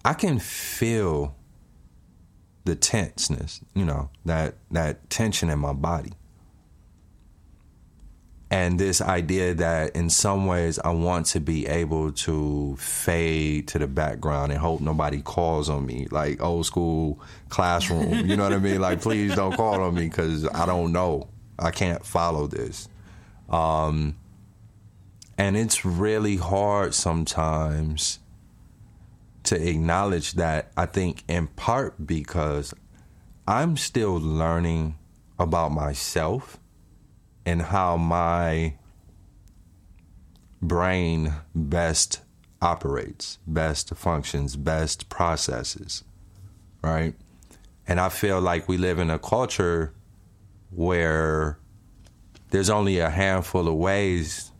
I 0.05 0.13
can 0.13 0.37
feel 0.37 1.35
the 2.65 2.75
tenseness, 2.75 3.61
you 3.73 3.85
know, 3.85 4.09
that 4.25 4.55
that 4.71 5.09
tension 5.09 5.49
in 5.49 5.59
my 5.59 5.73
body. 5.73 6.13
And 8.49 8.79
this 8.79 9.01
idea 9.01 9.55
that 9.55 9.95
in 9.95 10.11
some 10.11 10.45
ways 10.45 10.77
I 10.77 10.91
want 10.91 11.25
to 11.27 11.39
be 11.39 11.65
able 11.65 12.11
to 12.11 12.75
fade 12.77 13.67
to 13.69 13.79
the 13.79 13.87
background 13.87 14.51
and 14.51 14.61
hope 14.61 14.79
nobody 14.79 15.23
calls 15.23 15.71
on 15.71 15.87
me, 15.87 16.07
like 16.11 16.39
old 16.39 16.67
school 16.67 17.19
classroom. 17.49 18.13
You 18.27 18.37
know 18.37 18.43
what 18.43 18.53
I 18.53 18.59
mean? 18.59 18.79
Like, 18.79 19.01
please 19.01 19.33
don't 19.33 19.55
call 19.55 19.81
on 19.81 19.95
me 19.95 20.03
because 20.03 20.47
I 20.47 20.67
don't 20.67 20.91
know. 20.91 21.29
I 21.57 21.71
can't 21.71 22.05
follow 22.05 22.45
this. 22.45 22.87
Um, 23.49 24.17
and 25.37 25.57
it's 25.57 25.83
really 25.83 26.37
hard 26.37 26.93
sometimes 26.93 28.19
to 29.43 29.69
acknowledge 29.69 30.33
that 30.33 30.71
I 30.77 30.85
think 30.85 31.23
in 31.27 31.47
part 31.47 32.05
because 32.05 32.73
I'm 33.47 33.75
still 33.77 34.19
learning 34.19 34.97
about 35.37 35.71
myself 35.71 36.57
and 37.45 37.61
how 37.61 37.97
my 37.97 38.75
brain 40.61 41.33
best 41.53 42.21
operates, 42.61 43.37
best 43.45 43.89
functions, 43.95 44.55
best 44.55 45.09
processes, 45.09 46.03
right? 46.81 47.13
And 47.85 47.99
I 47.99 48.07
feel 48.07 48.39
like 48.39 48.69
we 48.69 48.77
live 48.77 48.97
in 48.97 49.09
a 49.09 49.19
culture 49.19 49.93
where 50.69 51.59
there's 52.51 52.69
only 52.69 52.99
a 52.99 53.09
handful 53.09 53.67
of 53.67 53.75
ways 53.75 54.51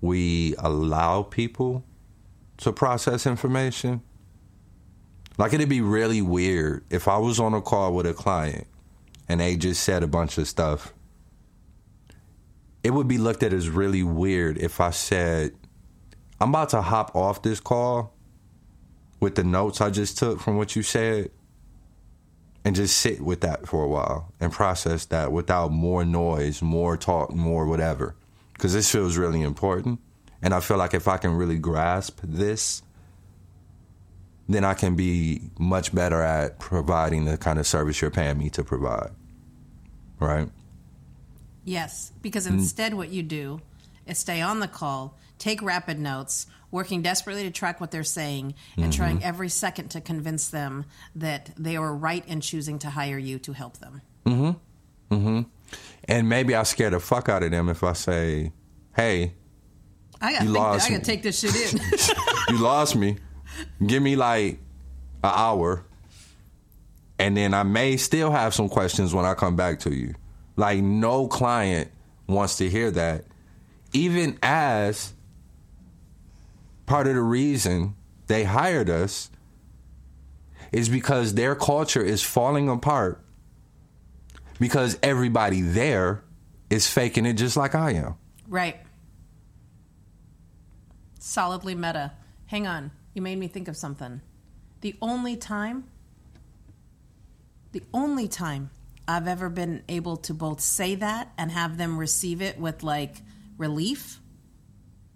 we 0.00 0.56
allow 0.58 1.22
people 1.22 1.84
to 2.58 2.72
process 2.72 3.26
information. 3.26 4.02
Like 5.38 5.52
it'd 5.52 5.68
be 5.68 5.82
really 5.82 6.22
weird 6.22 6.84
if 6.90 7.08
I 7.08 7.18
was 7.18 7.38
on 7.38 7.54
a 7.54 7.60
call 7.60 7.92
with 7.94 8.06
a 8.06 8.14
client 8.14 8.66
and 9.28 9.40
they 9.40 9.56
just 9.56 9.82
said 9.82 10.02
a 10.02 10.06
bunch 10.06 10.38
of 10.38 10.48
stuff. 10.48 10.94
It 12.82 12.90
would 12.90 13.08
be 13.08 13.18
looked 13.18 13.42
at 13.42 13.52
as 13.52 13.68
really 13.68 14.02
weird 14.02 14.58
if 14.58 14.80
I 14.80 14.90
said, 14.90 15.52
I'm 16.40 16.50
about 16.50 16.70
to 16.70 16.82
hop 16.82 17.14
off 17.14 17.42
this 17.42 17.60
call 17.60 18.14
with 19.20 19.34
the 19.34 19.44
notes 19.44 19.80
I 19.80 19.90
just 19.90 20.18
took 20.18 20.40
from 20.40 20.56
what 20.56 20.76
you 20.76 20.82
said 20.82 21.30
and 22.64 22.74
just 22.76 22.96
sit 22.96 23.20
with 23.20 23.40
that 23.42 23.66
for 23.66 23.84
a 23.84 23.88
while 23.88 24.32
and 24.40 24.52
process 24.52 25.06
that 25.06 25.32
without 25.32 25.70
more 25.70 26.04
noise, 26.04 26.62
more 26.62 26.96
talk, 26.96 27.34
more 27.34 27.66
whatever. 27.66 28.14
Because 28.52 28.72
this 28.72 28.90
feels 28.90 29.16
really 29.16 29.42
important. 29.42 30.00
And 30.42 30.52
I 30.54 30.60
feel 30.60 30.76
like 30.76 30.94
if 30.94 31.08
I 31.08 31.16
can 31.16 31.32
really 31.32 31.58
grasp 31.58 32.20
this, 32.22 32.82
then 34.48 34.64
I 34.64 34.74
can 34.74 34.94
be 34.94 35.42
much 35.58 35.94
better 35.94 36.22
at 36.22 36.58
providing 36.58 37.24
the 37.24 37.36
kind 37.36 37.58
of 37.58 37.66
service 37.66 38.00
you're 38.00 38.10
paying 38.10 38.38
me 38.38 38.50
to 38.50 38.62
provide. 38.62 39.10
Right? 40.20 40.48
Yes, 41.64 42.12
because 42.22 42.46
Mm. 42.46 42.52
instead, 42.52 42.94
what 42.94 43.08
you 43.08 43.22
do 43.22 43.60
is 44.06 44.18
stay 44.18 44.40
on 44.40 44.60
the 44.60 44.68
call, 44.68 45.16
take 45.38 45.60
rapid 45.62 45.98
notes, 45.98 46.46
working 46.70 47.02
desperately 47.02 47.42
to 47.42 47.50
track 47.50 47.80
what 47.80 47.90
they're 47.90 48.04
saying, 48.04 48.54
and 48.76 48.84
Mm-hmm. 48.86 48.90
trying 48.92 49.24
every 49.24 49.48
second 49.48 49.88
to 49.90 50.00
convince 50.00 50.48
them 50.48 50.84
that 51.14 51.50
they 51.56 51.76
are 51.76 51.94
right 51.94 52.26
in 52.28 52.40
choosing 52.40 52.78
to 52.80 52.90
hire 52.90 53.18
you 53.18 53.38
to 53.40 53.52
help 53.52 53.78
them. 53.78 54.00
Mm 54.24 54.36
hmm. 55.08 55.14
Mm 55.14 55.22
hmm. 55.22 55.40
And 56.04 56.28
maybe 56.28 56.54
I 56.54 56.62
scare 56.62 56.90
the 56.90 57.00
fuck 57.00 57.28
out 57.28 57.42
of 57.42 57.50
them 57.50 57.68
if 57.68 57.82
I 57.82 57.94
say, 57.94 58.52
hey, 58.94 59.32
I 60.20 60.32
gotta, 60.32 60.44
You 60.44 60.50
lost 60.50 60.86
I 60.86 60.92
gotta 60.92 61.04
take 61.04 61.22
this 61.22 61.40
shit 61.40 61.74
in. 61.74 61.80
you 62.56 62.62
lost 62.62 62.96
me. 62.96 63.16
Give 63.84 64.02
me 64.02 64.16
like 64.16 64.58
an 65.22 65.32
hour. 65.34 65.84
And 67.18 67.36
then 67.36 67.54
I 67.54 67.62
may 67.62 67.96
still 67.96 68.30
have 68.30 68.54
some 68.54 68.68
questions 68.68 69.14
when 69.14 69.24
I 69.24 69.34
come 69.34 69.56
back 69.56 69.80
to 69.80 69.94
you. 69.94 70.14
Like, 70.56 70.82
no 70.82 71.28
client 71.28 71.90
wants 72.26 72.58
to 72.58 72.68
hear 72.68 72.90
that. 72.90 73.24
Even 73.92 74.38
as 74.42 75.14
part 76.86 77.06
of 77.06 77.14
the 77.14 77.22
reason 77.22 77.94
they 78.26 78.44
hired 78.44 78.90
us 78.90 79.30
is 80.72 80.88
because 80.88 81.34
their 81.34 81.54
culture 81.54 82.02
is 82.02 82.22
falling 82.22 82.68
apart 82.68 83.22
because 84.58 84.98
everybody 85.02 85.60
there 85.60 86.22
is 86.70 86.90
faking 86.90 87.24
it 87.26 87.34
just 87.34 87.56
like 87.56 87.74
I 87.74 87.92
am. 87.92 88.16
right. 88.48 88.76
Solidly 91.26 91.74
meta. 91.74 92.12
Hang 92.46 92.68
on. 92.68 92.92
You 93.12 93.20
made 93.20 93.36
me 93.36 93.48
think 93.48 93.66
of 93.66 93.76
something. 93.76 94.20
The 94.80 94.94
only 95.02 95.36
time, 95.36 95.84
the 97.72 97.82
only 97.92 98.28
time 98.28 98.70
I've 99.08 99.26
ever 99.26 99.48
been 99.48 99.82
able 99.88 100.18
to 100.18 100.32
both 100.32 100.60
say 100.60 100.94
that 100.94 101.32
and 101.36 101.50
have 101.50 101.78
them 101.78 101.98
receive 101.98 102.40
it 102.40 102.60
with 102.60 102.84
like 102.84 103.16
relief 103.58 104.20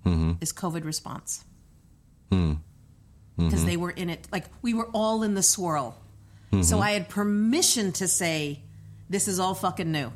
mm-hmm. 0.05 0.33
is 0.41 0.53
COVID 0.53 0.85
response. 0.85 1.45
Hmm. 2.29 2.55
Mm-hmm. 2.55 3.45
Because 3.45 3.65
they 3.65 3.77
were 3.77 3.91
in 3.91 4.11
it, 4.11 4.27
like 4.33 4.47
we 4.63 4.75
were 4.75 4.89
all 4.93 5.23
in 5.23 5.35
the 5.35 5.45
swirl. 5.45 5.97
So 6.51 6.59
mm-hmm. 6.59 6.83
I 6.83 6.91
had 6.91 7.09
permission 7.09 7.93
to 7.93 8.09
say, 8.09 8.59
this 9.09 9.29
is 9.29 9.39
all 9.39 9.55
fucking 9.55 9.93
new. 9.93 10.11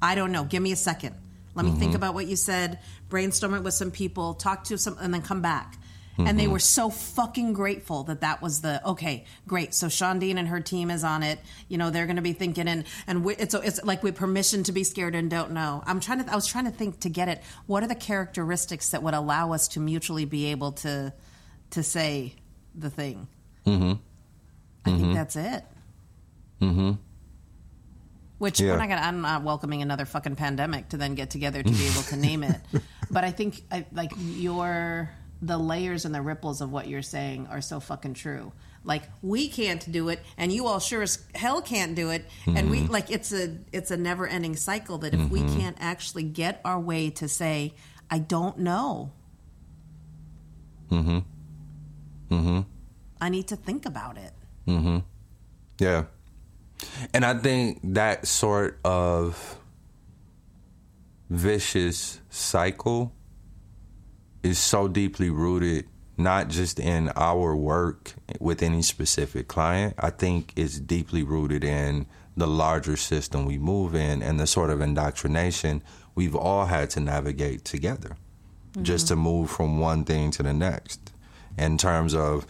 I 0.00 0.14
don't 0.14 0.32
know. 0.32 0.44
Give 0.44 0.62
me 0.62 0.72
a 0.72 0.76
second. 0.76 1.14
Let 1.56 1.64
me 1.64 1.72
think 1.72 1.90
mm-hmm. 1.90 1.96
about 1.96 2.14
what 2.14 2.26
you 2.26 2.36
said, 2.36 2.78
brainstorm 3.08 3.54
it 3.54 3.62
with 3.62 3.74
some 3.74 3.90
people, 3.90 4.34
talk 4.34 4.64
to 4.64 4.78
some, 4.78 4.96
and 5.00 5.12
then 5.12 5.22
come 5.22 5.40
back. 5.40 5.78
And 6.18 6.38
they 6.38 6.44
mm-hmm. 6.44 6.52
were 6.52 6.58
so 6.60 6.88
fucking 6.88 7.52
grateful 7.52 8.04
that 8.04 8.22
that 8.22 8.40
was 8.40 8.62
the 8.62 8.82
okay, 8.88 9.26
great. 9.46 9.74
So 9.74 9.88
Shadiin 9.88 10.38
and 10.38 10.48
her 10.48 10.60
team 10.60 10.90
is 10.90 11.04
on 11.04 11.22
it. 11.22 11.38
You 11.68 11.76
know, 11.76 11.90
they're 11.90 12.06
going 12.06 12.16
to 12.16 12.22
be 12.22 12.32
thinking, 12.32 12.68
and 12.68 12.84
and 13.06 13.22
we, 13.22 13.36
it's 13.36 13.52
it's 13.52 13.84
like 13.84 14.02
with 14.02 14.16
permission 14.16 14.62
to 14.62 14.72
be 14.72 14.82
scared 14.82 15.14
and 15.14 15.30
don't 15.30 15.50
know. 15.50 15.82
I'm 15.86 16.00
trying 16.00 16.24
to. 16.24 16.32
I 16.32 16.34
was 16.34 16.46
trying 16.46 16.64
to 16.64 16.70
think 16.70 17.00
to 17.00 17.10
get 17.10 17.28
it. 17.28 17.42
What 17.66 17.82
are 17.82 17.86
the 17.86 17.94
characteristics 17.94 18.90
that 18.90 19.02
would 19.02 19.12
allow 19.12 19.52
us 19.52 19.68
to 19.68 19.80
mutually 19.80 20.24
be 20.24 20.46
able 20.46 20.72
to 20.72 21.12
to 21.70 21.82
say 21.82 22.34
the 22.74 22.88
thing? 22.88 23.28
Mm-hmm. 23.66 23.92
I 24.86 24.90
think 24.90 25.02
mm-hmm. 25.02 25.12
that's 25.12 25.36
it. 25.36 25.64
Which 28.38 28.60
Yeah. 28.60 28.72
we're 28.72 28.78
not 28.78 28.88
gonna. 28.88 29.00
I'm 29.00 29.20
not 29.22 29.42
welcoming 29.42 29.82
another 29.82 30.04
fucking 30.04 30.36
pandemic 30.36 30.90
to 30.90 30.96
then 30.96 31.14
get 31.14 31.30
together 31.30 31.62
to 31.62 31.70
be 31.70 31.86
able 31.86 32.02
to 32.02 32.16
name 32.16 32.42
it. 32.42 32.60
But 33.08 33.22
I 33.22 33.30
think 33.30 33.62
I, 33.70 33.86
like 33.92 34.10
your 34.18 35.10
the 35.40 35.56
layers 35.56 36.04
and 36.04 36.14
the 36.14 36.20
ripples 36.20 36.60
of 36.60 36.72
what 36.72 36.88
you're 36.88 37.02
saying 37.02 37.46
are 37.46 37.60
so 37.60 37.78
fucking 37.78 38.14
true. 38.14 38.52
Like 38.82 39.04
we 39.22 39.48
can't 39.48 39.90
do 39.90 40.08
it, 40.08 40.20
and 40.36 40.52
you 40.52 40.66
all 40.66 40.80
sure 40.80 41.02
as 41.02 41.24
hell 41.34 41.62
can't 41.62 41.94
do 41.94 42.10
it, 42.10 42.24
and 42.46 42.68
we 42.70 42.80
like 42.80 43.10
it's 43.10 43.32
a 43.32 43.56
it's 43.72 43.90
a 43.90 43.96
never 43.96 44.26
ending 44.26 44.56
cycle 44.56 44.98
that 44.98 45.14
if 45.14 45.30
we 45.30 45.40
can't 45.40 45.76
actually 45.80 46.24
get 46.24 46.60
our 46.64 46.78
way 46.80 47.10
to 47.10 47.28
say, 47.28 47.74
I 48.10 48.18
don't 48.18 48.58
know. 48.58 49.12
Mm-hmm. 50.90 51.18
Mm-hmm. 52.34 52.60
I 53.20 53.28
need 53.28 53.48
to 53.48 53.56
think 53.56 53.86
about 53.86 54.18
it. 54.18 54.32
Mm-hmm. 54.66 54.98
Yeah. 55.78 56.04
And 57.12 57.24
I 57.24 57.34
think 57.34 57.80
that 57.82 58.26
sort 58.26 58.78
of 58.84 59.58
vicious 61.30 62.20
cycle 62.30 63.12
is 64.42 64.58
so 64.58 64.86
deeply 64.86 65.30
rooted 65.30 65.88
not 66.16 66.48
just 66.48 66.78
in 66.80 67.10
our 67.10 67.54
work 67.54 68.14
with 68.40 68.62
any 68.62 68.82
specific 68.82 69.48
client. 69.48 69.94
I 69.98 70.10
think 70.10 70.52
it's 70.56 70.78
deeply 70.78 71.22
rooted 71.22 71.62
in 71.62 72.06
the 72.36 72.46
larger 72.46 72.96
system 72.96 73.44
we 73.44 73.58
move 73.58 73.94
in 73.94 74.22
and 74.22 74.38
the 74.38 74.46
sort 74.46 74.70
of 74.70 74.80
indoctrination 74.80 75.82
we've 76.14 76.36
all 76.36 76.66
had 76.66 76.90
to 76.90 77.00
navigate 77.00 77.64
together 77.64 78.16
just 78.82 79.06
mm-hmm. 79.06 79.14
to 79.14 79.20
move 79.20 79.50
from 79.50 79.78
one 79.78 80.04
thing 80.04 80.30
to 80.30 80.42
the 80.42 80.52
next 80.52 81.12
in 81.58 81.78
terms 81.78 82.14
of 82.14 82.46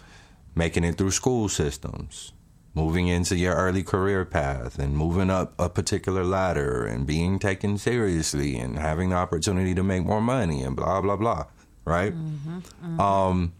making 0.55 0.85
it 0.85 0.97
through 0.97 1.11
school 1.13 1.49
systems, 1.49 2.33
moving 2.77 3.09
into 3.09 3.35
your 3.35 3.55
early 3.55 3.83
career 3.83 4.25
path 4.27 4.79
and 4.79 4.95
moving 4.97 5.31
up 5.31 5.55
a 5.59 5.69
particular 5.69 6.23
ladder 6.23 6.85
and 6.85 7.07
being 7.07 7.39
taken 7.39 7.79
seriously 7.79 8.57
and 8.59 8.79
having 8.79 9.09
the 9.09 9.17
opportunity 9.17 9.75
to 9.75 9.83
make 9.83 10.05
more 10.05 10.21
money 10.21 10.63
and 10.63 10.77
blah 10.77 11.01
blah 11.01 11.17
blah, 11.17 11.47
right? 11.87 12.13
Um 13.01 13.55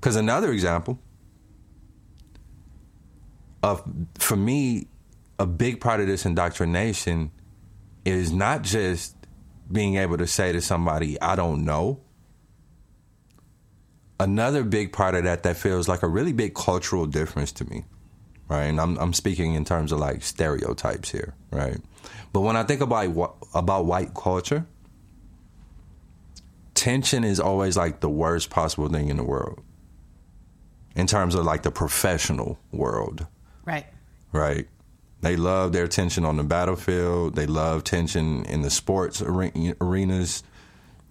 cuz 0.00 0.14
another 0.16 0.52
example 0.52 0.98
of 3.62 3.82
for 4.14 4.36
me 4.36 4.86
a 5.38 5.46
big 5.46 5.80
part 5.80 6.00
of 6.00 6.06
this 6.06 6.24
indoctrination 6.24 7.30
is 8.04 8.32
not 8.32 8.62
just 8.62 9.16
being 9.70 9.96
able 9.96 10.18
to 10.18 10.26
say 10.26 10.52
to 10.52 10.60
somebody 10.60 11.20
I 11.20 11.34
don't 11.34 11.64
know 11.64 12.00
another 14.22 14.62
big 14.64 14.92
part 14.92 15.14
of 15.14 15.24
that 15.24 15.42
that 15.42 15.56
feels 15.56 15.88
like 15.88 16.02
a 16.02 16.08
really 16.08 16.32
big 16.32 16.54
cultural 16.54 17.06
difference 17.06 17.52
to 17.52 17.68
me, 17.68 17.84
right? 18.48 18.64
And 18.64 18.80
I'm 18.80 18.96
I'm 18.98 19.12
speaking 19.12 19.54
in 19.54 19.64
terms 19.64 19.92
of 19.92 19.98
like 19.98 20.22
stereotypes 20.22 21.10
here, 21.10 21.34
right? 21.50 21.78
But 22.32 22.40
when 22.40 22.56
I 22.56 22.62
think 22.62 22.80
about 22.80 23.36
about 23.54 23.84
white 23.86 24.14
culture, 24.14 24.66
tension 26.74 27.24
is 27.24 27.40
always 27.40 27.76
like 27.76 28.00
the 28.00 28.08
worst 28.08 28.50
possible 28.50 28.88
thing 28.88 29.08
in 29.08 29.16
the 29.16 29.24
world. 29.24 29.60
In 30.94 31.06
terms 31.06 31.34
of 31.34 31.44
like 31.44 31.62
the 31.62 31.70
professional 31.70 32.58
world, 32.70 33.26
Right. 33.64 33.86
right? 34.30 34.68
They 35.22 35.36
love 35.36 35.72
their 35.72 35.88
tension 35.88 36.24
on 36.24 36.36
the 36.36 36.42
battlefield. 36.42 37.34
They 37.34 37.46
love 37.46 37.82
tension 37.84 38.44
in 38.44 38.60
the 38.60 38.68
sports 38.70 39.22
arenas. 39.22 40.42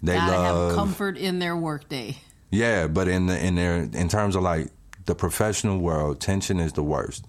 They 0.04 0.16
Gotta 0.16 0.32
love 0.32 0.68
have 0.70 0.76
comfort 0.76 1.18
in 1.18 1.40
their 1.40 1.56
workday. 1.58 2.18
Yeah, 2.52 2.88
but 2.88 3.08
in 3.08 3.28
the 3.28 3.44
in 3.44 3.56
their 3.56 3.78
in 3.78 4.10
terms 4.10 4.36
of 4.36 4.44
like 4.44 4.68
the 5.06 5.16
professional 5.16 5.80
world, 5.80 6.20
tension 6.20 6.60
is 6.60 6.74
the 6.74 6.84
worst. 6.84 7.26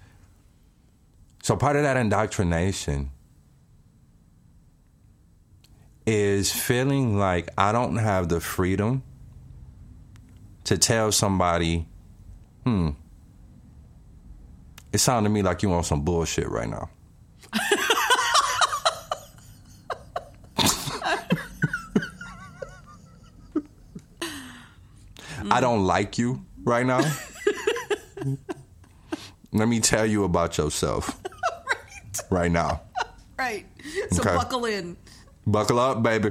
So 1.42 1.56
part 1.56 1.76
of 1.76 1.82
that 1.82 1.96
indoctrination 1.96 3.10
is 6.06 6.52
feeling 6.52 7.16
like 7.18 7.48
I 7.56 7.72
don't 7.72 7.96
have 7.96 8.28
the 8.28 8.40
freedom 8.40 9.02
to 10.64 10.78
tell 10.78 11.12
somebody, 11.12 11.86
hmm, 12.64 12.90
it 14.92 14.98
sounded 14.98 15.28
to 15.28 15.32
me 15.32 15.42
like 15.42 15.62
you 15.62 15.72
on 15.72 15.84
some 15.84 16.02
bullshit 16.02 16.48
right 16.48 16.68
now. 16.68 16.90
I 25.50 25.60
don't 25.60 25.84
like 25.84 26.18
you 26.18 26.44
right 26.64 26.84
now. 26.86 27.00
Let 29.52 29.68
me 29.68 29.80
tell 29.80 30.06
you 30.06 30.24
about 30.24 30.56
yourself 30.58 31.20
right 32.30 32.50
now. 32.50 32.80
Right. 33.38 33.66
So 34.12 34.22
Okay. 34.22 34.34
buckle 34.36 34.64
in. 34.64 34.96
Buckle 35.46 35.78
up, 35.78 36.02
baby. 36.02 36.30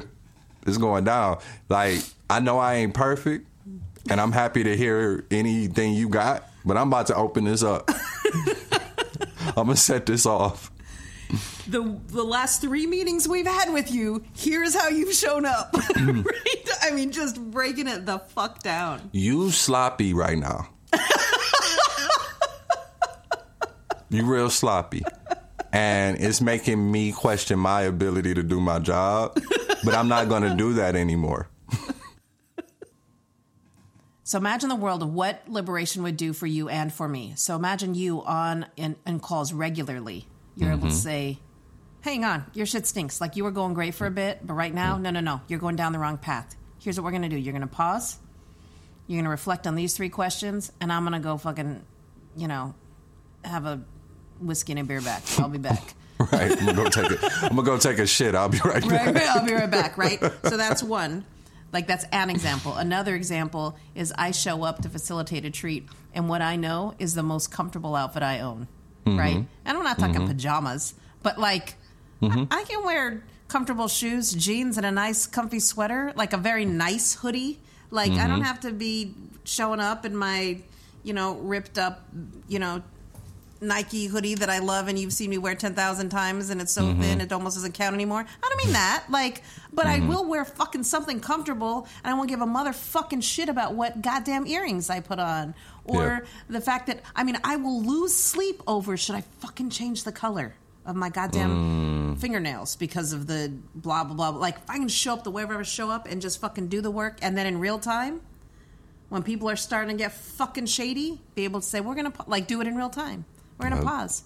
It's 0.65 0.77
going 0.77 1.03
down. 1.03 1.39
Like, 1.69 1.99
I 2.29 2.39
know 2.39 2.57
I 2.59 2.75
ain't 2.75 2.93
perfect, 2.93 3.47
and 4.09 4.21
I'm 4.21 4.31
happy 4.31 4.63
to 4.63 4.75
hear 4.77 5.25
anything 5.31 5.93
you 5.93 6.07
got, 6.09 6.47
but 6.63 6.77
I'm 6.77 6.87
about 6.87 7.07
to 7.07 7.15
open 7.15 7.43
this 7.43 7.63
up. 7.63 7.89
I'm 9.57 9.65
going 9.65 9.67
to 9.69 9.75
set 9.75 10.05
this 10.05 10.25
off. 10.25 10.71
The 11.71 11.97
the 12.07 12.23
last 12.23 12.59
three 12.59 12.85
meetings 12.85 13.29
we've 13.29 13.47
had 13.47 13.71
with 13.71 13.91
you, 13.91 14.25
here's 14.35 14.75
how 14.75 14.89
you've 14.89 15.13
shown 15.13 15.45
up. 15.45 15.73
Hmm. 15.91 16.21
right? 16.21 16.69
I 16.81 16.91
mean, 16.91 17.11
just 17.11 17.39
breaking 17.51 17.87
it 17.87 18.05
the 18.05 18.19
fuck 18.19 18.63
down. 18.63 19.09
You 19.11 19.51
sloppy 19.51 20.13
right 20.13 20.37
now. 20.37 20.69
you 24.09 24.25
real 24.25 24.49
sloppy. 24.49 25.03
And 25.71 26.19
it's 26.19 26.41
making 26.41 26.91
me 26.91 27.11
question 27.11 27.59
my 27.59 27.83
ability 27.83 28.33
to 28.33 28.43
do 28.43 28.59
my 28.59 28.79
job, 28.79 29.39
but 29.83 29.93
I'm 29.93 30.07
not 30.07 30.27
going 30.27 30.43
to 30.43 30.55
do 30.55 30.73
that 30.73 30.95
anymore. 30.95 31.49
So 34.23 34.37
imagine 34.37 34.69
the 34.69 34.77
world 34.77 35.03
of 35.03 35.13
what 35.13 35.41
liberation 35.49 36.03
would 36.03 36.15
do 36.15 36.31
for 36.31 36.47
you 36.47 36.69
and 36.69 36.93
for 36.93 37.05
me. 37.05 37.33
So 37.35 37.53
imagine 37.57 37.95
you 37.95 38.23
on 38.23 38.65
in, 38.77 38.95
in 39.05 39.19
calls 39.19 39.51
regularly. 39.51 40.25
You're 40.55 40.71
able 40.71 40.83
to 40.83 40.87
mm-hmm. 40.87 40.95
say, 40.95 41.39
"Hang 42.01 42.25
on, 42.25 42.45
your 42.53 42.65
shit 42.65 42.87
stinks. 42.87 43.21
Like 43.21 43.35
you 43.35 43.43
were 43.43 43.51
going 43.51 43.73
great 43.73 43.93
for 43.93 44.05
a 44.07 44.11
bit, 44.11 44.39
but 44.45 44.53
right 44.53 44.73
now, 44.73 44.97
no, 44.97 45.09
no, 45.09 45.19
no, 45.19 45.41
you're 45.47 45.59
going 45.59 45.75
down 45.75 45.93
the 45.93 45.99
wrong 45.99 46.17
path. 46.17 46.55
Here's 46.79 46.99
what 46.99 47.05
we're 47.05 47.11
gonna 47.11 47.29
do. 47.29 47.37
You're 47.37 47.53
gonna 47.53 47.67
pause. 47.67 48.17
You're 49.07 49.19
gonna 49.19 49.29
reflect 49.29 49.67
on 49.67 49.75
these 49.75 49.95
three 49.95 50.09
questions, 50.09 50.71
and 50.79 50.91
I'm 50.91 51.03
gonna 51.03 51.19
go 51.19 51.37
fucking, 51.37 51.83
you 52.35 52.47
know, 52.47 52.75
have 53.43 53.65
a 53.65 53.81
whiskey 54.39 54.73
and 54.73 54.81
a 54.81 54.83
beer 54.83 55.01
back. 55.01 55.23
I'll 55.39 55.49
be 55.49 55.57
back." 55.57 55.95
Right? 56.31 56.51
I'm 56.51 56.67
gonna 56.67 56.73
go 56.73 56.87
take 56.87 57.11
a, 57.11 57.29
I'm 57.41 57.55
gonna 57.55 57.63
go 57.63 57.77
take 57.79 57.97
a 57.97 58.05
shit. 58.05 58.35
I'll 58.35 58.47
be 58.47 58.59
right 58.63 58.87
back. 58.87 59.07
right, 59.07 59.15
right, 59.15 59.27
I'll 59.29 59.43
be 59.43 59.53
right 59.53 59.71
back, 59.71 59.97
right? 59.97 60.21
So 60.43 60.55
that's 60.55 60.83
one. 60.83 61.25
Like 61.73 61.87
that's 61.87 62.05
an 62.11 62.29
example. 62.29 62.75
Another 62.75 63.15
example 63.15 63.77
is 63.95 64.13
I 64.17 64.31
show 64.31 64.63
up 64.63 64.83
to 64.83 64.89
facilitate 64.89 65.45
a 65.45 65.49
treat, 65.49 65.87
and 66.13 66.27
what 66.27 66.41
I 66.41 66.57
know 66.57 66.93
is 66.99 67.15
the 67.15 67.23
most 67.23 67.51
comfortable 67.51 67.95
outfit 67.95 68.23
I 68.23 68.41
own, 68.41 68.67
mm-hmm. 69.05 69.17
right? 69.17 69.37
And 69.65 69.77
I'm 69.77 69.83
not 69.83 69.97
talking 69.97 70.15
mm-hmm. 70.15 70.27
pajamas, 70.27 70.93
but 71.23 71.39
like 71.39 71.75
I, 72.21 72.47
I 72.51 72.63
can 72.63 72.83
wear 72.83 73.23
comfortable 73.47 73.87
shoes, 73.87 74.31
jeans, 74.31 74.77
and 74.77 74.85
a 74.85 74.91
nice 74.91 75.27
comfy 75.27 75.59
sweater, 75.59 76.13
like 76.15 76.33
a 76.33 76.37
very 76.37 76.65
nice 76.65 77.15
hoodie. 77.15 77.59
Like 77.89 78.11
I 78.11 78.27
don't 78.27 78.37
mm-hmm. 78.37 78.41
have 78.43 78.61
to 78.61 78.71
be 78.71 79.13
showing 79.43 79.79
up 79.79 80.05
in 80.05 80.15
my, 80.15 80.61
you 81.03 81.13
know, 81.13 81.35
ripped 81.35 81.77
up, 81.77 82.07
you 82.47 82.59
know, 82.59 82.81
Nike 83.59 84.07
hoodie 84.07 84.35
that 84.35 84.49
I 84.49 84.57
love 84.57 84.87
and 84.87 84.97
you've 84.97 85.13
seen 85.13 85.29
me 85.29 85.37
wear 85.37 85.53
10,000 85.53 86.09
times 86.09 86.49
and 86.49 86.59
it's 86.61 86.71
so 86.71 86.81
mm-hmm. 86.81 87.01
thin 87.01 87.21
it 87.21 87.31
almost 87.31 87.57
doesn't 87.57 87.73
count 87.73 87.93
anymore. 87.93 88.21
I 88.21 88.49
don't 88.49 88.65
mean 88.65 88.73
that. 88.73 89.03
Like, 89.09 89.43
but 89.71 89.85
I 89.85 89.99
will 89.99 90.25
wear 90.25 90.43
fucking 90.45 90.83
something 90.83 91.19
comfortable 91.19 91.87
and 92.03 92.11
I 92.11 92.17
won't 92.17 92.27
give 92.27 92.41
a 92.41 92.45
motherfucking 92.45 93.21
shit 93.21 93.49
about 93.49 93.75
what 93.75 94.01
goddamn 94.01 94.47
earrings 94.47 94.89
I 94.89 94.99
put 94.99 95.19
on 95.19 95.53
or 95.85 96.03
Yeah. 96.03 96.19
the 96.49 96.61
fact 96.61 96.87
that, 96.87 97.01
I 97.15 97.23
mean, 97.23 97.37
I 97.43 97.57
will 97.57 97.83
lose 97.83 98.15
sleep 98.15 98.63
over 98.65 98.97
should 98.97 99.15
I 99.15 99.21
fucking 99.39 99.69
change 99.69 100.05
the 100.05 100.11
color 100.11 100.55
of 100.85 100.95
my 100.95 101.09
goddamn 101.09 102.15
fingernails 102.19 102.75
because 102.75 103.13
of 103.13 103.27
the 103.27 103.53
blah, 103.75 104.03
blah, 104.03 104.15
blah. 104.15 104.29
Like, 104.29 104.57
if 104.57 104.69
I 104.69 104.77
can 104.77 104.87
show 104.87 105.13
up 105.13 105.23
the 105.23 105.31
way 105.31 105.43
I 105.43 105.45
ever 105.45 105.63
show 105.63 105.89
up 105.89 106.07
and 106.07 106.21
just 106.21 106.41
fucking 106.41 106.67
do 106.67 106.81
the 106.81 106.91
work 106.91 107.19
and 107.21 107.37
then 107.37 107.45
in 107.45 107.59
real 107.59 107.79
time, 107.79 108.21
when 109.09 109.23
people 109.23 109.49
are 109.49 109.55
starting 109.55 109.97
to 109.97 110.01
get 110.01 110.13
fucking 110.13 110.65
shady, 110.65 111.21
be 111.35 111.43
able 111.43 111.59
to 111.59 111.65
say, 111.65 111.81
we're 111.81 111.95
to, 112.11 112.23
like, 112.27 112.47
do 112.47 112.61
it 112.61 112.67
in 112.67 112.75
real 112.75 112.89
time. 112.89 113.25
We're 113.59 113.69
Yep. 113.69 113.85
pause. 113.85 114.23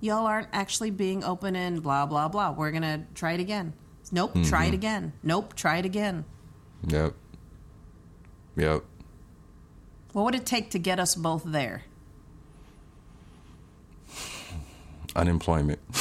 Y'all 0.00 0.26
aren't 0.26 0.48
actually 0.52 0.90
being 0.90 1.24
open 1.24 1.56
and 1.56 1.82
blah, 1.82 2.04
blah, 2.04 2.28
blah. 2.28 2.50
We're 2.50 2.70
to 2.82 3.02
try 3.14 3.32
it 3.32 3.40
again. 3.40 3.72
Nope, 4.12 4.34
try 4.44 4.64
mm-hmm. 4.64 4.68
it 4.68 4.74
again. 4.74 5.12
Nope, 5.22 5.54
try 5.54 5.78
it 5.78 5.86
again. 5.86 6.24
Yep. 6.86 7.14
Yep. 8.56 8.82
What 10.12 10.24
would 10.24 10.34
it 10.34 10.44
take 10.44 10.70
to 10.70 10.78
get 10.78 11.00
us 11.00 11.14
both 11.14 11.44
there? 11.44 11.84
Unemployment. 15.16 15.80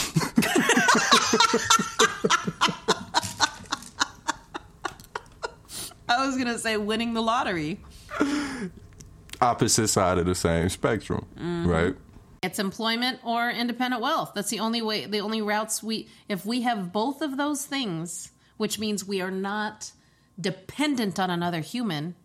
I 6.09 6.26
was 6.26 6.36
going 6.36 6.47
to 6.47 6.59
say 6.59 6.78
winning 6.78 7.14
the 7.14 7.22
lottery. 7.22 7.80
Opposite 9.41 9.88
side 9.88 10.18
of 10.18 10.26
the 10.26 10.36
same 10.36 10.70
spectrum, 10.70 11.26
mm-hmm. 11.36 11.68
right? 11.68 11.95
It's 12.41 12.59
employment 12.59 13.20
or 13.24 13.49
independent 13.49 14.01
wealth. 14.01 14.34
That's 14.36 14.49
the 14.49 14.59
only 14.59 14.82
way, 14.82 15.05
the 15.05 15.20
only 15.20 15.41
routes 15.41 15.82
we, 15.82 16.09
if 16.28 16.45
we 16.45 16.61
have 16.61 16.91
both 16.91 17.22
of 17.22 17.38
those 17.38 17.66
things, 17.66 18.32
which 18.57 18.80
means 18.80 19.05
we 19.05 19.22
are 19.22 19.32
not 19.32 19.91
dependent 20.39 21.20
on 21.20 21.30
another 21.30 21.61
human, 21.61 22.16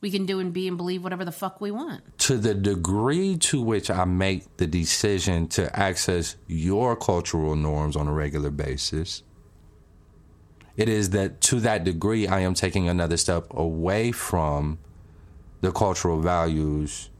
we 0.00 0.10
can 0.10 0.26
do 0.26 0.38
and 0.38 0.52
be 0.52 0.68
and 0.68 0.76
believe 0.76 1.02
whatever 1.02 1.24
the 1.24 1.32
fuck 1.32 1.60
we 1.60 1.70
want. 1.70 2.18
To 2.20 2.38
the 2.38 2.54
degree 2.54 3.36
to 3.38 3.60
which 3.60 3.90
I 3.90 4.04
make 4.04 4.56
the 4.58 4.66
decision 4.66 5.48
to 5.48 5.76
access 5.78 6.36
your 6.46 6.94
cultural 6.96 7.56
norms 7.56 7.96
on 7.96 8.06
a 8.06 8.12
regular 8.12 8.50
basis, 8.50 9.22
it 10.76 10.88
is 10.88 11.10
that 11.10 11.40
to 11.42 11.60
that 11.60 11.82
degree 11.84 12.28
I 12.28 12.40
am 12.40 12.54
taking 12.54 12.88
another 12.88 13.16
step 13.16 13.46
away 13.50 14.12
from 14.12 14.78
the 15.60 15.72
cultural 15.72 16.20
values 16.20 17.10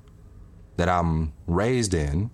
that 0.76 0.88
I'm 0.88 1.32
raised 1.48 1.92
in. 1.92 2.30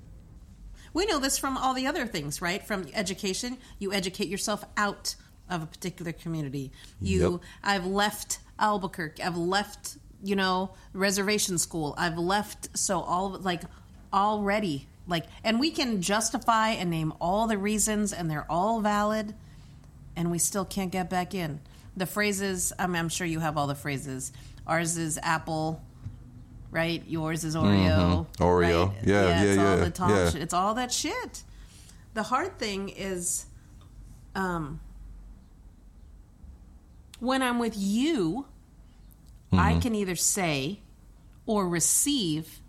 We 0.92 1.06
know 1.06 1.18
this 1.18 1.38
from 1.38 1.56
all 1.56 1.72
the 1.72 1.86
other 1.86 2.06
things, 2.06 2.42
right? 2.42 2.62
From 2.62 2.86
education, 2.92 3.56
you 3.78 3.92
educate 3.92 4.28
yourself 4.28 4.64
out 4.76 5.16
of 5.48 5.62
a 5.62 5.66
particular 5.66 6.12
community. 6.12 6.70
You, 7.00 7.32
Yep. 7.32 7.40
I've 7.62 7.86
left 7.86 8.38
Albuquerque. 8.58 9.22
I've 9.22 9.36
left, 9.36 9.96
you 10.24 10.34
know, 10.34 10.70
reservation 10.94 11.58
school. 11.58 11.94
I've 11.98 12.18
left. 12.18 12.76
So 12.76 13.00
all 13.00 13.30
like 13.30 13.62
already, 14.12 14.88
like, 15.06 15.26
and 15.44 15.60
we 15.60 15.70
can 15.70 16.00
justify 16.00 16.70
and 16.70 16.90
name 16.90 17.12
all 17.20 17.46
the 17.46 17.58
reasons, 17.58 18.12
and 18.12 18.30
they're 18.30 18.46
all 18.50 18.80
valid, 18.80 19.34
and 20.16 20.30
we 20.30 20.38
still 20.38 20.64
can't 20.64 20.90
get 20.90 21.10
back 21.10 21.34
in. 21.34 21.60
The 21.96 22.06
phrases. 22.06 22.72
I 22.78 22.86
mean, 22.86 22.96
I'm 22.96 23.08
sure 23.08 23.26
you 23.26 23.40
have 23.40 23.56
all 23.58 23.66
the 23.66 23.74
phrases. 23.74 24.32
Ours 24.66 24.96
is 24.96 25.18
apple. 25.22 25.82
Right, 26.70 27.04
yours 27.06 27.44
is 27.44 27.54
Oreo. 27.54 28.26
Mhm. 28.26 28.36
Oreo. 28.38 28.88
right? 28.88 28.96
Yeah, 29.06 29.42
it's 29.42 29.56
yeah, 29.56 29.64
all 29.64 29.78
yeah, 29.78 29.84
the 29.84 29.90
tall 29.90 30.10
yeah. 30.10 30.30
shit. 30.30 30.42
It's 30.42 30.54
all 30.54 30.74
that 30.74 30.90
shit. 30.90 31.44
The 32.14 32.24
hard 32.24 32.58
thing 32.58 32.88
is, 32.88 33.46
um, 34.34 34.80
when 37.20 37.42
I'm 37.42 37.60
with 37.60 37.74
you, 37.76 38.46
I 39.58 39.78
can 39.78 39.94
either 39.94 40.16
say 40.16 40.80
or 41.46 41.68
receive, 41.68 42.60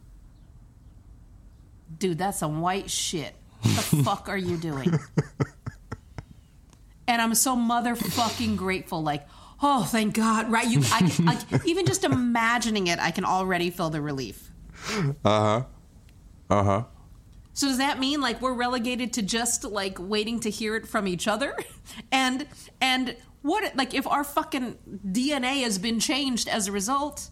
dude, 1.97 2.17
that's 2.17 2.39
some 2.39 2.61
white 2.61 2.89
shit. 2.89 3.33
What 3.61 3.85
the 3.85 4.03
fuck 4.03 4.29
are 4.29 4.37
you 4.37 4.57
doing? 4.57 4.99
And 7.07 7.21
I'm 7.21 7.35
so 7.35 7.55
motherfucking 7.55 8.57
grateful. 8.57 9.03
Like, 9.03 9.27
oh, 9.61 9.83
thank 9.83 10.15
God, 10.15 10.51
right? 10.51 10.67
You, 10.67 10.81
I, 10.85 11.37
I, 11.51 11.59
even 11.65 11.85
just 11.85 12.03
imagining 12.03 12.87
it, 12.87 12.99
I 12.99 13.11
can 13.11 13.25
already 13.25 13.69
feel 13.69 13.89
the 13.89 14.01
relief. 14.01 14.51
Uh 14.91 15.13
huh. 15.23 15.63
Uh 16.49 16.63
huh. 16.63 16.83
So 17.53 17.67
does 17.67 17.77
that 17.77 17.99
mean 17.99 18.19
like 18.19 18.41
we're 18.41 18.53
relegated 18.53 19.13
to 19.13 19.21
just 19.21 19.63
like 19.63 19.97
waiting 19.99 20.41
to 20.41 20.49
hear 20.49 20.75
it 20.75 20.87
from 20.87 21.07
each 21.07 21.27
other? 21.27 21.55
And 22.11 22.47
and 22.81 23.15
what 23.45 23.75
like 23.75 23.93
if 23.93 24.07
our 24.07 24.23
fucking 24.23 24.77
DNA 25.05 25.63
has 25.63 25.77
been 25.77 25.99
changed 25.99 26.47
as 26.47 26.67
a 26.67 26.71
result, 26.71 27.29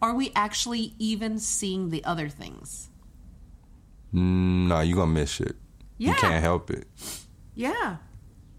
are 0.00 0.14
we 0.14 0.30
actually 0.36 0.94
even 0.98 1.38
seeing 1.38 1.90
the 1.90 2.04
other 2.04 2.28
things? 2.28 2.88
Mm, 4.14 4.68
no, 4.68 4.80
you 4.80 4.94
gonna 4.94 5.10
miss 5.10 5.30
shit. 5.30 5.56
You 5.98 6.14
can't 6.14 6.42
help 6.42 6.70
it. 6.70 6.86
Yeah. 7.54 7.96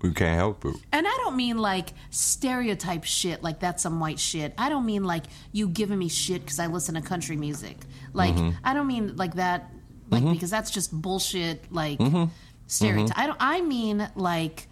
We 0.02 0.12
can't 0.12 0.36
help 0.36 0.66
it. 0.66 0.76
And 0.92 1.08
I 1.08 1.18
don't 1.24 1.36
mean 1.36 1.58
like 1.58 1.94
stereotype 2.10 3.04
shit, 3.04 3.44
like 3.44 3.60
that's 3.60 3.82
some 3.84 4.00
white 4.00 4.20
shit. 4.20 4.54
I 4.58 4.70
don't 4.70 4.86
mean 4.86 5.04
like 5.04 5.26
you 5.52 5.70
giving 5.70 6.00
me 6.00 6.10
shit 6.10 6.42
because 6.42 6.60
I 6.60 6.68
listen 6.68 6.96
to 6.96 7.02
country 7.02 7.38
music. 7.38 7.78
Like 8.14 8.36
mm-hmm. 8.36 8.58
I 8.64 8.74
don't 8.74 8.88
mean 8.88 9.16
like 9.16 9.36
that, 9.36 9.72
like 10.10 10.24
mm-hmm. 10.24 10.34
because 10.34 10.50
that's 10.50 10.72
just 10.72 10.92
bullshit. 10.92 11.72
Like 11.72 12.00
mm-hmm. 12.00 12.26
stereotype. 12.68 13.18
I 13.18 13.28
don't. 13.28 13.38
I 13.40 13.62
mean 13.62 14.08
like, 14.16 14.68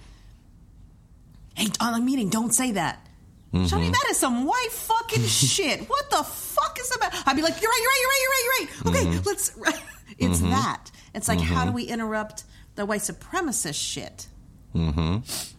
hey, 1.60 1.72
on 1.80 1.93
a 1.93 2.03
meeting, 2.03 2.30
don't 2.30 2.53
say 2.53 2.72
that. 2.72 3.05
Shawty, 3.53 3.68
mm-hmm. 3.68 3.91
that 3.91 4.05
is 4.12 4.18
some 4.18 4.45
white 4.45 4.72
fucking 4.72 5.24
shit. 5.26 5.89
What 5.89 6.10
the 6.12 6.24
fuck 6.24 6.78
is 6.80 6.95
about? 6.95 7.14
I'd 7.26 7.36
be 7.36 7.41
like, 7.41 7.60
you're 7.62 7.72
right, 7.72 7.82
you're 7.82 7.89
right, 7.89 8.01
you're 8.01 8.10
right, 8.10 8.22
you're 8.22 8.32
right, 8.32 8.43
you're 8.43 8.93
right. 8.93 9.05
Mm-hmm. 9.05 9.18
Okay, 9.18 9.24
let's. 9.26 9.84
It's 10.18 10.39
mm-hmm. 10.39 10.49
that. 10.49 10.91
It's 11.16 11.30
like, 11.30 11.39
how 11.39 11.66
do 11.66 11.72
we 11.72 11.84
interrupt 11.84 12.43
the 12.76 12.86
white 12.86 13.01
supremacist 13.01 13.82
shit? 13.82 14.28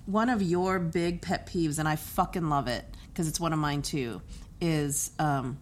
one 0.07 0.28
of 0.28 0.42
your 0.42 0.78
big 0.78 1.22
pet 1.22 1.46
peeves, 1.46 1.78
and 1.78 1.88
I 1.88 1.96
fucking 1.96 2.48
love 2.48 2.68
it 2.68 2.84
because 3.09 3.26
it's 3.26 3.40
one 3.40 3.53
of 3.53 3.59
mine 3.59 3.82
too, 3.82 4.20
is 4.61 5.12
um, 5.18 5.59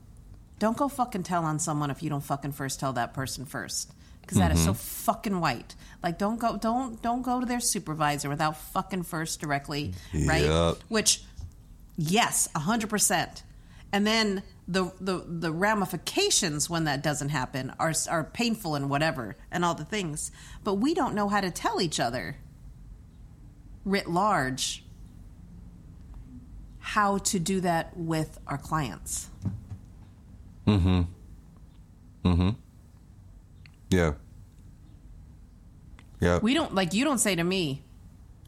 don't 0.58 0.76
go 0.76 0.88
fucking 0.88 1.22
tell 1.22 1.44
on 1.44 1.58
someone 1.58 1.90
if 1.90 2.02
you 2.02 2.10
don't 2.10 2.24
fucking 2.24 2.52
first 2.52 2.80
tell 2.80 2.92
that 2.94 3.14
person 3.14 3.44
first. 3.44 3.92
Because 4.28 4.52
is 4.52 4.64
so 4.64 4.72
mm-hmm. 4.72 4.78
fucking 4.78 5.40
white. 5.40 5.74
Like, 6.02 6.18
don't 6.18 6.38
go, 6.38 6.56
don't, 6.56 7.00
don't 7.00 7.22
go 7.22 7.40
to 7.40 7.46
their 7.46 7.60
supervisor 7.60 8.28
without 8.28 8.58
fucking 8.58 9.04
first 9.04 9.40
directly, 9.40 9.94
right? 10.12 10.44
Yep. 10.44 10.76
Which, 10.88 11.22
yes, 11.96 12.48
a 12.54 12.58
hundred 12.58 12.90
percent. 12.90 13.42
And 13.90 14.06
then 14.06 14.42
the, 14.66 14.92
the 15.00 15.24
the 15.26 15.50
ramifications 15.50 16.68
when 16.68 16.84
that 16.84 17.02
doesn't 17.02 17.30
happen 17.30 17.72
are 17.78 17.94
are 18.10 18.22
painful 18.22 18.74
and 18.74 18.90
whatever 18.90 19.36
and 19.50 19.64
all 19.64 19.74
the 19.74 19.84
things. 19.84 20.30
But 20.62 20.74
we 20.74 20.92
don't 20.92 21.14
know 21.14 21.28
how 21.30 21.40
to 21.40 21.50
tell 21.50 21.80
each 21.80 21.98
other 21.98 22.36
writ 23.86 24.10
large 24.10 24.84
how 26.80 27.18
to 27.18 27.38
do 27.38 27.60
that 27.62 27.96
with 27.96 28.38
our 28.46 28.58
clients. 28.58 29.30
Mm-hmm. 30.66 31.02
Mm-hmm. 32.24 32.50
Yeah. 33.90 34.12
Yeah. 36.20 36.38
We 36.42 36.54
don't 36.54 36.74
like 36.74 36.94
you 36.94 37.04
don't 37.04 37.18
say 37.18 37.36
to 37.36 37.44
me, 37.44 37.84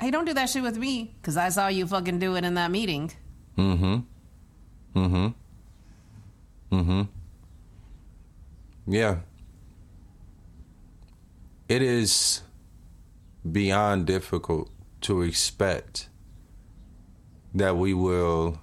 "Hey, 0.00 0.10
don't 0.10 0.24
do 0.24 0.34
that 0.34 0.48
shit 0.50 0.62
with 0.62 0.76
me 0.76 1.14
cuz 1.22 1.36
I 1.36 1.48
saw 1.50 1.68
you 1.68 1.86
fucking 1.86 2.18
do 2.18 2.36
it 2.36 2.44
in 2.44 2.54
that 2.54 2.70
meeting." 2.70 3.12
Mm-hmm. 3.56 4.00
Mm-hmm. 4.98 5.26
Mm-hmm. 6.76 7.02
Yeah. 8.92 9.20
It 11.68 11.82
is 11.82 12.42
beyond 13.50 14.06
difficult 14.06 14.70
to 15.02 15.22
expect 15.22 16.08
that 17.54 17.76
we 17.76 17.94
will 17.94 18.58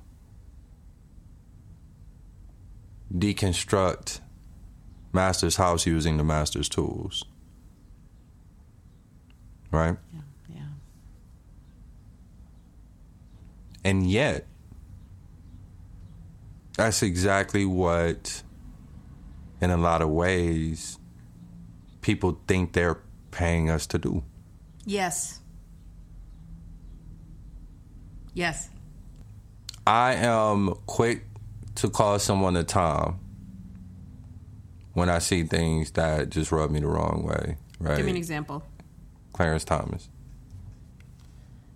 deconstruct 3.14 4.20
master's 5.18 5.56
house 5.56 5.88
using 5.88 6.18
the 6.18 6.24
master's 6.24 6.70
tools. 6.70 7.26
Right? 9.72 9.98
Yeah. 10.14 10.22
Yeah. 10.56 10.62
And 13.84 14.10
yet, 14.10 14.46
that's 16.78 17.02
exactly 17.02 17.66
what, 17.66 18.44
in 19.60 19.72
a 19.72 19.78
lot 19.78 20.04
of 20.04 20.10
ways, 20.10 21.00
people 22.02 22.40
think 22.48 22.74
they're 22.74 23.00
paying 23.32 23.72
us 23.72 23.88
to 23.88 23.98
do. 23.98 24.24
Yes. 24.86 25.42
Yes. 28.36 28.70
I 29.88 30.14
am 30.14 30.76
quick 30.86 31.24
to 31.76 31.90
call 31.90 32.20
someone 32.20 32.56
a 32.56 32.64
Tom 32.64 33.20
when 34.98 35.10
I 35.10 35.20
see 35.20 35.44
things 35.44 35.92
that 35.92 36.32
just 36.32 36.52
rub 36.52 36.72
me 36.72 36.80
the 36.80 36.88
wrong 36.88 37.22
way. 37.22 37.58
Right? 37.80 37.98
Give 37.98 38.06
me 38.08 38.14
an 38.14 38.18
example. 38.18 38.64
Clarence 39.32 39.64
Thomas. 39.64 40.10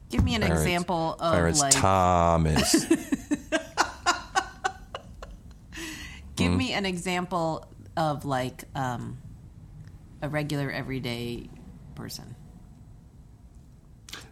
Give 0.10 0.24
me 0.24 0.34
an 0.34 0.42
Clarence- 0.42 0.62
example 0.62 1.18
of 1.20 1.32
Clarence 1.32 1.60
like 1.60 1.72
Thomas. 1.72 2.84
give 6.36 6.52
me 6.52 6.74
an 6.74 6.88
example 6.88 7.68
of 7.96 8.26
like 8.26 8.64
um 8.74 9.20
a 10.24 10.28
regular 10.28 10.72
everyday 10.72 11.48
person. 11.94 12.36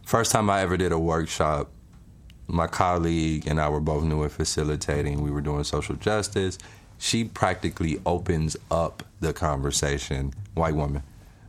First 0.04 0.32
time 0.32 0.50
I 0.50 0.62
ever 0.62 0.76
did 0.76 0.90
a 0.90 0.98
workshop, 0.98 1.70
my 2.48 2.66
colleague 2.66 3.46
and 3.46 3.60
I 3.60 3.68
were 3.68 3.78
both 3.78 4.02
new 4.02 4.24
at 4.24 4.32
facilitating. 4.32 5.20
We 5.22 5.30
were 5.30 5.42
doing 5.42 5.62
social 5.62 5.94
justice. 5.94 6.58
She 7.00 7.24
practically 7.24 7.98
opens 8.04 8.58
up 8.70 9.02
the 9.20 9.32
conversation, 9.32 10.34
white 10.52 10.74
woman, 10.74 11.02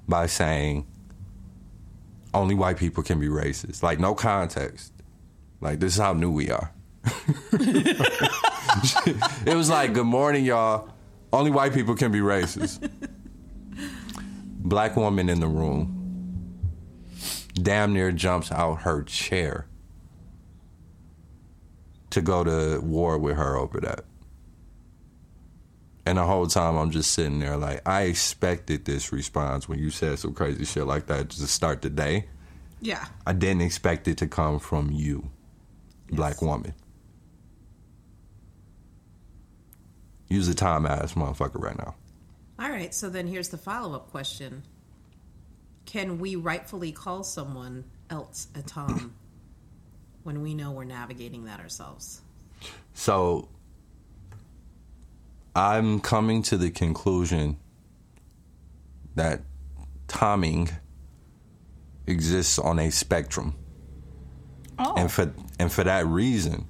by 0.07 0.27
saying, 0.27 0.87
only 2.33 2.55
white 2.55 2.77
people 2.77 3.03
can 3.03 3.19
be 3.19 3.27
racist. 3.27 3.83
Like, 3.83 3.99
no 3.99 4.15
context. 4.15 4.93
Like, 5.59 5.81
this 5.81 5.93
is 5.93 5.99
how 5.99 6.13
new 6.13 6.31
we 6.31 6.49
are. 6.49 6.71
it 7.51 7.97
was 9.53 9.69
like, 9.69 9.93
good 9.93 10.05
morning, 10.05 10.45
y'all. 10.45 10.89
Only 11.33 11.51
white 11.51 11.73
people 11.73 11.95
can 11.95 12.13
be 12.13 12.19
racist. 12.19 12.89
Black 14.57 14.95
woman 14.95 15.27
in 15.27 15.41
the 15.41 15.47
room 15.47 15.97
damn 17.55 17.91
near 17.93 18.13
jumps 18.13 18.53
out 18.53 18.83
her 18.83 19.03
chair 19.03 19.67
to 22.11 22.21
go 22.21 22.45
to 22.45 22.79
war 22.81 23.17
with 23.17 23.35
her 23.35 23.57
over 23.57 23.81
that. 23.81 24.05
And 26.05 26.17
the 26.17 26.25
whole 26.25 26.47
Tom 26.47 26.77
I'm 26.77 26.91
just 26.91 27.11
sitting 27.11 27.39
there 27.39 27.57
like, 27.57 27.87
I 27.87 28.03
expected 28.03 28.85
this 28.85 29.11
response 29.11 29.69
when 29.69 29.79
you 29.79 29.91
said 29.91 30.19
some 30.19 30.33
crazy 30.33 30.65
shit 30.65 30.87
like 30.87 31.07
that 31.07 31.29
to 31.29 31.47
start 31.47 31.81
the 31.81 31.89
day. 31.89 32.25
Yeah. 32.81 33.05
I 33.25 33.33
didn't 33.33 33.61
expect 33.61 34.07
it 34.07 34.17
to 34.17 34.27
come 34.27 34.59
from 34.59 34.91
you, 34.91 35.29
black 36.09 36.41
woman. 36.41 36.73
Use 40.27 40.47
a 40.47 40.55
time 40.55 40.85
ass 40.85 41.13
motherfucker 41.13 41.61
right 41.61 41.77
now. 41.77 41.95
All 42.57 42.69
right, 42.69 42.93
so 42.93 43.09
then 43.09 43.27
here's 43.27 43.49
the 43.49 43.57
follow 43.57 43.95
up 43.95 44.11
question 44.11 44.63
Can 45.85 46.19
we 46.19 46.35
rightfully 46.35 46.91
call 46.91 47.23
someone 47.23 47.83
else 48.09 48.47
a 48.55 48.61
Tom 48.61 49.13
when 50.23 50.41
we 50.41 50.53
know 50.53 50.71
we're 50.71 50.83
navigating 50.83 51.45
that 51.45 51.59
ourselves? 51.59 52.21
So 52.93 53.49
I'm 55.55 55.99
coming 55.99 56.41
to 56.43 56.57
the 56.57 56.71
conclusion 56.71 57.57
that 59.15 59.41
timing 60.07 60.69
exists 62.07 62.57
on 62.57 62.79
a 62.79 62.89
spectrum. 62.89 63.55
Oh. 64.79 64.95
And 64.95 65.11
for 65.11 65.33
and 65.59 65.71
for 65.71 65.83
that 65.83 66.07
reason, 66.07 66.67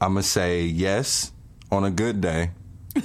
I'm 0.00 0.14
gonna 0.14 0.22
say 0.22 0.64
yes 0.64 1.32
on 1.70 1.84
a 1.84 1.90
good 1.90 2.20
day. 2.20 2.50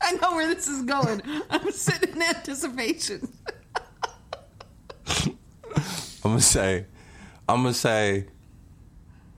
I 0.00 0.12
know 0.20 0.32
where 0.34 0.54
this 0.54 0.66
is 0.68 0.82
going. 0.82 1.20
I'm 1.50 1.70
sitting 1.70 2.16
in 2.16 2.22
anticipation. 2.22 3.28
I'm 5.18 6.32
gonna 6.32 6.40
say, 6.40 6.86
I'm 7.48 7.62
gonna 7.62 7.74
say, 7.74 8.26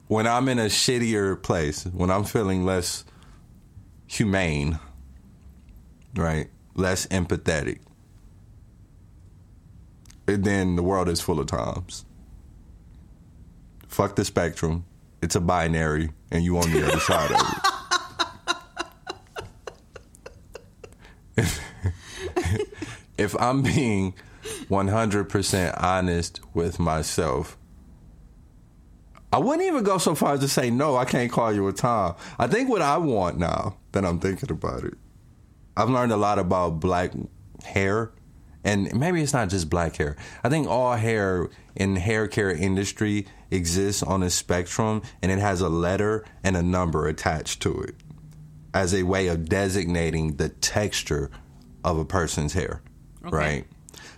when 0.07 0.27
I'm 0.27 0.49
in 0.49 0.59
a 0.59 0.67
shittier 0.67 1.41
place, 1.43 1.85
when 1.85 2.11
I'm 2.11 2.25
feeling 2.25 2.65
less 2.65 3.05
humane, 4.07 4.79
right, 6.17 6.49
less 6.75 7.07
empathetic, 7.09 7.81
then 10.25 10.77
the 10.77 10.83
world 10.83 11.09
is 11.09 11.21
full 11.21 11.39
of 11.41 11.47
Toms. 11.47 12.07
Fuck 13.89 14.17
the 14.17 14.25
spectrum. 14.25 14.85
It's 15.21 15.35
a 15.35 15.41
binary, 15.41 16.11
and 16.31 16.45
you 16.45 16.57
on 16.59 16.71
the 16.71 16.87
other 16.87 17.01
side 17.01 17.33
of 17.33 17.41
it. 21.37 21.49
if 23.19 23.37
I'm 23.41 23.63
being 23.63 24.15
100% 24.71 25.83
honest 25.83 26.41
with 26.55 26.79
myself, 26.79 27.58
I 29.33 29.39
wouldn't 29.39 29.67
even 29.67 29.85
go 29.85 29.99
so 29.99 30.15
far 30.15 30.35
as 30.35 30.41
to 30.41 30.49
say, 30.49 30.71
no, 30.71 30.97
I 30.97 31.05
can't 31.05 31.31
call 31.31 31.53
you 31.53 31.69
a 31.69 31.73
Tom. 31.73 32.17
I 32.39 32.47
think 32.47 32.69
what 32.69 32.83
I 32.83 32.97
want 32.97 33.39
now 33.39 33.77
that 33.93 34.05
I'm 34.05 34.21
thinking 34.21 34.51
about 34.51 34.85
it, 34.85 34.95
I've 35.77 35.91
learned 35.91 36.13
a 36.13 36.17
lot 36.17 36.39
about 36.39 36.81
black 36.81 37.13
hair. 37.65 38.13
And 38.65 38.93
maybe 38.99 39.23
it's 39.23 39.33
not 39.33 39.51
just 39.51 39.71
black 39.71 39.97
hair. 39.97 40.17
I 40.43 40.49
think 40.49 40.67
all 40.67 40.97
hair 40.97 41.49
in 41.77 41.97
hair 41.97 42.27
care 42.27 42.51
industry 42.51 43.27
exists 43.51 44.03
on 44.03 44.23
a 44.23 44.31
spectrum 44.31 45.03
and 45.23 45.31
it 45.31 45.39
has 45.39 45.61
a 45.61 45.69
letter 45.69 46.25
and 46.43 46.57
a 46.57 46.63
number 46.63 47.07
attached 47.07 47.63
to 47.63 47.81
it 47.83 47.95
as 48.75 48.93
a 48.95 49.05
way 49.05 49.29
of 49.29 49.49
designating 49.49 50.37
the 50.37 50.49
texture 50.49 51.31
of 51.85 51.99
a 51.99 52.05
person's 52.05 52.55
hair. 52.55 52.83
Right? 53.23 53.67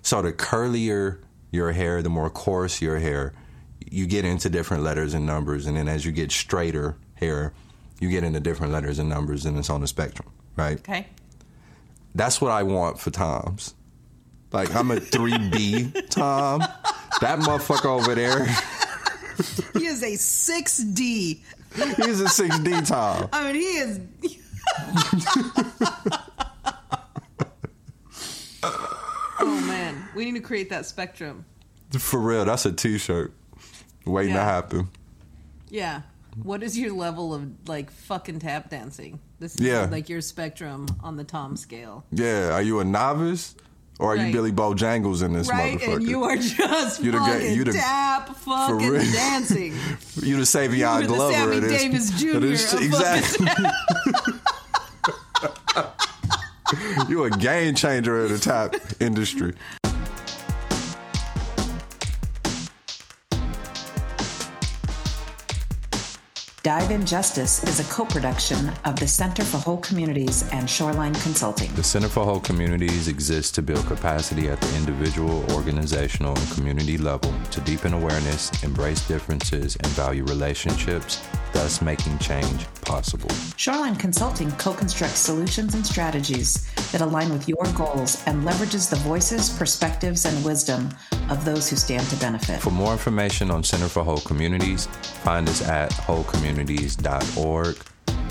So 0.03 0.23
the 0.23 0.33
curlier 0.33 1.21
your 1.53 1.73
hair, 1.73 2.01
the 2.03 2.09
more 2.09 2.31
coarse 2.31 2.81
your 2.81 2.99
hair, 2.99 3.33
you 3.91 4.07
get 4.07 4.25
into 4.25 4.49
different 4.49 4.83
letters 4.85 5.15
and 5.15 5.27
numbers, 5.27 5.67
and 5.67 5.77
then 5.77 5.89
as 5.89 6.05
you 6.05 6.13
get 6.13 6.31
straighter 6.33 6.97
hair, 7.15 7.53
you 8.01 8.09
get 8.09 8.25
into 8.25 8.41
different 8.41 8.73
letters 8.73 8.99
and 8.99 9.09
numbers, 9.09 9.45
and 9.47 9.59
it's 9.59 9.69
on 9.71 9.81
the 9.81 9.87
spectrum, 9.87 10.31
right? 10.57 10.79
Okay. 10.79 11.07
That's 12.15 12.41
what 12.41 12.51
I 12.51 12.63
want 12.63 12.99
for 12.99 13.11
Toms. 13.11 13.75
Like 14.53 14.75
I'm 14.75 14.91
a 14.91 14.99
three 14.99 15.37
B 15.51 15.93
Tom. 16.11 16.61
That 17.21 17.39
motherfucker 17.41 17.87
over 17.87 18.15
there, 18.15 18.45
He 19.75 19.87
is 19.87 20.03
a 20.03 20.13
6D. 20.17 21.41
he's 21.97 22.21
a 22.21 22.29
six 22.29 22.59
D 22.61 22.81
Tom. 22.83 23.29
I 23.33 23.45
mean, 23.53 23.55
he 23.55 23.61
is. 23.79 24.01
oh, 28.63 29.65
man. 29.67 30.09
We 30.15 30.25
need 30.25 30.35
to 30.35 30.41
create 30.41 30.71
that 30.71 30.87
spectrum. 30.87 31.45
For 31.99 32.19
real, 32.21 32.45
that's 32.45 32.67
a 32.67 32.73
T-shirt 32.73 33.33
waiting 34.11 34.35
to 34.35 34.41
happen. 34.41 34.89
Yeah. 35.69 36.03
What 36.43 36.63
is 36.63 36.79
your 36.79 36.93
level 36.93 37.35
of 37.35 37.69
like 37.69 37.91
fucking 37.91 38.39
tap 38.41 38.71
dancing? 38.71 39.19
This 39.41 39.55
is 39.57 39.61
Yeah. 39.63 39.87
like 39.91 40.09
your 40.09 40.21
spectrum 40.21 40.87
on 41.03 41.17
the 41.17 41.25
Tom 41.25 41.57
scale. 41.57 42.05
Yeah, 42.13 42.53
are 42.55 42.63
you 42.63 42.79
a 42.81 42.85
novice 42.85 43.55
or 43.99 44.13
are 44.13 44.17
you 44.17 44.25
Right. 44.25 44.33
Billy 44.33 44.53
Bojangles 44.53 45.23
in 45.23 45.33
this 45.33 45.49
Right? 45.49 45.79
motherfucker? 45.79 45.95
And 45.97 46.03
you 46.09 46.25
are 46.25 46.37
just 46.37 47.01
You 47.03 47.11
the 47.13 47.19
fucking 47.19 47.55
you 47.55 47.65
the- 47.65 47.73
tap 47.73 48.37
fucking 48.37 48.93
dancing. 49.13 49.75
You 50.23 50.37
the 50.37 50.43
Savion 50.43 51.01
the 51.03 51.07
Glover. 51.09 51.33
Sammy 51.35 51.61
this- 51.61 51.83
Davis 51.83 52.11
Jr. 52.21 52.39
this 52.39 52.73
exactly. 52.75 53.47
you 57.09 57.25
a 57.25 57.31
game 57.31 57.75
changer 57.75 58.25
in 58.25 58.33
the 58.33 58.39
tap 58.39 58.77
industry. 59.01 59.55
Dive 66.63 66.91
in 66.91 67.07
Justice 67.07 67.65
is 67.65 67.81
a 67.81 67.91
co 67.91 68.05
production 68.05 68.71
of 68.85 68.95
the 69.01 69.09
Center 69.09 69.43
for 69.43 69.57
Whole 69.57 69.79
Communities 69.79 70.47
and 70.53 70.69
Shoreline 70.69 71.15
Consulting. 71.15 71.73
The 71.73 71.83
Center 71.83 72.09
for 72.09 72.23
Whole 72.23 72.41
Communities 72.41 73.09
exists 73.09 73.51
to 73.53 73.63
build 73.63 73.87
capacity 73.87 74.51
at 74.51 74.61
the 74.61 74.77
individual, 74.77 75.43
organizational, 75.55 76.37
and 76.37 76.51
community 76.51 76.99
level 76.99 77.33
to 77.53 77.63
deepen 77.63 77.95
awareness, 77.95 78.63
embrace 78.63 79.09
differences, 79.09 79.77
and 79.77 79.87
value 79.93 80.23
relationships, 80.25 81.27
thus 81.55 81.81
making 81.81 82.19
change 82.19 82.67
possible. 82.83 83.31
Shoreline 83.57 83.97
Consulting 83.97 84.53
co 84.53 84.75
constructs 84.75 85.19
solutions 85.19 85.75
and 85.75 85.87
strategies 85.87 86.69
that 86.93 87.01
align 87.01 87.31
with 87.31 87.49
your 87.49 87.65
goals 87.75 88.23
and 88.27 88.45
leverages 88.45 88.91
the 88.91 88.97
voices, 88.97 89.51
perspectives, 89.51 90.25
and 90.25 90.45
wisdom 90.45 90.89
of 91.29 91.45
those 91.45 91.69
who 91.71 91.77
stand 91.77 92.07
to 92.09 92.17
benefit. 92.17 92.61
For 92.61 92.71
more 92.71 92.93
information 92.93 93.51
on 93.51 93.63
Center 93.65 93.89
for 93.89 94.03
Whole 94.03 94.21
Communities, 94.21 94.87
find 95.23 95.49
us 95.49 95.63
at 95.63 95.91
wholecommunities.org. 95.93 97.77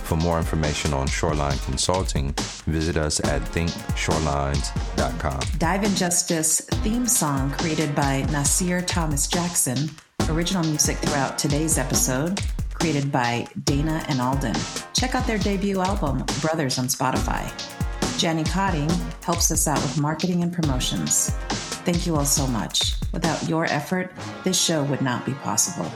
For 0.03 0.16
more 0.16 0.39
information 0.39 0.93
on 0.93 1.07
Shoreline 1.07 1.60
Consulting, 1.60 2.34
visit 2.66 2.97
us 2.97 3.20
at 3.20 3.43
thinkshorelines.com. 3.43 5.39
Dive 5.60 5.84
in 5.84 5.95
Justice 5.95 6.62
theme 6.62 7.05
song 7.05 7.51
created 7.51 7.93
by 7.93 8.24
Nasir 8.32 8.82
Thomas 8.82 9.28
Jackson. 9.28 9.89
Original 10.30 10.64
music 10.64 10.97
throughout 10.97 11.38
today's 11.38 11.78
episode 11.78 12.41
created 12.80 13.12
by 13.12 13.45
Dana 13.66 14.03
and 14.07 14.22
Alden. 14.22 14.55
Check 14.93 15.14
out 15.14 15.28
their 15.28 15.38
debut 15.38 15.82
album, 15.82 16.26
Brothers, 16.41 16.80
on 16.80 16.86
Spotify. 16.86 17.51
Jenny 18.20 18.43
Cotting 18.43 18.89
helps 19.24 19.49
us 19.49 19.65
out 19.65 19.82
with 19.82 19.97
marketing 19.97 20.43
and 20.43 20.51
promotions. 20.51 21.30
Thank 21.86 22.05
you 22.05 22.17
all 22.17 22.26
so 22.26 22.45
much. 22.47 22.95
Without 23.13 23.47
your 23.47 23.63
effort, 23.63 24.11
this 24.43 24.61
show 24.61 24.84
would 24.84 25.01
not 25.01 25.26
be 25.26 25.32
possible. 25.36 25.89